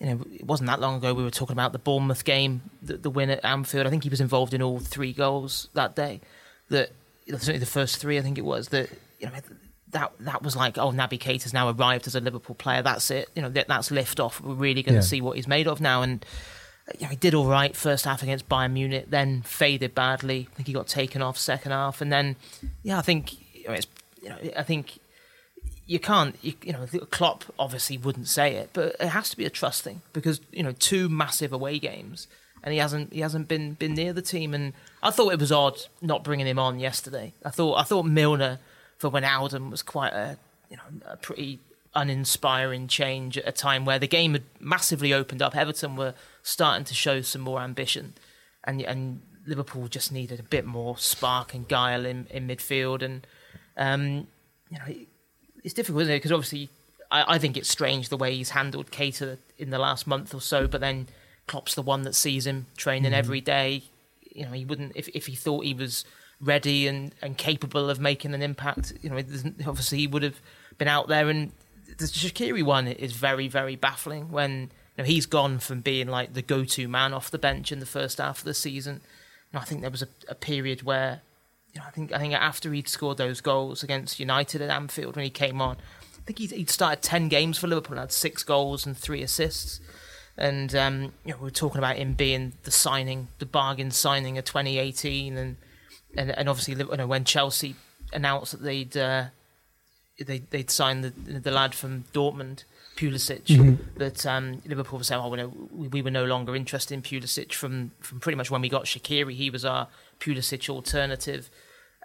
you 0.00 0.06
know, 0.06 0.20
it 0.34 0.46
wasn't 0.46 0.66
that 0.68 0.80
long 0.80 0.96
ago 0.96 1.12
we 1.12 1.22
were 1.22 1.30
talking 1.30 1.52
about 1.52 1.72
the 1.72 1.78
Bournemouth 1.78 2.24
game, 2.24 2.62
the, 2.82 2.96
the 2.96 3.10
win 3.10 3.28
at 3.28 3.44
Anfield. 3.44 3.86
I 3.86 3.90
think 3.90 4.02
he 4.02 4.08
was 4.08 4.20
involved 4.20 4.54
in 4.54 4.62
all 4.62 4.78
three 4.78 5.12
goals 5.12 5.68
that 5.74 5.94
day. 5.94 6.22
That 6.70 6.90
certainly 7.38 7.58
the 7.58 7.66
first 7.66 7.96
three, 7.98 8.18
I 8.18 8.22
think 8.22 8.38
it 8.38 8.44
was 8.44 8.68
that 8.68 8.90
you 9.18 9.26
know 9.26 9.32
that 9.88 10.12
that 10.20 10.42
was 10.42 10.54
like, 10.56 10.78
oh, 10.78 10.92
Naby 10.92 11.18
Keita's 11.18 11.52
now 11.52 11.68
arrived 11.70 12.06
as 12.06 12.14
a 12.14 12.20
Liverpool 12.20 12.54
player. 12.54 12.82
That's 12.82 13.10
it. 13.10 13.28
You 13.34 13.42
know, 13.42 13.48
that, 13.50 13.66
that's 13.68 13.90
lift 13.90 14.20
off. 14.20 14.40
We're 14.40 14.54
really 14.54 14.82
going 14.82 14.94
to 14.94 15.00
Yeah. 15.00 15.08
see 15.08 15.20
what 15.20 15.36
he's 15.36 15.48
made 15.48 15.66
of 15.66 15.80
now. 15.80 16.02
And 16.02 16.24
you 16.94 17.02
know, 17.06 17.08
he 17.10 17.16
did 17.16 17.34
all 17.34 17.46
right 17.46 17.74
first 17.76 18.04
half 18.04 18.22
against 18.22 18.48
Bayern 18.48 18.72
Munich, 18.72 19.06
then 19.08 19.42
faded 19.42 19.94
badly. 19.94 20.48
I 20.50 20.54
think 20.54 20.66
he 20.68 20.72
got 20.72 20.86
taken 20.86 21.22
off 21.22 21.38
second 21.38 21.72
half, 21.72 22.00
and 22.00 22.12
then 22.12 22.36
yeah, 22.82 22.98
I 22.98 23.02
think 23.02 23.34
you 23.54 23.68
know, 23.68 23.74
it's 23.74 23.86
you 24.22 24.28
know, 24.28 24.36
I 24.56 24.62
think 24.62 24.98
you 25.86 25.98
can't, 25.98 26.36
you, 26.40 26.52
you 26.62 26.72
know, 26.72 26.86
Klopp 27.10 27.44
obviously 27.58 27.98
wouldn't 27.98 28.28
say 28.28 28.54
it, 28.54 28.70
but 28.72 28.94
it 29.00 29.08
has 29.08 29.28
to 29.30 29.36
be 29.36 29.44
a 29.44 29.50
trust 29.50 29.82
thing 29.82 30.02
because 30.12 30.40
you 30.52 30.62
know 30.62 30.72
two 30.72 31.08
massive 31.08 31.52
away 31.52 31.78
games, 31.80 32.28
and 32.62 32.72
he 32.72 32.78
hasn't 32.78 33.12
he 33.12 33.20
hasn't 33.20 33.48
been 33.48 33.74
been 33.74 33.94
near 33.94 34.12
the 34.12 34.22
team, 34.22 34.54
and 34.54 34.72
I 35.02 35.10
thought 35.10 35.32
it 35.32 35.40
was 35.40 35.52
odd 35.52 35.78
not 36.00 36.24
bringing 36.24 36.46
him 36.46 36.58
on 36.58 36.78
yesterday. 36.78 37.32
I 37.44 37.50
thought 37.50 37.74
I 37.74 37.82
thought 37.82 38.04
Milner 38.04 38.58
for 38.98 39.10
Wijnaldum 39.10 39.70
was 39.70 39.82
quite 39.82 40.12
a 40.12 40.36
you 40.68 40.76
know 40.76 41.00
a 41.06 41.16
pretty 41.16 41.58
uninspiring 41.94 42.86
change 42.86 43.36
at 43.36 43.48
a 43.48 43.52
time 43.52 43.84
where 43.84 43.98
the 43.98 44.06
game 44.06 44.32
had 44.32 44.44
massively 44.60 45.12
opened 45.12 45.42
up. 45.42 45.56
Everton 45.56 45.96
were 45.96 46.14
starting 46.42 46.84
to 46.84 46.94
show 46.94 47.20
some 47.20 47.42
more 47.42 47.60
ambition, 47.60 48.14
and 48.64 48.80
and 48.82 49.22
Liverpool 49.46 49.88
just 49.88 50.12
needed 50.12 50.38
a 50.38 50.44
bit 50.44 50.64
more 50.64 50.96
spark 50.98 51.54
and 51.54 51.66
guile 51.66 52.04
in, 52.04 52.26
in 52.30 52.46
midfield, 52.46 53.02
and 53.02 53.26
um, 53.76 54.26
you 54.70 54.78
know 54.78 55.06
it's 55.64 55.74
difficult, 55.74 56.02
isn't 56.02 56.14
it? 56.14 56.18
Because 56.18 56.32
obviously, 56.32 56.68
I, 57.10 57.34
I 57.34 57.38
think 57.38 57.56
it's 57.56 57.68
strange 57.68 58.08
the 58.08 58.16
way 58.16 58.34
he's 58.34 58.50
handled 58.50 58.90
Keita 58.90 59.38
in 59.58 59.70
the 59.70 59.78
last 59.78 60.06
month 60.06 60.34
or 60.34 60.40
so. 60.40 60.66
But 60.66 60.80
then 60.80 61.08
Klopp's 61.50 61.74
the 61.74 61.82
one 61.82 62.02
that 62.02 62.14
sees 62.14 62.46
him 62.46 62.66
training 62.76 63.10
mm-hmm. 63.10 63.18
every 63.18 63.40
day. 63.40 63.82
You 64.32 64.46
know, 64.46 64.52
he 64.52 64.64
wouldn't 64.64 64.92
if 64.94 65.08
if 65.08 65.26
he 65.26 65.34
thought 65.34 65.64
he 65.64 65.74
was 65.74 66.04
ready 66.40 66.86
and, 66.86 67.12
and 67.20 67.36
capable 67.36 67.90
of 67.90 67.98
making 67.98 68.34
an 68.34 68.40
impact. 68.40 68.92
You 69.02 69.10
know, 69.10 69.16
obviously 69.66 69.98
he 69.98 70.06
would 70.06 70.22
have 70.22 70.40
been 70.78 70.86
out 70.86 71.08
there. 71.08 71.28
And 71.28 71.50
the 71.98 72.04
Shaqiri 72.04 72.62
one 72.62 72.86
is 72.86 73.14
very 73.14 73.48
very 73.48 73.74
baffling 73.74 74.30
when 74.30 74.70
you 74.96 74.98
know 74.98 75.04
he's 75.04 75.26
gone 75.26 75.58
from 75.58 75.80
being 75.80 76.06
like 76.06 76.34
the 76.34 76.42
go 76.42 76.64
to 76.64 76.86
man 76.86 77.12
off 77.12 77.32
the 77.32 77.38
bench 77.38 77.72
in 77.72 77.80
the 77.80 77.86
first 77.86 78.18
half 78.18 78.38
of 78.38 78.44
the 78.44 78.54
season. 78.54 79.00
And 79.52 79.60
I 79.60 79.64
think 79.64 79.80
there 79.80 79.90
was 79.90 80.02
a, 80.02 80.08
a 80.28 80.36
period 80.36 80.84
where 80.84 81.22
you 81.74 81.80
know, 81.80 81.86
I 81.88 81.90
think 81.90 82.12
I 82.12 82.18
think 82.18 82.32
after 82.34 82.72
he'd 82.72 82.86
scored 82.86 83.18
those 83.18 83.40
goals 83.40 83.82
against 83.82 84.20
United 84.20 84.62
at 84.62 84.70
Anfield 84.70 85.16
when 85.16 85.24
he 85.24 85.30
came 85.30 85.60
on, 85.60 85.78
I 86.16 86.22
think 86.26 86.38
he'd, 86.38 86.52
he'd 86.52 86.70
started 86.70 87.02
ten 87.02 87.28
games 87.28 87.58
for 87.58 87.66
Liverpool 87.66 87.94
and 87.94 88.00
had 88.02 88.12
six 88.12 88.44
goals 88.44 88.86
and 88.86 88.96
three 88.96 89.22
assists. 89.24 89.80
And 90.40 90.74
um, 90.74 91.12
you 91.24 91.32
know, 91.32 91.36
we 91.38 91.44
were 91.44 91.50
talking 91.50 91.78
about 91.78 91.96
him 91.96 92.14
being 92.14 92.52
the 92.62 92.70
signing, 92.70 93.28
the 93.38 93.46
bargain 93.46 93.90
signing 93.90 94.38
of 94.38 94.44
2018, 94.44 95.36
and 95.36 95.56
and, 96.16 96.30
and 96.30 96.48
obviously 96.48 96.74
you 96.74 96.96
know, 96.96 97.06
when 97.06 97.24
Chelsea 97.24 97.76
announced 98.12 98.52
that 98.52 98.62
they'd 98.62 98.96
uh, 98.96 99.26
they, 100.24 100.38
they'd 100.38 100.70
signed 100.70 101.04
the, 101.04 101.10
the 101.10 101.50
lad 101.50 101.74
from 101.74 102.04
Dortmund, 102.12 102.64
Pulisic, 102.96 103.78
that 103.96 104.26
um, 104.26 104.60
Liverpool 104.66 104.98
were 104.98 105.04
saying, 105.04 105.20
oh, 105.22 105.28
we, 105.28 105.36
know, 105.38 105.52
we, 105.72 105.88
we 105.88 106.02
were 106.02 106.10
no 106.10 106.24
longer 106.24 106.54
interested 106.54 106.94
in 106.94 107.02
Pulisic 107.02 107.52
from, 107.52 107.92
from 108.00 108.20
pretty 108.20 108.36
much 108.36 108.50
when 108.50 108.60
we 108.60 108.68
got 108.68 108.84
Shaqiri. 108.84 109.32
He 109.32 109.50
was 109.50 109.64
our 109.64 109.88
Pulisic 110.18 110.68
alternative. 110.68 111.48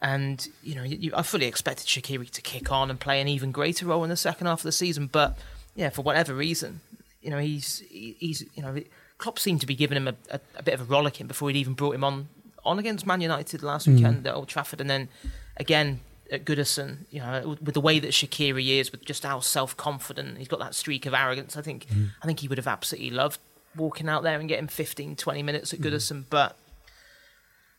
And, 0.01 0.47
you 0.63 0.75
know, 0.75 0.83
you, 0.83 1.11
I 1.15 1.23
fully 1.23 1.45
expected 1.45 1.87
Shaqiri 1.87 2.29
to 2.29 2.41
kick 2.41 2.71
on 2.71 2.89
and 2.89 2.99
play 2.99 3.19
an 3.19 3.27
even 3.27 3.51
greater 3.51 3.85
role 3.85 4.03
in 4.03 4.09
the 4.09 4.17
second 4.17 4.47
half 4.47 4.59
of 4.59 4.63
the 4.63 4.71
season. 4.71 5.07
But, 5.07 5.37
yeah, 5.75 5.89
for 5.89 6.01
whatever 6.01 6.33
reason, 6.33 6.81
you 7.25 7.31
know, 7.31 7.39
he's, 7.39 7.83
he's 7.89 8.45
you 8.53 8.61
know, 8.61 8.79
Klopp 9.17 9.39
seemed 9.39 9.61
to 9.61 9.67
be 9.67 9.75
giving 9.75 9.97
him 9.97 10.07
a, 10.07 10.15
a, 10.29 10.39
a 10.57 10.63
bit 10.63 10.75
of 10.75 10.81
a 10.81 10.83
rollicking 10.83 11.25
before 11.25 11.49
he'd 11.49 11.57
even 11.57 11.73
brought 11.73 11.95
him 11.95 12.03
on 12.03 12.29
on 12.63 12.79
against 12.79 13.05
Man 13.05 13.21
United 13.21 13.63
last 13.63 13.87
mm. 13.87 13.95
weekend 13.95 14.25
at 14.27 14.33
Old 14.33 14.47
Trafford. 14.47 14.81
And 14.81 14.89
then, 14.89 15.09
again, 15.57 16.01
at 16.31 16.45
Goodison, 16.45 17.05
you 17.11 17.19
know, 17.19 17.57
with 17.61 17.73
the 17.73 17.81
way 17.81 17.99
that 17.99 18.11
Shaqiri 18.11 18.79
is, 18.79 18.91
with 18.91 19.05
just 19.05 19.23
how 19.23 19.39
self 19.39 19.75
confident 19.77 20.37
he's 20.37 20.47
got 20.47 20.59
that 20.59 20.75
streak 20.75 21.05
of 21.05 21.13
arrogance, 21.13 21.57
I 21.57 21.61
think 21.61 21.87
mm. 21.87 22.09
I 22.21 22.25
think 22.25 22.39
he 22.39 22.47
would 22.47 22.57
have 22.57 22.67
absolutely 22.67 23.11
loved 23.11 23.39
walking 23.75 24.07
out 24.07 24.23
there 24.23 24.39
and 24.39 24.47
getting 24.47 24.67
15, 24.67 25.15
20 25.15 25.43
minutes 25.43 25.73
at 25.73 25.79
mm. 25.79 25.85
Goodison. 25.85 26.25
But 26.29 26.57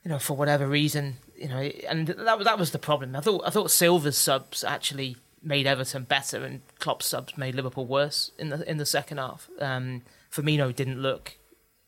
you 0.04 0.10
know, 0.10 0.18
for 0.18 0.36
whatever 0.36 0.66
reason, 0.66 1.16
you 1.36 1.48
know, 1.48 1.58
and 1.58 2.08
that 2.08 2.38
was 2.38 2.46
that 2.46 2.58
was 2.58 2.70
the 2.70 2.78
problem. 2.78 3.16
I 3.16 3.20
thought 3.20 3.42
I 3.44 3.50
thought 3.50 3.70
Silva's 3.70 4.16
subs 4.16 4.64
actually 4.64 5.16
made 5.42 5.66
Everton 5.66 6.04
better, 6.04 6.44
and 6.44 6.60
Klopp's 6.78 7.06
subs 7.06 7.36
made 7.36 7.54
Liverpool 7.54 7.86
worse 7.86 8.30
in 8.38 8.48
the 8.48 8.68
in 8.68 8.76
the 8.76 8.86
second 8.86 9.18
half. 9.18 9.48
Um, 9.60 10.02
Firmino 10.30 10.74
didn't 10.74 11.00
look 11.00 11.36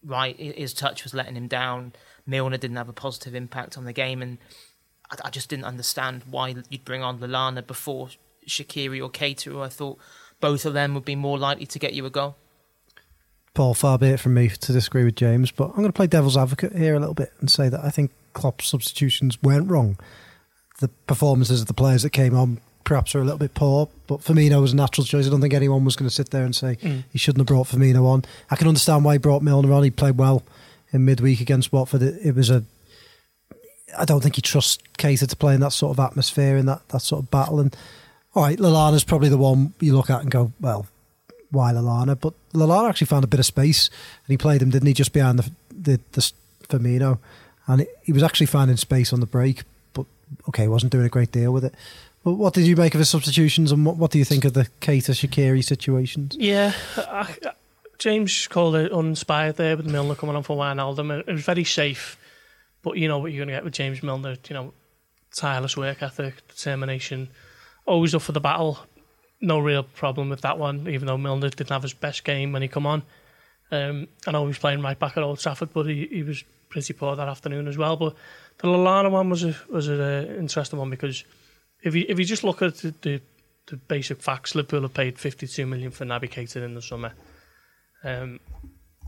right; 0.05 0.37
his 0.39 0.73
touch 0.73 1.05
was 1.05 1.15
letting 1.15 1.37
him 1.37 1.49
down. 1.49 1.93
Milner 2.27 2.59
didn't 2.59 2.77
have 2.77 2.89
a 2.89 2.95
positive 2.95 3.35
impact 3.35 3.79
on 3.79 3.85
the 3.85 3.93
game, 3.93 4.23
and 4.23 4.39
I, 5.11 5.17
I 5.27 5.31
just 5.31 5.49
didn't 5.49 5.65
understand 5.65 6.23
why 6.31 6.55
you'd 6.69 6.85
bring 6.85 7.03
on 7.03 7.19
Lallana 7.19 7.67
before 7.67 8.11
Shaqiri 8.47 9.03
or 9.03 9.11
Keita. 9.11 9.45
who 9.45 9.61
I 9.61 9.69
thought 9.69 9.99
both 10.41 10.65
of 10.65 10.75
them 10.75 10.95
would 10.95 11.05
be 11.05 11.17
more 11.17 11.39
likely 11.39 11.67
to 11.67 11.79
get 11.79 11.95
you 11.95 12.07
a 12.07 12.11
goal. 12.11 12.37
Paul, 13.55 13.75
far 13.75 13.99
be 13.99 14.09
it 14.09 14.21
from 14.21 14.35
me 14.35 14.49
to 14.49 14.73
disagree 14.73 15.05
with 15.05 15.17
James, 15.17 15.51
but 15.51 15.71
I'm 15.71 15.77
going 15.77 15.87
to 15.87 15.93
play 15.93 16.07
devil's 16.07 16.37
advocate 16.37 16.77
here 16.77 16.95
a 16.95 17.01
little 17.01 17.15
bit 17.15 17.33
and 17.41 17.51
say 17.51 17.69
that 17.69 17.85
I 17.85 17.91
think 17.91 18.13
Klopp's 18.33 18.69
substitutions 18.69 19.43
weren't 19.43 19.69
wrong. 19.69 19.99
The 20.79 20.89
performances 21.09 21.61
of 21.61 21.67
the 21.67 21.75
players 21.75 22.05
that 22.05 22.11
came 22.11 22.37
on 22.37 22.61
perhaps 22.89 23.15
are 23.15 23.21
a 23.21 23.25
little 23.25 23.39
bit 23.39 23.53
poor, 23.53 23.87
but 24.07 24.21
Firmino 24.21 24.63
was 24.63 24.73
a 24.73 24.77
natural 24.77 25.05
choice. 25.05 25.27
I 25.27 25.31
don't 25.31 25.43
think 25.43 25.53
anyone 25.53 25.85
was 25.85 25.95
going 25.95 26.09
to 26.09 26.15
sit 26.15 26.31
there 26.31 26.45
and 26.45 26.57
say 26.57 26.77
mm. 26.77 27.05
he 27.13 27.19
shouldn't 27.19 27.41
have 27.41 27.47
brought 27.47 27.67
Firmino 27.67 28.07
on. 28.07 28.25
I 28.51 28.57
can 28.57 28.67
understand 28.67 29.05
why 29.05 29.13
he 29.13 29.19
brought 29.19 29.43
Milner 29.43 29.71
on. 29.75 29.85
He 29.85 29.91
played 29.91 30.17
well 30.17 30.43
in 30.91 31.05
midweek 31.05 31.43
against 31.43 31.71
Watford. 31.71 32.03
It, 32.03 32.19
it 32.25 32.35
was 32.35 32.49
a. 32.49 32.65
I 33.97 34.07
don't 34.07 34.23
think 34.23 34.37
he 34.37 34.43
trusts 34.43 34.79
Keita 34.97 35.29
to 35.29 35.37
play 35.37 35.53
in 35.53 35.61
that 35.61 35.75
sort 35.75 35.99
of 35.99 36.03
atmosphere 36.03 36.57
in 36.57 36.65
that, 36.65 36.89
that 36.89 37.01
sort 37.01 37.23
of 37.23 37.31
battle. 37.31 37.61
And 37.61 37.77
all 38.35 38.45
right, 38.45 38.59
Lallana's 38.59 39.05
probably 39.05 39.29
the 39.29 39.37
one 39.37 39.75
you 39.81 39.95
look 39.95 40.09
at 40.09 40.23
and 40.23 40.31
go, 40.31 40.53
well, 40.59 40.87
why 41.51 41.73
Lallana? 41.73 42.19
But 42.19 42.33
Lallana 42.55 42.89
actually 42.89 43.07
found 43.09 43.25
a 43.25 43.29
bit 43.29 43.41
of 43.41 43.47
space 43.47 43.91
and 44.27 44.33
he 44.33 44.39
played 44.39 44.63
him, 44.63 44.71
didn't 44.71 44.89
he, 44.89 44.95
just 44.95 45.13
behind 45.13 45.39
the 45.39 45.51
the, 45.71 46.01
the 46.13 46.33
Firmino, 46.71 47.19
and 47.67 47.83
it, 47.83 47.89
he 48.03 48.13
was 48.13 48.23
actually 48.23 48.47
finding 48.47 48.79
space 48.79 49.13
on 49.13 49.21
the 49.21 49.27
break. 49.27 49.65
But 49.93 50.07
okay, 50.49 50.63
he 50.63 50.69
wasn't 50.69 50.93
doing 50.93 51.05
a 51.05 51.11
great 51.11 51.33
deal 51.33 51.53
with 51.53 51.67
it. 51.67 51.75
What 52.37 52.55
did 52.55 52.67
you 52.67 52.77
make 52.77 52.95
of 52.95 52.99
his 52.99 53.11
substitutions, 53.11 53.73
and 53.73 53.85
what, 53.85 53.97
what 53.97 54.11
do 54.11 54.19
you 54.19 54.25
think 54.25 54.45
of 54.45 54.55
the 54.55 54.69
Keita 54.81 55.13
Shaqiri 55.13 55.65
situations? 55.65 56.37
Yeah, 56.39 56.73
I, 56.97 57.37
I, 57.45 57.53
James 57.99 58.47
called 58.47 58.77
it 58.77 58.93
uninspired 58.93 59.57
there 59.57 59.77
with 59.77 59.87
Milner 59.87 60.15
coming 60.15 60.37
on 60.37 60.43
for 60.43 60.57
Wijnaldum. 60.57 61.21
It 61.21 61.33
was 61.33 61.45
very 61.45 61.65
safe, 61.65 62.17
but 62.83 62.97
you 62.97 63.09
know 63.09 63.19
what 63.19 63.33
you're 63.33 63.45
going 63.45 63.49
to 63.49 63.55
get 63.55 63.65
with 63.65 63.75
James 63.75 64.03
Milner. 64.03 64.37
You 64.49 64.55
know, 64.55 64.73
tireless 65.35 65.77
work 65.77 66.03
ethic, 66.03 66.47
determination, 66.49 67.29
always 67.87 68.15
up 68.15 68.23
for 68.23 68.33
the 68.33 68.41
battle. 68.41 68.79
No 69.41 69.59
real 69.59 69.83
problem 69.83 70.31
with 70.31 70.41
that 70.43 70.59
one, 70.59 70.89
even 70.89 71.07
though 71.07 71.19
Milner 71.19 71.51
didn't 71.51 71.71
have 71.71 71.83
his 71.83 71.95
best 71.95 72.25
game 72.25 72.53
when 72.53 72.63
he 72.63 72.69
come 72.69 72.87
on. 72.87 73.03
Um, 73.71 74.09
I 74.27 74.31
know 74.33 74.43
he 74.43 74.49
was 74.49 74.59
playing 74.59 74.81
right 74.81 74.99
back 74.99 75.17
at 75.17 75.23
Old 75.23 75.41
Trafford, 75.41 75.71
but 75.73 75.87
he, 75.87 76.07
he 76.07 76.23
was 76.23 76.43
pretty 76.69 76.93
poor 76.93 77.17
that 77.17 77.29
afternoon 77.29 77.69
as 77.69 77.77
well. 77.77 77.97
But 77.97 78.15
the 78.59 78.69
Lallana 78.69 79.11
one 79.11 79.29
was 79.29 79.45
a 79.45 79.57
was 79.71 79.89
an 79.89 80.01
uh, 80.01 80.35
interesting 80.39 80.79
one 80.79 80.91
because 80.91 81.25
if 81.83 81.95
you 81.95 82.05
if 82.09 82.19
you 82.19 82.25
just 82.25 82.45
look 82.45 82.63
at 82.63 82.77
the, 82.77 82.95
the, 83.03 83.21
the 83.67 83.77
basic 83.77 84.21
facts, 84.21 84.55
Liverpool 84.55 84.83
have 84.83 84.95
paid 84.95 85.19
52 85.19 85.67
million 85.67 85.91
for 85.91 86.05
Naby 86.05 86.31
Keita 86.31 86.63
in 86.63 86.75
the 86.75 86.83
summer. 86.83 87.13
Um, 88.05 88.41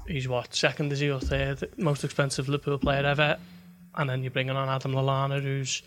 he's 0.07 0.29
what 0.29 0.55
second 0.55 0.93
is 0.93 1.01
he 1.01 1.11
or 1.11 1.21
third 1.21 1.69
most 1.77 2.05
expensive 2.05 2.49
Liverpool 2.49 2.79
player 2.79 3.05
ever, 3.05 3.39
and 3.95 4.09
then 4.09 4.23
you're 4.23 4.31
bringing 4.31 4.57
on 4.57 4.69
Adam 4.69 4.93
Lallana, 4.93 5.41
who's 5.43 5.83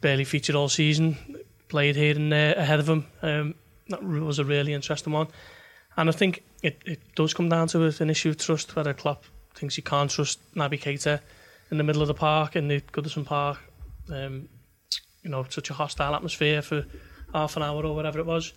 barely 0.00 0.24
featured 0.24 0.56
all 0.56 0.68
season, 0.68 1.16
played 1.68 1.96
here 1.96 2.16
and 2.16 2.32
there 2.32 2.54
ahead 2.54 2.80
of 2.80 2.88
him. 2.88 3.06
Um, 3.22 3.54
that 3.88 4.02
was 4.02 4.38
a 4.38 4.44
really 4.44 4.74
interesting 4.74 5.12
one, 5.12 5.28
and 5.96 6.08
I 6.08 6.12
think 6.12 6.42
it, 6.62 6.80
it 6.84 7.00
does 7.14 7.34
come 7.34 7.48
down 7.48 7.68
to 7.68 7.92
an 8.00 8.10
issue 8.10 8.30
of 8.30 8.38
trust. 8.38 8.74
Whether 8.76 8.94
Klopp 8.94 9.24
thinks 9.54 9.76
he 9.76 9.82
can't 9.82 10.10
trust 10.10 10.40
Naby 10.54 10.80
Keita 10.80 11.20
in 11.70 11.78
the 11.78 11.84
middle 11.84 12.02
of 12.02 12.08
the 12.08 12.14
park 12.14 12.56
in 12.56 12.68
the 12.68 12.80
Goodison 12.80 13.24
Park. 13.24 13.58
Um, 14.10 14.48
you 15.28 15.32
know, 15.32 15.44
such 15.50 15.68
a 15.68 15.74
hostile 15.74 16.14
atmosphere 16.14 16.62
for 16.62 16.86
half 17.34 17.56
an 17.58 17.62
hour 17.62 17.84
or 17.84 17.94
whatever 17.94 18.18
it 18.18 18.24
was. 18.24 18.54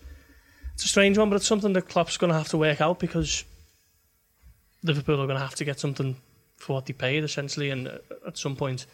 It's 0.74 0.86
a 0.86 0.88
strange 0.88 1.18
one, 1.18 1.30
but 1.30 1.36
it's 1.36 1.46
something 1.46 1.74
that 1.74 1.90
Klopp's 1.90 2.16
going 2.16 2.32
to 2.32 2.38
have 2.38 2.48
to 2.50 2.58
work 2.58 2.80
out 2.80 2.98
because 2.98 3.44
Liverpool 4.82 5.22
are 5.22 5.28
going 5.28 5.38
to 5.38 5.44
have 5.44 5.56
to 5.56 5.66
get 5.66 5.82
something 5.82 6.16
for 6.56 6.74
what 6.74 6.86
they 6.86 6.94
paid, 6.94 7.26
essentially, 7.26 7.72
and 7.72 7.90
uh, 7.90 7.98
at 8.26 8.38
some 8.38 8.56
point 8.56 8.86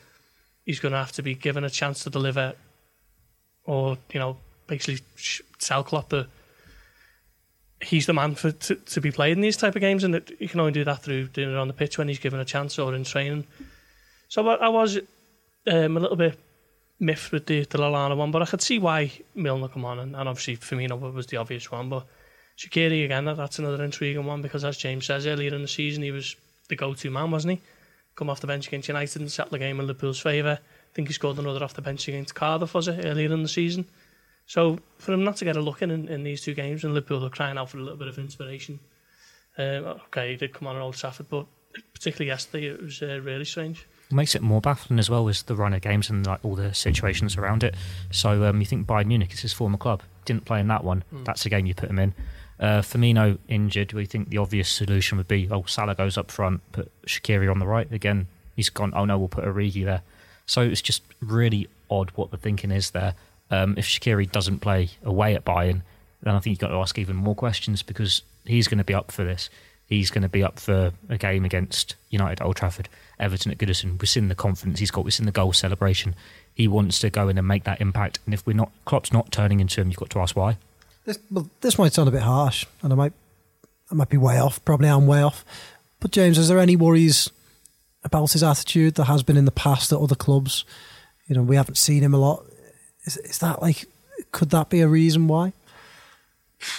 he's 0.65 0.80
going 0.80 0.91
to 0.91 0.97
have 0.97 1.11
to 1.13 1.21
be 1.21 1.36
given 1.36 1.63
a 1.63 1.69
chance 1.69 2.03
to 2.03 2.09
deliver 2.09 2.55
or, 3.63 3.97
you 4.11 4.19
know, 4.19 4.38
basically 4.65 5.05
tell 5.59 5.84
Klopp 5.84 6.09
that 6.09 6.28
he's 7.82 8.07
the 8.07 8.13
man 8.13 8.34
for 8.34 8.51
to, 8.51 8.75
to 8.75 8.99
be 8.99 9.11
played 9.11 9.34
in 9.34 9.41
these 9.41 9.55
type 9.55 9.75
of 9.75 9.82
games 9.82 10.03
and 10.03 10.15
that 10.15 10.32
he 10.39 10.47
can 10.47 10.59
only 10.59 10.71
do 10.71 10.84
that 10.84 11.03
through 11.03 11.28
doing 11.28 11.51
it 11.51 11.57
on 11.57 11.67
the 11.67 11.73
pitch 11.73 11.97
when 11.99 12.07
he's 12.07 12.19
given 12.19 12.39
a 12.39 12.45
chance 12.45 12.80
or 12.80 12.95
in 12.95 13.03
training. 13.03 13.45
So 14.30 14.45
I, 14.47 14.55
I 14.55 14.69
was 14.69 14.97
um, 15.67 15.95
a 15.95 15.99
little 15.99 16.17
bit 16.17 16.39
miffed 17.00 17.32
with 17.32 17.45
the, 17.45 17.62
the 17.62 17.78
Lallana 17.78 18.18
one, 18.18 18.32
but 18.32 18.41
I 18.41 18.45
could 18.45 18.62
see 18.62 18.80
why 18.80 19.12
Milner 19.36 19.68
come 19.68 19.86
on, 19.86 20.00
and, 20.00 20.16
and 20.16 20.30
obviously 20.30 20.58
Firmino 20.58 21.14
was 21.14 21.28
the 21.28 21.38
obvious 21.38 21.72
one. 21.72 21.89
But 21.89 22.06
Shaqiri 22.58 23.06
again, 23.06 23.26
that, 23.26 23.38
that's 23.38 23.60
another 23.60 23.84
intriguing 23.84 24.26
one 24.26 24.41
because 24.41 24.66
as 24.66 24.78
James 24.78 25.06
says 25.06 25.28
earlier 25.28 25.54
in 25.54 25.62
the 25.62 25.68
season, 25.68 26.04
he 26.04 26.12
was 26.12 26.36
the 26.70 26.76
go-to 26.76 27.12
man, 27.12 27.32
wasn't 27.32 27.60
he? 27.60 27.62
Come 28.16 28.30
off 28.30 28.41
the 28.41 28.48
bench 28.48 28.68
against 28.68 28.88
United 28.88 29.22
and 29.22 29.32
settle 29.32 29.52
the 29.52 29.60
game 29.60 29.80
in 29.80 29.86
Liverpool's 29.86 30.20
favour. 30.20 30.60
I 30.60 30.93
think 30.95 31.08
he 31.08 31.14
scored 31.14 31.38
another 31.38 31.64
off 31.64 31.76
the 31.76 31.82
bench 31.84 32.08
against 32.08 32.34
Cardiff, 32.34 32.74
was 32.74 32.88
it, 32.88 33.06
earlier 33.06 33.32
in 33.32 33.43
the 33.43 33.50
season? 33.50 33.86
So 34.48 34.80
for 34.98 35.14
him 35.14 35.24
not 35.24 35.36
to 35.38 35.45
get 35.45 35.58
a 35.58 35.62
look 35.62 35.82
in, 35.82 35.91
in, 35.91 36.08
in 36.08 36.24
these 36.24 36.41
two 36.41 36.56
games, 36.56 36.84
and 36.84 36.93
Liverpool 36.93 37.24
are 37.26 37.30
crying 37.30 37.58
out 37.58 37.70
for 37.70 37.78
a 37.78 37.82
little 37.82 37.98
bit 37.98 38.08
of 38.08 38.18
inspiration. 38.18 38.80
Um, 39.58 39.86
okay, 40.08 40.32
he 40.32 40.38
did 40.38 40.54
come 40.54 40.68
on 40.68 40.76
at 40.76 40.82
Old 40.82 40.95
Trafford, 40.95 41.30
but 41.30 41.45
particularly 41.93 42.30
yesterday, 42.30 42.68
it 42.68 42.82
was 42.82 43.02
uh, 43.02 43.20
really 43.22 43.45
strange. 43.45 43.86
What 44.10 44.16
makes 44.16 44.36
it 44.36 44.41
more 44.41 44.62
baffling 44.62 44.99
as 44.99 45.10
well 45.10 45.28
is 45.28 45.43
the 45.43 45.55
run 45.55 45.74
of 45.74 45.82
games 45.82 46.10
and 46.10 46.26
like 46.26 46.43
all 46.43 46.55
the 46.55 46.74
situations 46.74 47.36
around 47.36 47.64
it. 47.64 47.76
So 48.10 48.45
um, 48.45 48.60
you 48.60 48.66
think 48.66 48.88
Bayern 48.88 49.08
Munich 49.08 49.34
is 49.34 49.41
his 49.41 49.53
former 49.53 49.78
club, 49.78 50.01
didn't 50.26 50.45
play 50.45 50.60
in 50.60 50.68
that 50.70 50.84
one. 50.84 51.03
Mm. 51.14 51.26
That's 51.26 51.45
a 51.45 51.49
game 51.49 51.66
you 51.66 51.76
put 51.76 51.89
him 51.89 51.99
in. 51.99 52.14
Uh, 52.60 52.82
Firmino 52.82 53.38
injured. 53.47 53.93
We 53.93 54.05
think 54.05 54.30
the 54.30 54.38
obvious 54.38 54.70
solution 54.70 55.18
would 55.18 55.28
be, 55.28 55.47
oh, 55.51 55.64
Salah 55.68 55.93
goes 55.93 56.18
up 56.18 56.32
front, 56.32 56.62
put 56.72 56.91
Shaqiri 57.05 57.51
on 57.51 57.60
the 57.60 57.68
right. 57.68 57.91
Again, 57.91 58.28
he's 58.55 58.70
gone. 58.70 58.93
Oh 58.95 59.05
no, 59.05 59.18
we'll 59.18 59.28
put 59.28 59.45
Origi 59.45 59.84
there. 59.84 60.01
So 60.45 60.62
it's 60.62 60.82
just 60.82 61.03
really 61.22 61.68
odd 61.91 62.12
what 62.16 62.32
the 62.32 62.38
thinking 62.38 62.72
is 62.72 62.91
there. 62.91 63.14
Um, 63.51 63.76
if 63.78 63.86
Shaqiri 63.86 64.32
doesn't 64.32 64.60
play 64.60 64.89
away 65.03 65.36
at 65.36 65.45
Bayern, 65.45 65.82
then 66.24 66.34
I 66.34 66.39
think 66.39 66.51
you've 66.51 66.60
got 66.60 66.70
to 66.70 66.76
ask 66.76 66.97
even 66.97 67.16
more 67.16 67.36
questions 67.36 67.84
because 67.84 68.24
he's 68.45 68.68
going 68.68 68.80
to 68.80 68.84
be 68.84 68.93
up 68.93 69.12
for 69.12 69.24
this. 69.24 69.49
He's 69.88 70.11
going 70.11 70.21
to 70.21 70.29
be 70.29 70.43
up 70.43 70.59
for 70.59 70.91
a 71.09 71.17
game 71.17 71.45
against 71.45 71.95
United 72.09 72.41
Old 72.41 72.57
Trafford, 72.57 72.89
Everton 73.19 73.51
at 73.51 73.57
Goodison. 73.57 73.99
We've 73.99 74.09
seen 74.09 74.27
the 74.27 74.35
confidence 74.35 74.79
he's 74.79 74.91
got. 74.91 75.05
We've 75.05 75.13
seen 75.13 75.25
the 75.25 75.31
goal 75.31 75.53
celebration. 75.53 76.13
He 76.53 76.67
wants 76.67 76.99
to 76.99 77.09
go 77.09 77.29
in 77.29 77.38
and 77.38 77.47
make 77.47 77.63
that 77.63 77.81
impact. 77.81 78.19
And 78.25 78.33
if 78.33 78.45
we're 78.45 78.53
not, 78.53 78.71
Klopp's 78.85 79.13
not 79.13 79.31
turning 79.31 79.59
into 79.59 79.81
him, 79.81 79.88
you've 79.88 79.97
got 79.97 80.09
to 80.11 80.19
ask 80.19 80.35
why. 80.35 80.57
This, 81.05 81.17
well, 81.31 81.49
this 81.61 81.79
might 81.79 81.93
sound 81.93 82.09
a 82.09 82.11
bit 82.11 82.23
harsh, 82.23 82.65
and 82.81 82.91
I 82.91 82.95
might, 82.95 83.13
I 83.89 83.95
might 83.95 84.09
be 84.09 84.17
way 84.17 84.38
off. 84.39 84.63
Probably 84.65 84.89
I'm 84.89 85.07
way 85.07 85.21
off. 85.21 85.45
But 85.99 86.11
James, 86.11 86.38
is 86.38 86.49
there 86.49 86.59
any 86.59 86.75
worries 86.75 87.29
about 88.03 88.33
his 88.33 88.43
attitude 88.43 88.95
that 88.95 89.05
has 89.05 89.23
been 89.23 89.38
in 89.38 89.45
the 89.45 89.51
past 89.51 89.91
at 89.93 89.99
other 89.99 90.15
clubs? 90.15 90.65
You 91.27 91.35
know, 91.35 91.43
we 91.43 91.55
haven't 91.55 91.75
seen 91.75 92.03
him 92.03 92.13
a 92.13 92.17
lot 92.17 92.43
is, 93.07 93.17
is 93.17 93.39
that 93.39 93.61
like, 93.61 93.85
could 94.31 94.51
that 94.51 94.69
be 94.69 94.81
a 94.81 94.88
reason 94.88 95.27
why? 95.27 95.53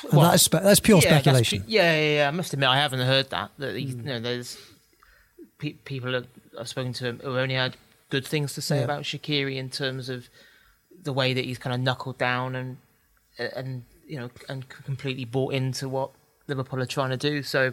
And 0.05 0.13
well, 0.13 0.29
that 0.29 0.35
is 0.35 0.43
spe- 0.43 0.63
that's 0.63 0.81
pure 0.81 0.99
yeah, 0.99 1.11
speculation. 1.11 1.61
That's, 1.61 1.71
yeah, 1.71 1.95
yeah, 1.95 2.15
yeah, 2.17 2.29
I 2.29 2.31
must 2.31 2.53
admit, 2.53 2.69
I 2.69 2.77
haven't 2.77 3.01
heard 3.01 3.31
that. 3.31 3.51
That 3.59 3.75
mm. 3.75 3.87
you 3.87 4.03
know, 4.03 4.21
there's 4.21 4.59
pe- 5.59 5.75
people 5.85 6.23
I've 6.59 6.69
spoken 6.69 6.93
to 6.95 7.07
him 7.07 7.21
who 7.23 7.39
only 7.39 7.55
had 7.55 7.77
good 8.11 8.27
things 8.27 8.55
to 8.55 8.61
say 8.61 8.79
yeah. 8.79 8.85
about 8.85 9.03
Shaqiri 9.03 9.57
in 9.57 9.71
terms 9.71 10.09
of 10.09 10.29
the 11.03 11.13
way 11.13 11.33
that 11.33 11.45
he's 11.45 11.59
kind 11.59 11.75
of 11.75 11.81
knuckled 11.81 12.19
down 12.19 12.57
and 12.57 12.77
and 13.39 13.85
you 14.07 14.19
know 14.19 14.31
and 14.49 14.69
completely 14.69 15.25
bought 15.25 15.55
into 15.55 15.89
what 15.89 16.11
Liverpool 16.47 16.81
are 16.81 16.87
trying 16.87 17.11
to 17.11 17.17
do. 17.17 17.43
So 17.43 17.73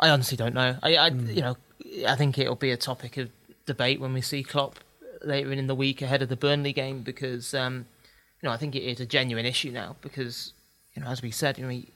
I 0.00 0.08
honestly 0.08 0.36
don't 0.36 0.54
know. 0.54 0.76
I, 0.82 0.96
I 0.96 1.10
mm. 1.10 1.34
you 1.34 1.42
know 1.42 1.56
I 2.06 2.16
think 2.16 2.38
it'll 2.38 2.56
be 2.56 2.70
a 2.70 2.76
topic 2.76 3.16
of 3.16 3.30
debate 3.66 4.00
when 4.00 4.12
we 4.12 4.20
see 4.20 4.42
Klopp 4.42 4.78
later 5.22 5.52
in 5.52 5.66
the 5.66 5.74
week 5.74 6.02
ahead 6.02 6.22
of 6.22 6.28
the 6.28 6.36
Burnley 6.36 6.72
game 6.72 7.02
because 7.02 7.54
um, 7.54 7.86
you 8.42 8.48
know 8.48 8.52
I 8.52 8.56
think 8.56 8.74
it 8.74 8.82
is 8.82 9.00
a 9.00 9.06
genuine 9.06 9.46
issue 9.46 9.70
now 9.70 9.96
because 10.00 10.52
you 10.96 11.02
know 11.02 11.08
as 11.08 11.22
we 11.22 11.30
said 11.30 11.58
you 11.58 11.64
know 11.64 11.70
he, 11.70 11.88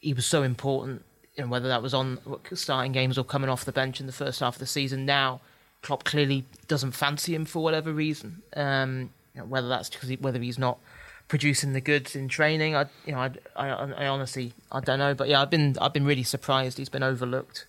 he 0.00 0.12
was 0.12 0.26
so 0.26 0.42
important 0.42 1.04
you 1.36 1.44
know 1.44 1.50
whether 1.50 1.68
that 1.68 1.82
was 1.82 1.94
on 1.94 2.18
starting 2.54 2.92
games 2.92 3.16
or 3.16 3.24
coming 3.24 3.50
off 3.50 3.64
the 3.64 3.72
bench 3.72 4.00
in 4.00 4.06
the 4.06 4.12
first 4.12 4.40
half 4.40 4.56
of 4.56 4.60
the 4.60 4.66
season 4.66 5.06
now 5.06 5.40
Klopp 5.82 6.04
clearly 6.04 6.44
doesn't 6.68 6.92
fancy 6.92 7.34
him 7.34 7.46
for 7.46 7.62
whatever 7.62 7.90
reason. 7.92 8.42
Um, 8.54 9.10
you 9.34 9.40
know, 9.40 9.46
whether 9.46 9.66
that's 9.66 9.88
because 9.88 10.10
he, 10.10 10.16
whether 10.16 10.38
he's 10.38 10.58
not 10.58 10.78
producing 11.26 11.72
the 11.72 11.80
goods 11.80 12.16
in 12.16 12.28
training 12.28 12.74
I 12.74 12.86
you 13.06 13.12
know 13.12 13.20
I, 13.20 13.30
I, 13.56 13.68
I 13.68 14.06
honestly 14.08 14.52
I 14.72 14.80
don't 14.80 14.98
know 14.98 15.14
but 15.14 15.28
yeah 15.28 15.40
I've 15.40 15.48
been 15.48 15.76
I've 15.80 15.92
been 15.92 16.04
really 16.04 16.24
surprised. 16.24 16.76
He's 16.76 16.88
been 16.88 17.02
overlooked 17.02 17.66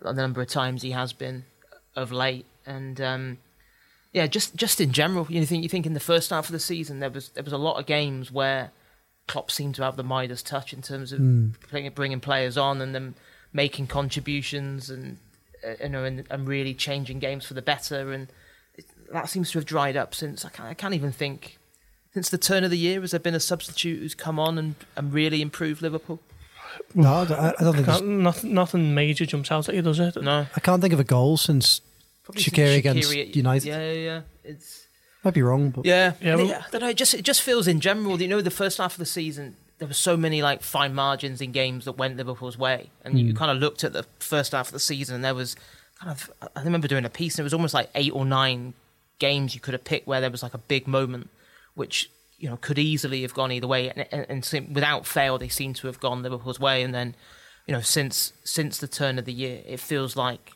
the 0.00 0.12
number 0.12 0.40
of 0.40 0.48
times. 0.48 0.82
He 0.82 0.90
has 0.90 1.12
been 1.12 1.44
of 1.94 2.12
late. 2.12 2.46
And 2.66 3.00
um, 3.00 3.38
yeah, 4.12 4.26
just 4.26 4.56
just 4.56 4.80
in 4.80 4.92
general, 4.92 5.26
you 5.28 5.44
think 5.46 5.62
you 5.62 5.68
think 5.68 5.86
in 5.86 5.94
the 5.94 6.00
first 6.00 6.30
half 6.30 6.46
of 6.46 6.52
the 6.52 6.60
season 6.60 7.00
there 7.00 7.10
was 7.10 7.30
there 7.30 7.44
was 7.44 7.52
a 7.52 7.58
lot 7.58 7.78
of 7.78 7.86
games 7.86 8.30
where 8.30 8.70
Klopp 9.26 9.50
seemed 9.50 9.74
to 9.76 9.82
have 9.82 9.96
the 9.96 10.02
Midas 10.02 10.42
touch 10.42 10.72
in 10.72 10.82
terms 10.82 11.12
of 11.12 11.20
mm. 11.20 11.52
bringing, 11.70 11.90
bringing 11.92 12.20
players 12.20 12.56
on 12.56 12.80
and 12.80 12.94
them 12.94 13.14
making 13.52 13.86
contributions 13.86 14.90
and 14.90 15.18
uh, 15.66 15.74
you 15.82 15.88
know 15.88 16.04
and, 16.04 16.24
and, 16.30 16.48
really 16.48 16.74
changing 16.74 17.18
games 17.18 17.44
for 17.44 17.54
the 17.54 17.62
better 17.62 18.12
and 18.12 18.28
it, 18.74 18.84
that 19.12 19.28
seems 19.28 19.50
to 19.50 19.58
have 19.58 19.66
dried 19.66 19.96
up 19.96 20.14
since 20.14 20.44
I 20.44 20.48
can't, 20.48 20.68
I 20.68 20.74
can't 20.74 20.94
even 20.94 21.12
think 21.12 21.58
since 22.14 22.28
the 22.28 22.38
turn 22.38 22.64
of 22.64 22.70
the 22.70 22.78
year 22.78 23.00
has 23.00 23.12
there 23.12 23.20
been 23.20 23.34
a 23.34 23.40
substitute 23.40 24.00
who's 24.00 24.14
come 24.14 24.38
on 24.38 24.58
and, 24.58 24.74
and 24.96 25.12
really 25.12 25.40
improved 25.40 25.82
Liverpool? 25.82 26.20
No, 26.94 27.12
I 27.14 27.24
don't, 27.24 27.38
I 27.38 27.52
don't 27.60 27.74
think 27.74 28.04
nothing, 28.06 28.54
nothing 28.54 28.94
major 28.94 29.26
jumps 29.26 29.50
out 29.50 29.68
at 29.68 29.74
you, 29.74 29.82
does 29.82 30.00
it? 30.00 30.20
No, 30.22 30.46
I 30.54 30.60
can't 30.60 30.80
think 30.80 30.92
of 30.92 31.00
a 31.00 31.04
goal 31.04 31.36
since 31.36 31.80
Probably 32.22 32.42
Shaqiri 32.42 32.78
against 32.78 33.14
United. 33.14 33.66
Yeah, 33.66 33.92
yeah, 33.92 33.92
yeah. 33.92 34.20
It's 34.44 34.81
might 35.24 35.34
be 35.34 35.42
wrong, 35.42 35.70
but 35.70 35.84
yeah, 35.84 36.14
yeah. 36.20 36.36
Well, 36.36 36.46
I 36.46 36.70
don't 36.70 36.80
know. 36.80 36.88
It 36.88 36.96
just 36.96 37.14
it 37.14 37.22
just 37.22 37.42
feels 37.42 37.68
in 37.68 37.80
general. 37.80 38.20
You 38.20 38.28
know, 38.28 38.40
the 38.40 38.50
first 38.50 38.78
half 38.78 38.92
of 38.92 38.98
the 38.98 39.06
season 39.06 39.56
there 39.82 39.88
were 39.88 39.94
so 39.94 40.16
many 40.16 40.42
like 40.42 40.62
fine 40.62 40.94
margins 40.94 41.40
in 41.40 41.50
games 41.50 41.86
that 41.86 41.98
went 41.98 42.16
Liverpool's 42.16 42.56
way, 42.56 42.90
and 43.04 43.16
mm. 43.16 43.24
you 43.24 43.34
kind 43.34 43.50
of 43.50 43.56
looked 43.56 43.82
at 43.82 43.92
the 43.92 44.04
first 44.20 44.52
half 44.52 44.68
of 44.68 44.72
the 44.72 44.78
season, 44.78 45.16
and 45.16 45.24
there 45.24 45.34
was 45.34 45.56
kind 45.98 46.12
of 46.12 46.30
I 46.54 46.62
remember 46.62 46.86
doing 46.86 47.04
a 47.04 47.10
piece, 47.10 47.34
and 47.34 47.40
it 47.40 47.42
was 47.42 47.52
almost 47.52 47.74
like 47.74 47.90
eight 47.96 48.12
or 48.12 48.24
nine 48.24 48.74
games 49.18 49.56
you 49.56 49.60
could 49.60 49.74
have 49.74 49.82
picked 49.82 50.06
where 50.06 50.20
there 50.20 50.30
was 50.30 50.40
like 50.40 50.54
a 50.54 50.58
big 50.58 50.86
moment, 50.86 51.30
which 51.74 52.08
you 52.38 52.48
know 52.48 52.56
could 52.58 52.78
easily 52.78 53.22
have 53.22 53.34
gone 53.34 53.50
either 53.50 53.66
way, 53.66 53.90
and, 53.90 54.06
and, 54.12 54.46
and 54.54 54.72
without 54.72 55.04
fail 55.04 55.36
they 55.36 55.48
seem 55.48 55.74
to 55.74 55.88
have 55.88 55.98
gone 55.98 56.22
Liverpool's 56.22 56.60
way, 56.60 56.84
and 56.84 56.94
then 56.94 57.16
you 57.66 57.74
know 57.74 57.80
since 57.80 58.32
since 58.44 58.78
the 58.78 58.86
turn 58.86 59.18
of 59.18 59.24
the 59.24 59.32
year, 59.32 59.62
it 59.66 59.80
feels 59.80 60.14
like 60.14 60.52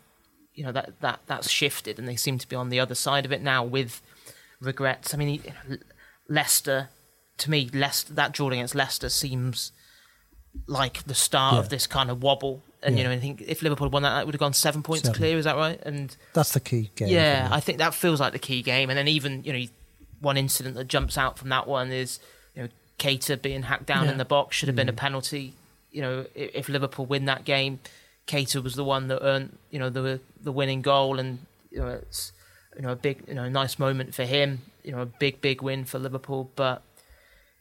you 0.54 0.62
know 0.62 0.70
that 0.70 1.00
that 1.00 1.18
that's 1.26 1.50
shifted, 1.50 1.98
and 1.98 2.06
they 2.06 2.14
seem 2.14 2.38
to 2.38 2.48
be 2.48 2.54
on 2.54 2.68
the 2.68 2.78
other 2.78 2.94
side 2.94 3.24
of 3.24 3.32
it 3.32 3.42
now 3.42 3.64
with 3.64 4.00
regrets. 4.60 5.14
I 5.14 5.16
mean, 5.16 5.42
Leicester, 6.28 6.88
to 7.38 7.50
me, 7.50 7.70
Leicester 7.72 8.14
that 8.14 8.32
draw 8.32 8.48
against 8.48 8.74
Leicester 8.74 9.08
seems 9.08 9.72
like 10.66 11.04
the 11.04 11.14
start 11.14 11.54
yeah. 11.54 11.60
of 11.60 11.68
this 11.68 11.86
kind 11.86 12.10
of 12.10 12.22
wobble. 12.22 12.62
And 12.82 12.96
yeah. 12.96 13.02
you 13.02 13.08
know, 13.08 13.14
I 13.14 13.18
think 13.18 13.42
if 13.42 13.62
Liverpool 13.62 13.88
won 13.88 14.02
that, 14.02 14.14
that 14.14 14.26
would 14.26 14.34
have 14.34 14.40
gone 14.40 14.52
seven 14.52 14.82
points 14.82 15.04
seven. 15.04 15.18
clear. 15.18 15.38
Is 15.38 15.44
that 15.44 15.56
right? 15.56 15.80
And 15.82 16.16
that's 16.32 16.52
the 16.52 16.60
key 16.60 16.90
game. 16.94 17.08
Yeah, 17.08 17.48
I 17.50 17.60
think 17.60 17.78
that 17.78 17.94
feels 17.94 18.20
like 18.20 18.32
the 18.32 18.38
key 18.38 18.62
game. 18.62 18.90
And 18.90 18.98
then 18.98 19.08
even 19.08 19.42
you 19.44 19.52
know, 19.52 19.64
one 20.20 20.36
incident 20.36 20.76
that 20.76 20.88
jumps 20.88 21.18
out 21.18 21.38
from 21.38 21.48
that 21.50 21.66
one 21.66 21.90
is 21.92 22.20
you 22.54 22.62
know 22.62 22.68
Keita 22.98 23.40
being 23.40 23.62
hacked 23.64 23.86
down 23.86 24.04
Yeah. 24.04 24.12
in 24.12 24.18
the 24.18 24.24
box 24.24 24.56
should 24.56 24.68
have 24.68 24.76
been 24.76 24.88
a 24.88 24.92
mm. 24.92 24.96
penalty. 24.96 25.54
You 25.90 26.02
know, 26.02 26.26
if 26.34 26.68
Liverpool 26.68 27.06
win 27.06 27.24
that 27.24 27.44
game, 27.44 27.80
Keita 28.26 28.62
was 28.62 28.74
the 28.74 28.84
one 28.84 29.08
that 29.08 29.22
earned 29.22 29.58
you 29.70 29.78
know 29.78 29.90
the 29.90 30.20
the 30.40 30.52
winning 30.52 30.82
goal, 30.82 31.18
and 31.18 31.40
you 31.70 31.78
know 31.78 31.88
it's 31.88 32.32
you 32.76 32.82
know 32.82 32.92
a 32.92 32.96
big 32.96 33.24
you 33.26 33.34
know 33.34 33.48
nice 33.48 33.78
moment 33.78 34.14
for 34.14 34.24
him. 34.24 34.62
You 34.84 34.92
know, 34.92 35.02
a 35.02 35.06
big 35.06 35.40
big 35.40 35.62
win 35.62 35.84
for 35.84 35.98
Liverpool, 35.98 36.50
but 36.56 36.82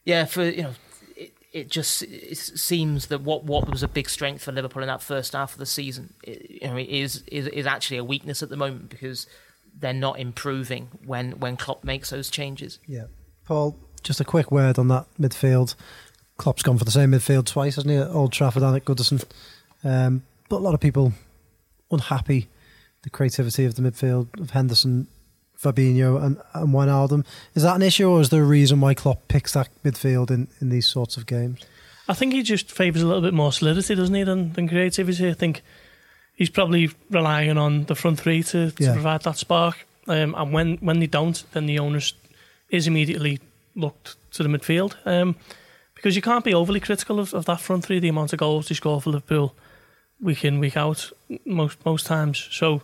yeah, 0.04 0.24
for 0.24 0.44
you 0.44 0.62
know. 0.62 0.72
It, 1.16 1.32
it 1.52 1.70
just 1.70 2.02
it 2.02 2.36
seems 2.36 3.06
that 3.06 3.22
what, 3.22 3.44
what 3.44 3.70
was 3.70 3.82
a 3.82 3.88
big 3.88 4.10
strength 4.10 4.42
for 4.42 4.52
Liverpool 4.52 4.82
in 4.82 4.88
that 4.88 5.00
first 5.00 5.32
half 5.32 5.54
of 5.54 5.58
the 5.58 5.64
season, 5.64 6.12
it, 6.22 6.50
you 6.62 6.68
know, 6.68 6.76
is, 6.76 7.22
is 7.28 7.46
is 7.46 7.64
actually 7.64 7.96
a 7.96 8.04
weakness 8.04 8.42
at 8.42 8.50
the 8.50 8.58
moment 8.58 8.90
because 8.90 9.26
they're 9.78 9.94
not 9.94 10.18
improving 10.18 10.88
when 11.04 11.32
when 11.40 11.56
Klopp 11.56 11.84
makes 11.84 12.10
those 12.10 12.28
changes. 12.28 12.78
Yeah. 12.86 13.04
Paul, 13.46 13.78
just 14.02 14.20
a 14.20 14.24
quick 14.24 14.50
word 14.50 14.78
on 14.78 14.88
that 14.88 15.06
midfield. 15.18 15.74
Klopp's 16.36 16.62
gone 16.62 16.76
for 16.76 16.84
the 16.84 16.90
same 16.90 17.12
midfield 17.12 17.46
twice, 17.46 17.76
hasn't 17.76 17.92
he? 17.92 17.98
At 17.98 18.08
Old 18.08 18.32
Trafford 18.32 18.62
and 18.62 18.76
at 18.76 18.84
Goodison. 18.84 19.24
Um, 19.82 20.24
but 20.48 20.56
a 20.56 20.58
lot 20.58 20.74
of 20.74 20.80
people 20.80 21.12
unhappy 21.90 22.48
the 23.06 23.10
creativity 23.10 23.64
of 23.64 23.76
the 23.76 23.82
midfield 23.82 24.26
of 24.40 24.50
Henderson, 24.50 25.06
Fabinho, 25.56 26.20
and, 26.20 26.38
and 26.54 26.74
Wijnaldum. 26.74 27.24
Is 27.54 27.62
that 27.62 27.76
an 27.76 27.82
issue, 27.82 28.08
or 28.08 28.20
is 28.20 28.30
there 28.30 28.42
a 28.42 28.46
reason 28.46 28.80
why 28.80 28.94
Klopp 28.94 29.28
picks 29.28 29.52
that 29.52 29.68
midfield 29.84 30.32
in, 30.32 30.48
in 30.60 30.70
these 30.70 30.88
sorts 30.88 31.16
of 31.16 31.24
games? 31.24 31.60
I 32.08 32.14
think 32.14 32.32
he 32.32 32.42
just 32.42 32.72
favours 32.72 33.02
a 33.02 33.06
little 33.06 33.22
bit 33.22 33.32
more 33.32 33.52
solidity, 33.52 33.94
doesn't 33.94 34.14
he, 34.14 34.24
than, 34.24 34.52
than 34.54 34.68
creativity. 34.68 35.28
I 35.30 35.34
think 35.34 35.62
he's 36.34 36.50
probably 36.50 36.90
relying 37.08 37.56
on 37.56 37.84
the 37.84 37.94
front 37.94 38.18
three 38.18 38.42
to, 38.42 38.72
to 38.72 38.82
Yeah. 38.84 38.92
provide 38.92 39.22
that 39.22 39.36
spark. 39.36 39.86
Um, 40.08 40.34
and 40.36 40.52
when, 40.52 40.76
when 40.78 40.98
they 40.98 41.06
don't, 41.06 41.44
then 41.52 41.66
the 41.66 41.78
owners 41.78 42.14
is 42.70 42.88
immediately 42.88 43.38
looked 43.76 44.16
to 44.32 44.42
the 44.42 44.48
midfield. 44.48 44.96
Um, 45.04 45.36
because 45.94 46.16
you 46.16 46.22
can't 46.22 46.44
be 46.44 46.54
overly 46.54 46.80
critical 46.80 47.20
of, 47.20 47.32
of 47.34 47.44
that 47.44 47.60
front 47.60 47.84
three, 47.84 48.00
the 48.00 48.08
amount 48.08 48.32
of 48.32 48.40
goals 48.40 48.66
they 48.68 48.74
score 48.74 49.00
for 49.00 49.10
Liverpool 49.10 49.54
week 50.20 50.44
in, 50.44 50.58
week 50.58 50.76
out, 50.76 51.10
most 51.44 51.84
most 51.86 52.06
times. 52.06 52.48
So 52.50 52.82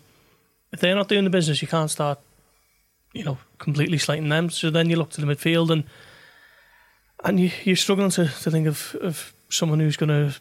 if 0.73 0.81
they're 0.81 0.95
not 0.95 1.09
doing 1.09 1.25
the 1.25 1.31
business, 1.31 1.63
you 1.63 1.69
can't 1.69 1.91
start, 1.91 2.19
you 3.13 3.25
know, 3.25 3.39
completely 3.59 3.99
slating 3.99 4.29
them. 4.29 4.51
So 4.51 4.71
then 4.71 4.89
you 4.89 4.97
look 4.97 5.11
to 5.11 5.21
the 5.21 5.27
midfield 5.27 5.71
and 5.71 5.85
and 7.25 7.39
you, 7.39 7.51
you're 7.65 7.77
struggling 7.77 8.11
to, 8.11 8.25
to 8.25 8.51
think 8.51 8.67
of, 8.67 8.97
of 9.01 9.33
someone 9.49 9.79
who's 9.79 9.97
going 9.97 10.09
to 10.09 10.41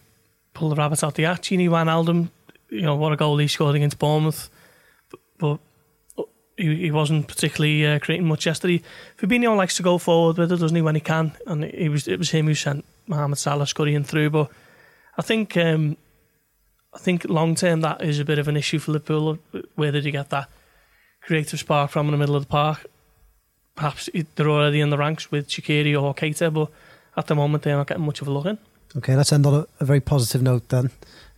pull 0.53 0.69
the 0.69 0.75
rabbit 0.75 1.03
out 1.03 1.13
the 1.13 1.23
hat. 1.23 1.43
Gini 1.43 1.69
Wijnaldum, 1.69 2.29
you 2.69 2.81
know, 2.81 2.95
what 2.95 3.13
a 3.13 3.15
goal 3.15 3.37
he 3.37 3.47
scored 3.47 3.75
against 3.75 3.99
Bournemouth, 3.99 4.49
but, 5.09 5.19
but 5.37 5.59
he, 6.57 6.75
he 6.75 6.91
wasn't 6.91 7.27
particularly 7.27 7.85
uh, 7.85 7.99
creating 7.99 8.27
much 8.27 8.45
yesterday. 8.45 8.81
Fabinho 9.17 9.55
likes 9.55 9.75
to 9.77 9.83
go 9.83 9.97
forward 9.97 10.37
with 10.37 10.51
it, 10.51 10.57
doesn't 10.57 10.75
he, 10.75 10.81
when 10.81 10.95
he 10.95 11.01
can? 11.01 11.33
And 11.45 11.63
it 11.65 11.89
was 11.89 12.07
it 12.07 12.17
was 12.17 12.31
him 12.31 12.47
who 12.47 12.55
sent 12.55 12.85
Mohamed 13.07 13.37
Salah 13.37 13.67
scurrying 13.67 14.03
through. 14.03 14.29
But 14.31 14.49
I 15.17 15.21
think 15.21 15.55
um, 15.57 15.97
I 16.93 16.97
think 16.97 17.25
long 17.25 17.55
term 17.55 17.81
that 17.81 18.01
is 18.01 18.19
a 18.19 18.25
bit 18.25 18.39
of 18.39 18.47
an 18.47 18.57
issue 18.57 18.79
for 18.79 18.91
Liverpool. 18.91 19.39
Where 19.75 19.91
did 19.91 20.05
he 20.05 20.11
get 20.11 20.29
that 20.29 20.49
creative 21.21 21.59
spark 21.59 21.91
from 21.91 22.07
in 22.07 22.11
the 22.11 22.17
middle 22.17 22.35
of 22.35 22.43
the 22.43 22.49
park? 22.49 22.85
Perhaps 23.75 24.09
they're 24.35 24.49
already 24.49 24.81
in 24.81 24.89
the 24.89 24.97
ranks 24.97 25.31
with 25.31 25.47
Shaqiri 25.47 25.99
or 25.99 26.13
Keita, 26.13 26.53
but 26.53 26.69
at 27.15 27.27
the 27.27 27.35
moment 27.35 27.63
they're 27.63 27.77
not 27.77 27.87
getting 27.87 28.05
much 28.05 28.21
of 28.21 28.27
a 28.27 28.31
look 28.31 28.45
in. 28.45 28.57
Okay, 28.97 29.15
let's 29.15 29.31
end 29.31 29.45
on 29.45 29.53
a, 29.53 29.67
a 29.79 29.85
very 29.85 30.01
positive 30.01 30.41
note 30.41 30.67
then. 30.67 30.91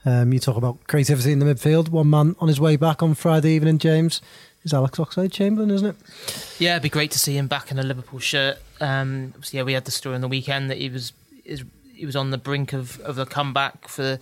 Um, 0.06 0.34
you 0.34 0.40
talk 0.40 0.58
about 0.58 0.86
creativity 0.88 1.32
in 1.32 1.40
the 1.40 1.46
midfield. 1.46 1.90
One 1.90 2.10
man 2.10 2.36
on 2.40 2.48
his 2.48 2.60
way 2.60 2.76
back 2.76 3.04
on 3.04 3.14
Friday 3.14 3.52
evening, 3.52 3.78
James, 3.78 4.22
is 4.64 4.74
Alex 4.74 4.98
Oxlade 4.98 5.32
Chamberlain, 5.32 5.70
isn't 5.70 5.90
it? 5.90 6.56
Yeah, 6.60 6.72
it'd 6.72 6.84
be 6.84 6.90
great 6.90 7.12
to 7.12 7.20
see 7.20 7.38
him 7.38 7.48
back 7.48 7.72
in 7.72 7.78
a 7.78 7.84
Liverpool 7.84 8.20
shirt. 8.20 8.58
Um, 8.82 9.32
obviously, 9.36 9.58
yeah, 9.58 9.64
we 9.64 9.74
had 9.74 9.86
the 9.86 9.92
story 9.92 10.16
on 10.16 10.22
the 10.22 10.28
weekend 10.28 10.72
that 10.72 10.80
he 10.80 10.90
was 10.90 11.14
is, 11.46 11.64
he 11.94 12.06
was 12.06 12.16
on 12.16 12.32
the 12.32 12.38
brink 12.38 12.74
of, 12.74 13.00
of 13.02 13.20
a 13.20 13.26
comeback 13.26 13.88
for. 13.88 14.18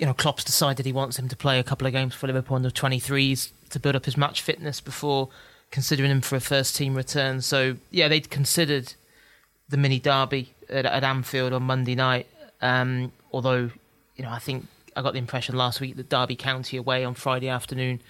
You 0.00 0.06
know, 0.06 0.14
Klopp's 0.14 0.44
decided 0.44 0.86
he 0.86 0.92
wants 0.92 1.18
him 1.18 1.28
to 1.28 1.36
play 1.36 1.58
a 1.58 1.62
couple 1.62 1.86
of 1.86 1.92
games 1.92 2.14
for 2.14 2.26
Liverpool 2.26 2.56
under 2.56 2.70
23s 2.70 3.50
to 3.68 3.78
build 3.78 3.94
up 3.94 4.06
his 4.06 4.16
match 4.16 4.40
fitness 4.40 4.80
before 4.80 5.28
considering 5.70 6.10
him 6.10 6.22
for 6.22 6.36
a 6.36 6.40
first 6.40 6.74
team 6.74 6.94
return. 6.94 7.42
So, 7.42 7.76
yeah, 7.90 8.08
they'd 8.08 8.30
considered 8.30 8.94
the 9.68 9.76
mini 9.76 10.00
derby 10.00 10.54
at, 10.70 10.86
at 10.86 11.04
Anfield 11.04 11.52
on 11.52 11.64
Monday 11.64 11.94
night. 11.94 12.26
Um, 12.62 13.12
although, 13.30 13.70
you 14.16 14.24
know, 14.24 14.30
I 14.30 14.38
think 14.38 14.66
I 14.96 15.02
got 15.02 15.12
the 15.12 15.18
impression 15.18 15.54
last 15.54 15.82
week 15.82 15.96
that 15.96 16.08
Derby 16.08 16.34
County 16.34 16.78
away 16.78 17.04
on 17.04 17.14
Friday 17.14 17.48
afternoon, 17.48 18.00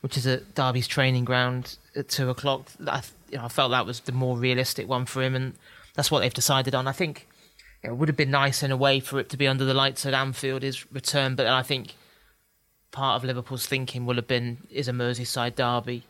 which 0.00 0.16
is 0.16 0.26
at 0.26 0.54
Derby's 0.54 0.88
training 0.88 1.26
ground 1.26 1.76
at 1.94 2.08
two 2.08 2.30
o'clock. 2.30 2.70
I, 2.86 3.02
you 3.30 3.36
know, 3.36 3.44
I 3.44 3.48
felt 3.48 3.70
that 3.70 3.84
was 3.84 4.00
the 4.00 4.12
more 4.12 4.38
realistic 4.38 4.88
one 4.88 5.04
for 5.04 5.22
him, 5.22 5.34
and 5.34 5.52
that's 5.94 6.10
what 6.10 6.20
they've 6.20 6.32
decided 6.32 6.74
on. 6.74 6.88
I 6.88 6.92
think 6.92 7.26
it 7.84 7.96
would 7.96 8.08
have 8.08 8.16
been 8.16 8.30
nice 8.30 8.62
in 8.62 8.72
a 8.72 8.76
way 8.76 8.98
for 8.98 9.20
it 9.20 9.28
to 9.28 9.36
be 9.36 9.46
under 9.46 9.64
the 9.64 9.74
lights 9.74 10.06
at 10.06 10.14
Anfield, 10.14 10.62
his 10.62 10.90
return, 10.90 11.36
but 11.36 11.46
I 11.46 11.62
think 11.62 11.94
part 12.90 13.16
of 13.16 13.24
Liverpool's 13.24 13.66
thinking 13.66 14.06
will 14.06 14.14
have 14.14 14.26
been 14.26 14.58
is 14.70 14.88
a 14.88 14.92
Merseyside 14.92 15.56
derby, 15.56 16.04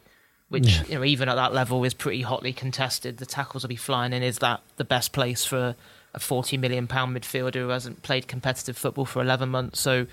which 0.48 0.88
you 0.88 0.94
know 0.94 1.04
even 1.04 1.28
at 1.28 1.34
that 1.34 1.52
level 1.52 1.82
is 1.82 1.94
pretty 1.94 2.22
hotly 2.22 2.52
contested. 2.52 3.16
The 3.16 3.26
tackles 3.26 3.64
will 3.64 3.68
be 3.68 3.76
flying 3.76 4.12
in. 4.12 4.22
Is 4.22 4.38
that 4.38 4.60
the 4.76 4.84
best 4.84 5.12
place 5.12 5.44
for 5.44 5.74
a 6.14 6.20
forty 6.20 6.56
million 6.56 6.86
pound 6.86 7.16
midfielder 7.16 7.54
who 7.54 7.68
hasn't 7.70 8.02
played 8.02 8.28
competitive 8.28 8.76
football 8.76 9.06
for 9.06 9.20
eleven 9.20 9.48
months? 9.48 9.80
So 9.80 10.06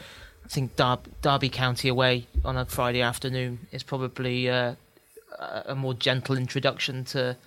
I 0.44 0.48
think 0.48 0.76
Dar- 0.76 1.00
Derby 1.22 1.50
County 1.50 1.90
away 1.90 2.28
on 2.44 2.58
a 2.58 2.66
Friday 2.66 3.02
afternoon 3.02 3.68
is 3.72 3.84
probably 3.84 4.50
uh, 4.50 4.76
a 5.38 5.76
more 5.76 5.94
gentle 5.94 6.38
introduction 6.38 7.06
to 7.06 7.38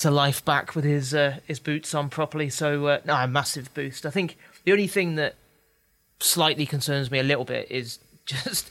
to 0.00 0.10
life 0.10 0.44
back 0.44 0.74
with 0.74 0.84
his 0.84 1.14
uh, 1.14 1.38
his 1.46 1.58
boots 1.60 1.94
on 1.94 2.08
properly. 2.10 2.50
So 2.50 2.86
uh, 2.86 3.00
no, 3.04 3.14
a 3.14 3.26
massive 3.28 3.72
boost. 3.74 4.04
I 4.06 4.10
think 4.10 4.36
the 4.64 4.72
only 4.72 4.86
thing 4.86 5.14
that 5.16 5.34
slightly 6.20 6.66
concerns 6.66 7.10
me 7.10 7.18
a 7.18 7.22
little 7.22 7.44
bit 7.44 7.70
is 7.70 7.98
just 8.26 8.70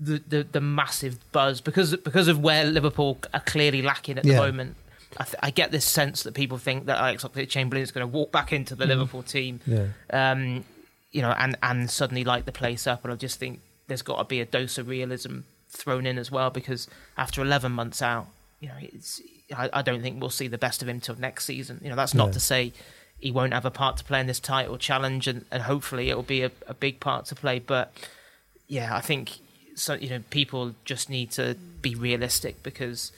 the, 0.00 0.22
the, 0.28 0.42
the 0.44 0.60
massive 0.60 1.18
buzz 1.32 1.60
because 1.60 1.94
because 1.96 2.28
of 2.28 2.40
where 2.40 2.64
Liverpool 2.64 3.18
are 3.34 3.40
clearly 3.40 3.82
lacking 3.82 4.18
at 4.18 4.24
the 4.24 4.30
Yeah. 4.30 4.38
moment. 4.40 4.76
I, 5.18 5.24
th- 5.24 5.36
I 5.42 5.50
get 5.50 5.70
this 5.70 5.86
sense 5.86 6.22
that 6.24 6.34
people 6.34 6.58
think 6.58 6.84
that 6.84 6.98
Alex 6.98 7.24
Oxlade-Chamberlain 7.24 7.82
is 7.82 7.90
going 7.90 8.02
to 8.06 8.12
walk 8.14 8.30
back 8.30 8.52
into 8.52 8.74
the 8.74 8.84
Liverpool 8.86 9.22
team, 9.22 9.58
Yeah. 9.66 9.86
um, 10.12 10.64
you 11.12 11.22
know, 11.22 11.30
and 11.30 11.56
and 11.62 11.90
suddenly 11.90 12.24
light 12.24 12.44
the 12.44 12.52
place 12.52 12.86
up. 12.86 13.04
And 13.04 13.12
I 13.12 13.16
just 13.16 13.38
think 13.40 13.60
there's 13.86 14.02
got 14.02 14.18
to 14.18 14.24
be 14.24 14.40
a 14.40 14.44
dose 14.44 14.76
of 14.76 14.86
realism 14.86 15.40
thrown 15.70 16.04
in 16.04 16.18
as 16.18 16.30
well 16.30 16.50
because 16.50 16.88
after 17.16 17.40
11 17.40 17.72
months 17.72 18.02
out, 18.02 18.26
you 18.60 18.68
know, 18.68 18.74
it's 18.80 19.22
I, 19.56 19.70
I 19.72 19.82
don't 19.82 20.02
think 20.02 20.20
we'll 20.20 20.30
see 20.30 20.48
the 20.48 20.58
best 20.58 20.82
of 20.82 20.88
him 20.88 21.00
till 21.00 21.14
next 21.16 21.44
season. 21.46 21.80
You 21.82 21.90
know, 21.90 21.96
that's 21.96 22.14
not 22.14 22.26
Yeah. 22.28 22.32
to 22.32 22.40
say 22.40 22.72
he 23.18 23.30
won't 23.30 23.52
have 23.52 23.64
a 23.64 23.70
part 23.70 23.96
to 23.98 24.04
play 24.04 24.20
in 24.20 24.26
this 24.26 24.40
title 24.40 24.78
challenge, 24.78 25.26
and, 25.26 25.44
and 25.50 25.62
hopefully 25.62 26.10
it'll 26.10 26.22
be 26.22 26.42
a, 26.42 26.50
a 26.66 26.74
big 26.74 27.00
part 27.00 27.26
to 27.26 27.34
play. 27.34 27.58
But 27.58 27.92
yeah, 28.68 28.94
I 28.94 29.00
think 29.00 29.38
so. 29.74 29.94
You 29.94 30.10
know, 30.10 30.22
people 30.30 30.74
just 30.84 31.08
need 31.10 31.30
to 31.32 31.56
be 31.82 31.94
realistic 31.94 32.62
because 32.62 33.10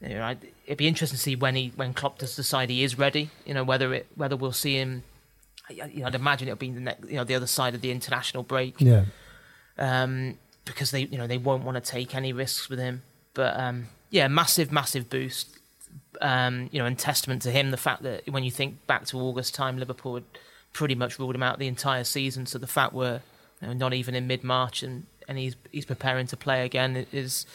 you 0.00 0.10
know 0.10 0.34
it'd 0.66 0.78
be 0.78 0.86
interesting 0.88 1.16
to 1.16 1.22
see 1.22 1.36
when 1.36 1.56
he 1.56 1.72
when 1.76 1.94
Klopp 1.94 2.18
does 2.18 2.36
decide 2.36 2.70
he 2.70 2.82
is 2.84 2.98
ready. 2.98 3.30
You 3.46 3.54
know, 3.54 3.64
whether 3.64 3.92
it 3.94 4.06
whether 4.14 4.36
we'll 4.36 4.52
see 4.52 4.76
him. 4.76 5.02
You 5.70 6.00
know, 6.00 6.06
I'd 6.06 6.14
imagine 6.16 6.48
it'll 6.48 6.58
be 6.58 6.70
the 6.72 6.80
next, 6.80 7.08
you 7.08 7.14
know 7.16 7.22
the 7.24 7.36
other 7.36 7.46
side 7.46 7.74
of 7.76 7.80
the 7.80 7.92
international 7.92 8.42
break 8.42 8.74
Yeah. 8.80 9.04
um, 9.78 10.36
because 10.64 10.90
they 10.90 11.02
you 11.02 11.16
know 11.18 11.26
they 11.28 11.38
won't 11.38 11.64
want 11.64 11.76
to 11.82 11.90
take 11.90 12.14
any 12.14 12.32
risks 12.32 12.68
with 12.68 12.78
him. 12.80 13.02
But 13.34 13.58
um, 13.58 13.86
yeah, 14.10 14.26
massive 14.28 14.72
massive 14.72 15.08
boost. 15.08 15.56
Um, 16.22 16.68
you 16.70 16.78
know, 16.78 16.84
and 16.84 16.98
testament 16.98 17.40
to 17.42 17.50
him 17.50 17.70
the 17.70 17.78
fact 17.78 18.02
that 18.02 18.28
when 18.28 18.44
you 18.44 18.50
think 18.50 18.86
back 18.86 19.06
to 19.06 19.18
August 19.18 19.54
time, 19.54 19.78
Liverpool 19.78 20.14
had 20.16 20.24
pretty 20.74 20.94
much 20.94 21.18
ruled 21.18 21.34
him 21.34 21.42
out 21.42 21.58
the 21.58 21.66
entire 21.66 22.04
season. 22.04 22.44
So 22.46 22.58
the 22.58 22.66
fact 22.66 22.92
we're 22.92 23.20
you 23.62 23.68
know, 23.68 23.72
not 23.72 23.94
even 23.94 24.14
in 24.14 24.26
mid 24.26 24.44
March 24.44 24.82
and, 24.82 25.06
and 25.28 25.38
he's 25.38 25.56
he's 25.70 25.86
preparing 25.86 26.26
to 26.26 26.36
play 26.36 26.66
again 26.66 27.06
is 27.12 27.46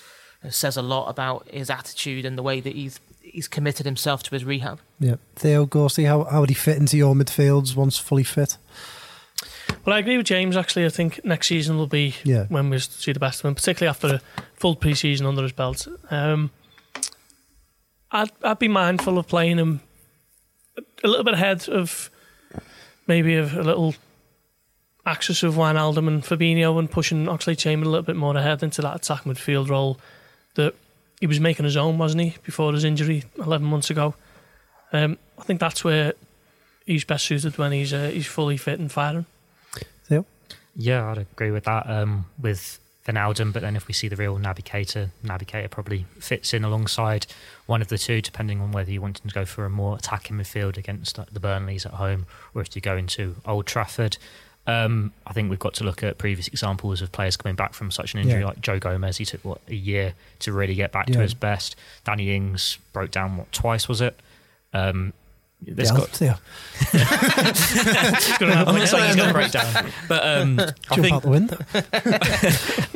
says 0.49 0.77
a 0.77 0.81
lot 0.81 1.09
about 1.09 1.47
his 1.49 1.69
attitude 1.69 2.25
and 2.25 2.37
the 2.37 2.43
way 2.43 2.59
that 2.59 2.73
he's 2.73 2.99
he's 3.21 3.47
committed 3.47 3.85
himself 3.85 4.23
to 4.23 4.31
his 4.31 4.43
rehab. 4.45 4.79
Yeah. 4.99 5.15
Theo 5.35 5.65
Gorsty, 5.67 6.07
how, 6.07 6.23
how 6.23 6.39
would 6.39 6.49
he 6.49 6.55
fit 6.55 6.77
into 6.77 6.97
your 6.97 7.13
midfields 7.13 7.75
once 7.75 7.97
fully 7.97 8.23
fit? 8.23 8.57
Well, 9.85 9.95
I 9.95 9.99
agree 9.99 10.17
with 10.17 10.25
James. 10.25 10.55
Actually, 10.57 10.85
I 10.85 10.89
think 10.89 11.23
next 11.23 11.47
season 11.47 11.77
will 11.77 11.87
be 11.87 12.15
Yeah. 12.23 12.45
when 12.49 12.69
we 12.69 12.79
see 12.79 13.11
the 13.11 13.19
best 13.19 13.41
of 13.41 13.45
him, 13.45 13.55
particularly 13.55 13.89
after 13.89 14.07
a 14.15 14.21
full 14.55 14.75
pre-season 14.75 15.25
under 15.27 15.43
his 15.43 15.51
belt. 15.51 15.87
Um, 16.09 16.51
I'd 18.11 18.31
I'd 18.43 18.59
be 18.59 18.67
mindful 18.67 19.17
of 19.17 19.27
playing 19.27 19.57
him 19.57 19.81
a 21.03 21.07
little 21.07 21.23
bit 21.23 21.33
ahead 21.33 21.67
of 21.69 22.09
maybe 23.07 23.35
a, 23.35 23.43
a 23.43 23.63
little 23.63 23.95
axis 25.05 25.43
of 25.43 25.55
Wijnaldum 25.55 26.07
and 26.07 26.23
Fabinho 26.23 26.79
and 26.79 26.89
pushing 26.89 27.25
Oxlade 27.25 27.57
Chamberlain 27.59 27.87
a 27.87 27.91
little 27.91 28.05
bit 28.05 28.15
more 28.15 28.35
ahead 28.35 28.63
into 28.63 28.81
that 28.81 28.95
attack 28.95 29.23
midfield 29.23 29.69
role 29.69 29.99
that 30.55 30.73
he 31.19 31.27
was 31.27 31.39
making 31.39 31.65
his 31.65 31.77
own, 31.77 31.97
wasn't 31.97 32.23
he, 32.23 32.35
before 32.43 32.73
his 32.73 32.83
injury 32.83 33.23
11 33.37 33.65
months 33.65 33.89
ago. 33.89 34.15
Um, 34.91 35.17
I 35.37 35.43
think 35.43 35.59
that's 35.59 35.83
where 35.83 36.13
he's 36.85 37.03
best 37.03 37.25
suited 37.25 37.57
when 37.57 37.71
he's 37.71 37.93
uh, 37.93 38.09
he's 38.09 38.27
fully 38.27 38.57
fit 38.57 38.79
and 38.79 38.91
firing. 38.91 39.25
Theo? 40.07 40.25
Yeah, 40.75 41.09
I'd 41.11 41.19
agree 41.19 41.51
with 41.51 41.65
that. 41.65 41.89
Um, 41.89 42.25
with 42.41 42.79
Wijnaldum. 43.05 43.53
But 43.53 43.61
then 43.61 43.75
if 43.75 43.87
we 43.87 43.93
see 43.93 44.07
the 44.07 44.15
real 44.15 44.37
Naby 44.37 44.63
Keita, 44.63 45.09
Naby 45.23 45.45
Keita 45.45 45.69
probably 45.69 46.05
fits 46.19 46.53
in 46.53 46.63
alongside 46.63 47.27
one 47.65 47.81
of 47.81 47.87
the 47.87 47.97
two, 47.97 48.21
depending 48.21 48.61
on 48.61 48.71
whether 48.71 48.91
you 48.91 49.01
want 49.01 49.17
to 49.17 49.27
go 49.33 49.45
for 49.45 49.65
a 49.65 49.69
more 49.69 49.95
attacking 49.97 50.37
midfield 50.37 50.77
against 50.77 51.17
the 51.33 51.39
Burnleys 51.39 51.85
at 51.85 51.93
home, 51.93 52.25
or 52.53 52.61
if 52.61 52.75
you 52.75 52.81
go 52.81 52.97
into 52.97 53.35
Old 53.45 53.65
Trafford. 53.65 54.17
Um, 54.67 55.13
I 55.27 55.33
think 55.33 55.51
we've 55.51 55.59
got 55.59 55.75
to 55.75 55.83
look 55.83 56.01
at 56.01 56.17
previous 56.17 56.47
examples 56.47 56.99
of 57.03 57.11
players 57.11 57.37
coming 57.37 57.55
back 57.55 57.75
from 57.75 57.91
such 57.91 58.15
an 58.15 58.21
injury, 58.21 58.39
Yeah. 58.39 58.47
like 58.47 58.61
Joe 58.61 58.79
Gomez. 58.79 59.17
He 59.17 59.25
took 59.25 59.45
what 59.45 59.61
a 59.67 59.75
year 59.75 60.15
to 60.39 60.51
really 60.51 60.73
get 60.73 60.91
back 60.91 61.07
Yeah. 61.07 61.15
to 61.17 61.21
his 61.21 61.35
best. 61.35 61.75
Danny 62.03 62.35
Ings 62.35 62.79
broke 62.91 63.11
down 63.11 63.37
what 63.37 63.51
twice 63.51 63.87
was 63.87 64.01
it? 64.01 64.19
Um, 64.73 65.13
there's 65.61 65.89
yeah, 65.89 65.97
got 65.97 66.21
yeah. 66.21 66.37
Gonna 68.39 68.55
have 68.55 68.67
I'm 68.67 68.73
one 68.73 68.79
not 68.79 68.87
saying 68.87 69.05
he's 69.07 69.15
going 69.15 69.27
to 69.29 69.33
break 69.33 69.51
down, 69.51 69.91
but 70.07 70.25
um, 70.25 70.59
I 70.89 70.95
Jump 70.95 71.01
think 71.01 71.13
out 71.13 71.21
the 71.23 71.29
window. 71.29 71.57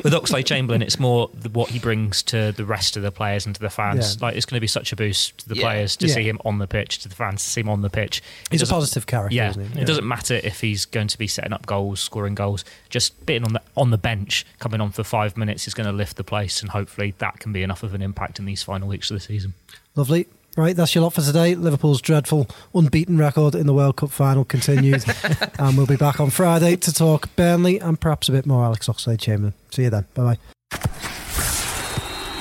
with 0.04 0.12
Oxlade 0.12 0.44
Chamberlain, 0.44 0.82
it's 0.82 0.98
more 1.00 1.30
the, 1.34 1.48
what 1.48 1.70
he 1.70 1.78
brings 1.78 2.22
to 2.24 2.52
the 2.52 2.64
rest 2.64 2.96
of 2.96 3.02
the 3.02 3.10
players 3.10 3.46
and 3.46 3.54
to 3.54 3.60
the 3.60 3.70
fans. 3.70 4.16
Yeah. 4.20 4.26
Like 4.26 4.36
it's 4.36 4.46
going 4.46 4.56
to 4.56 4.60
be 4.60 4.66
such 4.66 4.92
a 4.92 4.96
boost 4.96 5.38
to 5.38 5.48
the 5.48 5.56
Yeah. 5.56 5.62
players 5.62 5.96
to 5.96 6.06
Yeah. 6.06 6.14
see 6.14 6.28
him 6.28 6.38
on 6.44 6.58
the 6.58 6.66
pitch, 6.66 6.98
to 7.00 7.08
the 7.08 7.14
fans 7.14 7.42
to 7.44 7.50
see 7.50 7.60
him 7.62 7.68
on 7.68 7.82
the 7.82 7.90
pitch. 7.90 8.18
It 8.50 8.52
He's 8.52 8.62
a 8.62 8.66
positive 8.66 9.06
character, 9.06 9.34
Yeah, 9.34 9.50
isn't 9.50 9.72
he? 9.72 9.80
it 9.80 9.86
doesn't 9.86 10.06
matter 10.06 10.34
if 10.34 10.60
he's 10.60 10.84
going 10.84 11.08
to 11.08 11.18
be 11.18 11.26
setting 11.26 11.52
up 11.52 11.66
goals, 11.66 12.00
scoring 12.00 12.34
goals. 12.34 12.64
Just 12.88 13.24
being 13.26 13.44
on 13.44 13.52
the 13.54 13.62
on 13.76 13.90
the 13.90 13.98
bench, 13.98 14.46
coming 14.58 14.80
on 14.80 14.90
for 14.90 15.02
five 15.02 15.36
minutes 15.36 15.66
is 15.66 15.74
going 15.74 15.86
to 15.86 15.92
lift 15.92 16.16
the 16.16 16.24
place, 16.24 16.60
and 16.60 16.70
hopefully 16.70 17.14
that 17.18 17.40
can 17.40 17.52
be 17.52 17.62
enough 17.62 17.82
of 17.82 17.94
an 17.94 18.02
impact 18.02 18.38
in 18.38 18.44
these 18.44 18.62
final 18.62 18.86
weeks 18.88 19.10
of 19.10 19.16
the 19.16 19.20
season. 19.20 19.54
Lovely. 19.96 20.26
Right, 20.56 20.74
that's 20.74 20.94
your 20.94 21.02
lot 21.02 21.12
for 21.12 21.22
today. 21.22 21.54
Liverpool's 21.54 22.00
dreadful 22.00 22.48
unbeaten 22.74 23.16
record 23.18 23.54
in 23.54 23.66
the 23.66 23.74
World 23.74 23.96
Cup 23.96 24.10
final 24.10 24.44
continues. 24.44 25.04
and 25.58 25.76
we'll 25.76 25.86
be 25.86 25.96
back 25.96 26.20
on 26.20 26.30
Friday 26.30 26.76
to 26.76 26.92
talk 26.92 27.34
Burnley 27.36 27.78
and 27.78 28.00
perhaps 28.00 28.28
a 28.28 28.32
bit 28.32 28.46
more 28.46 28.64
Alex 28.64 28.88
Oxlade 28.88 29.20
Chamberlain. 29.20 29.54
See 29.70 29.84
you 29.84 29.90
then. 29.90 30.06
Bye 30.14 30.36
bye. 30.70 30.80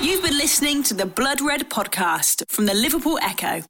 You've 0.01 0.23
been 0.23 0.37
listening 0.37 0.81
to 0.83 0.93
the 0.93 1.05
Blood 1.05 1.41
Red 1.41 1.69
podcast 1.69 2.43
from 2.49 2.65
the 2.65 2.73
Liverpool 2.73 3.19
Echo. 3.21 3.63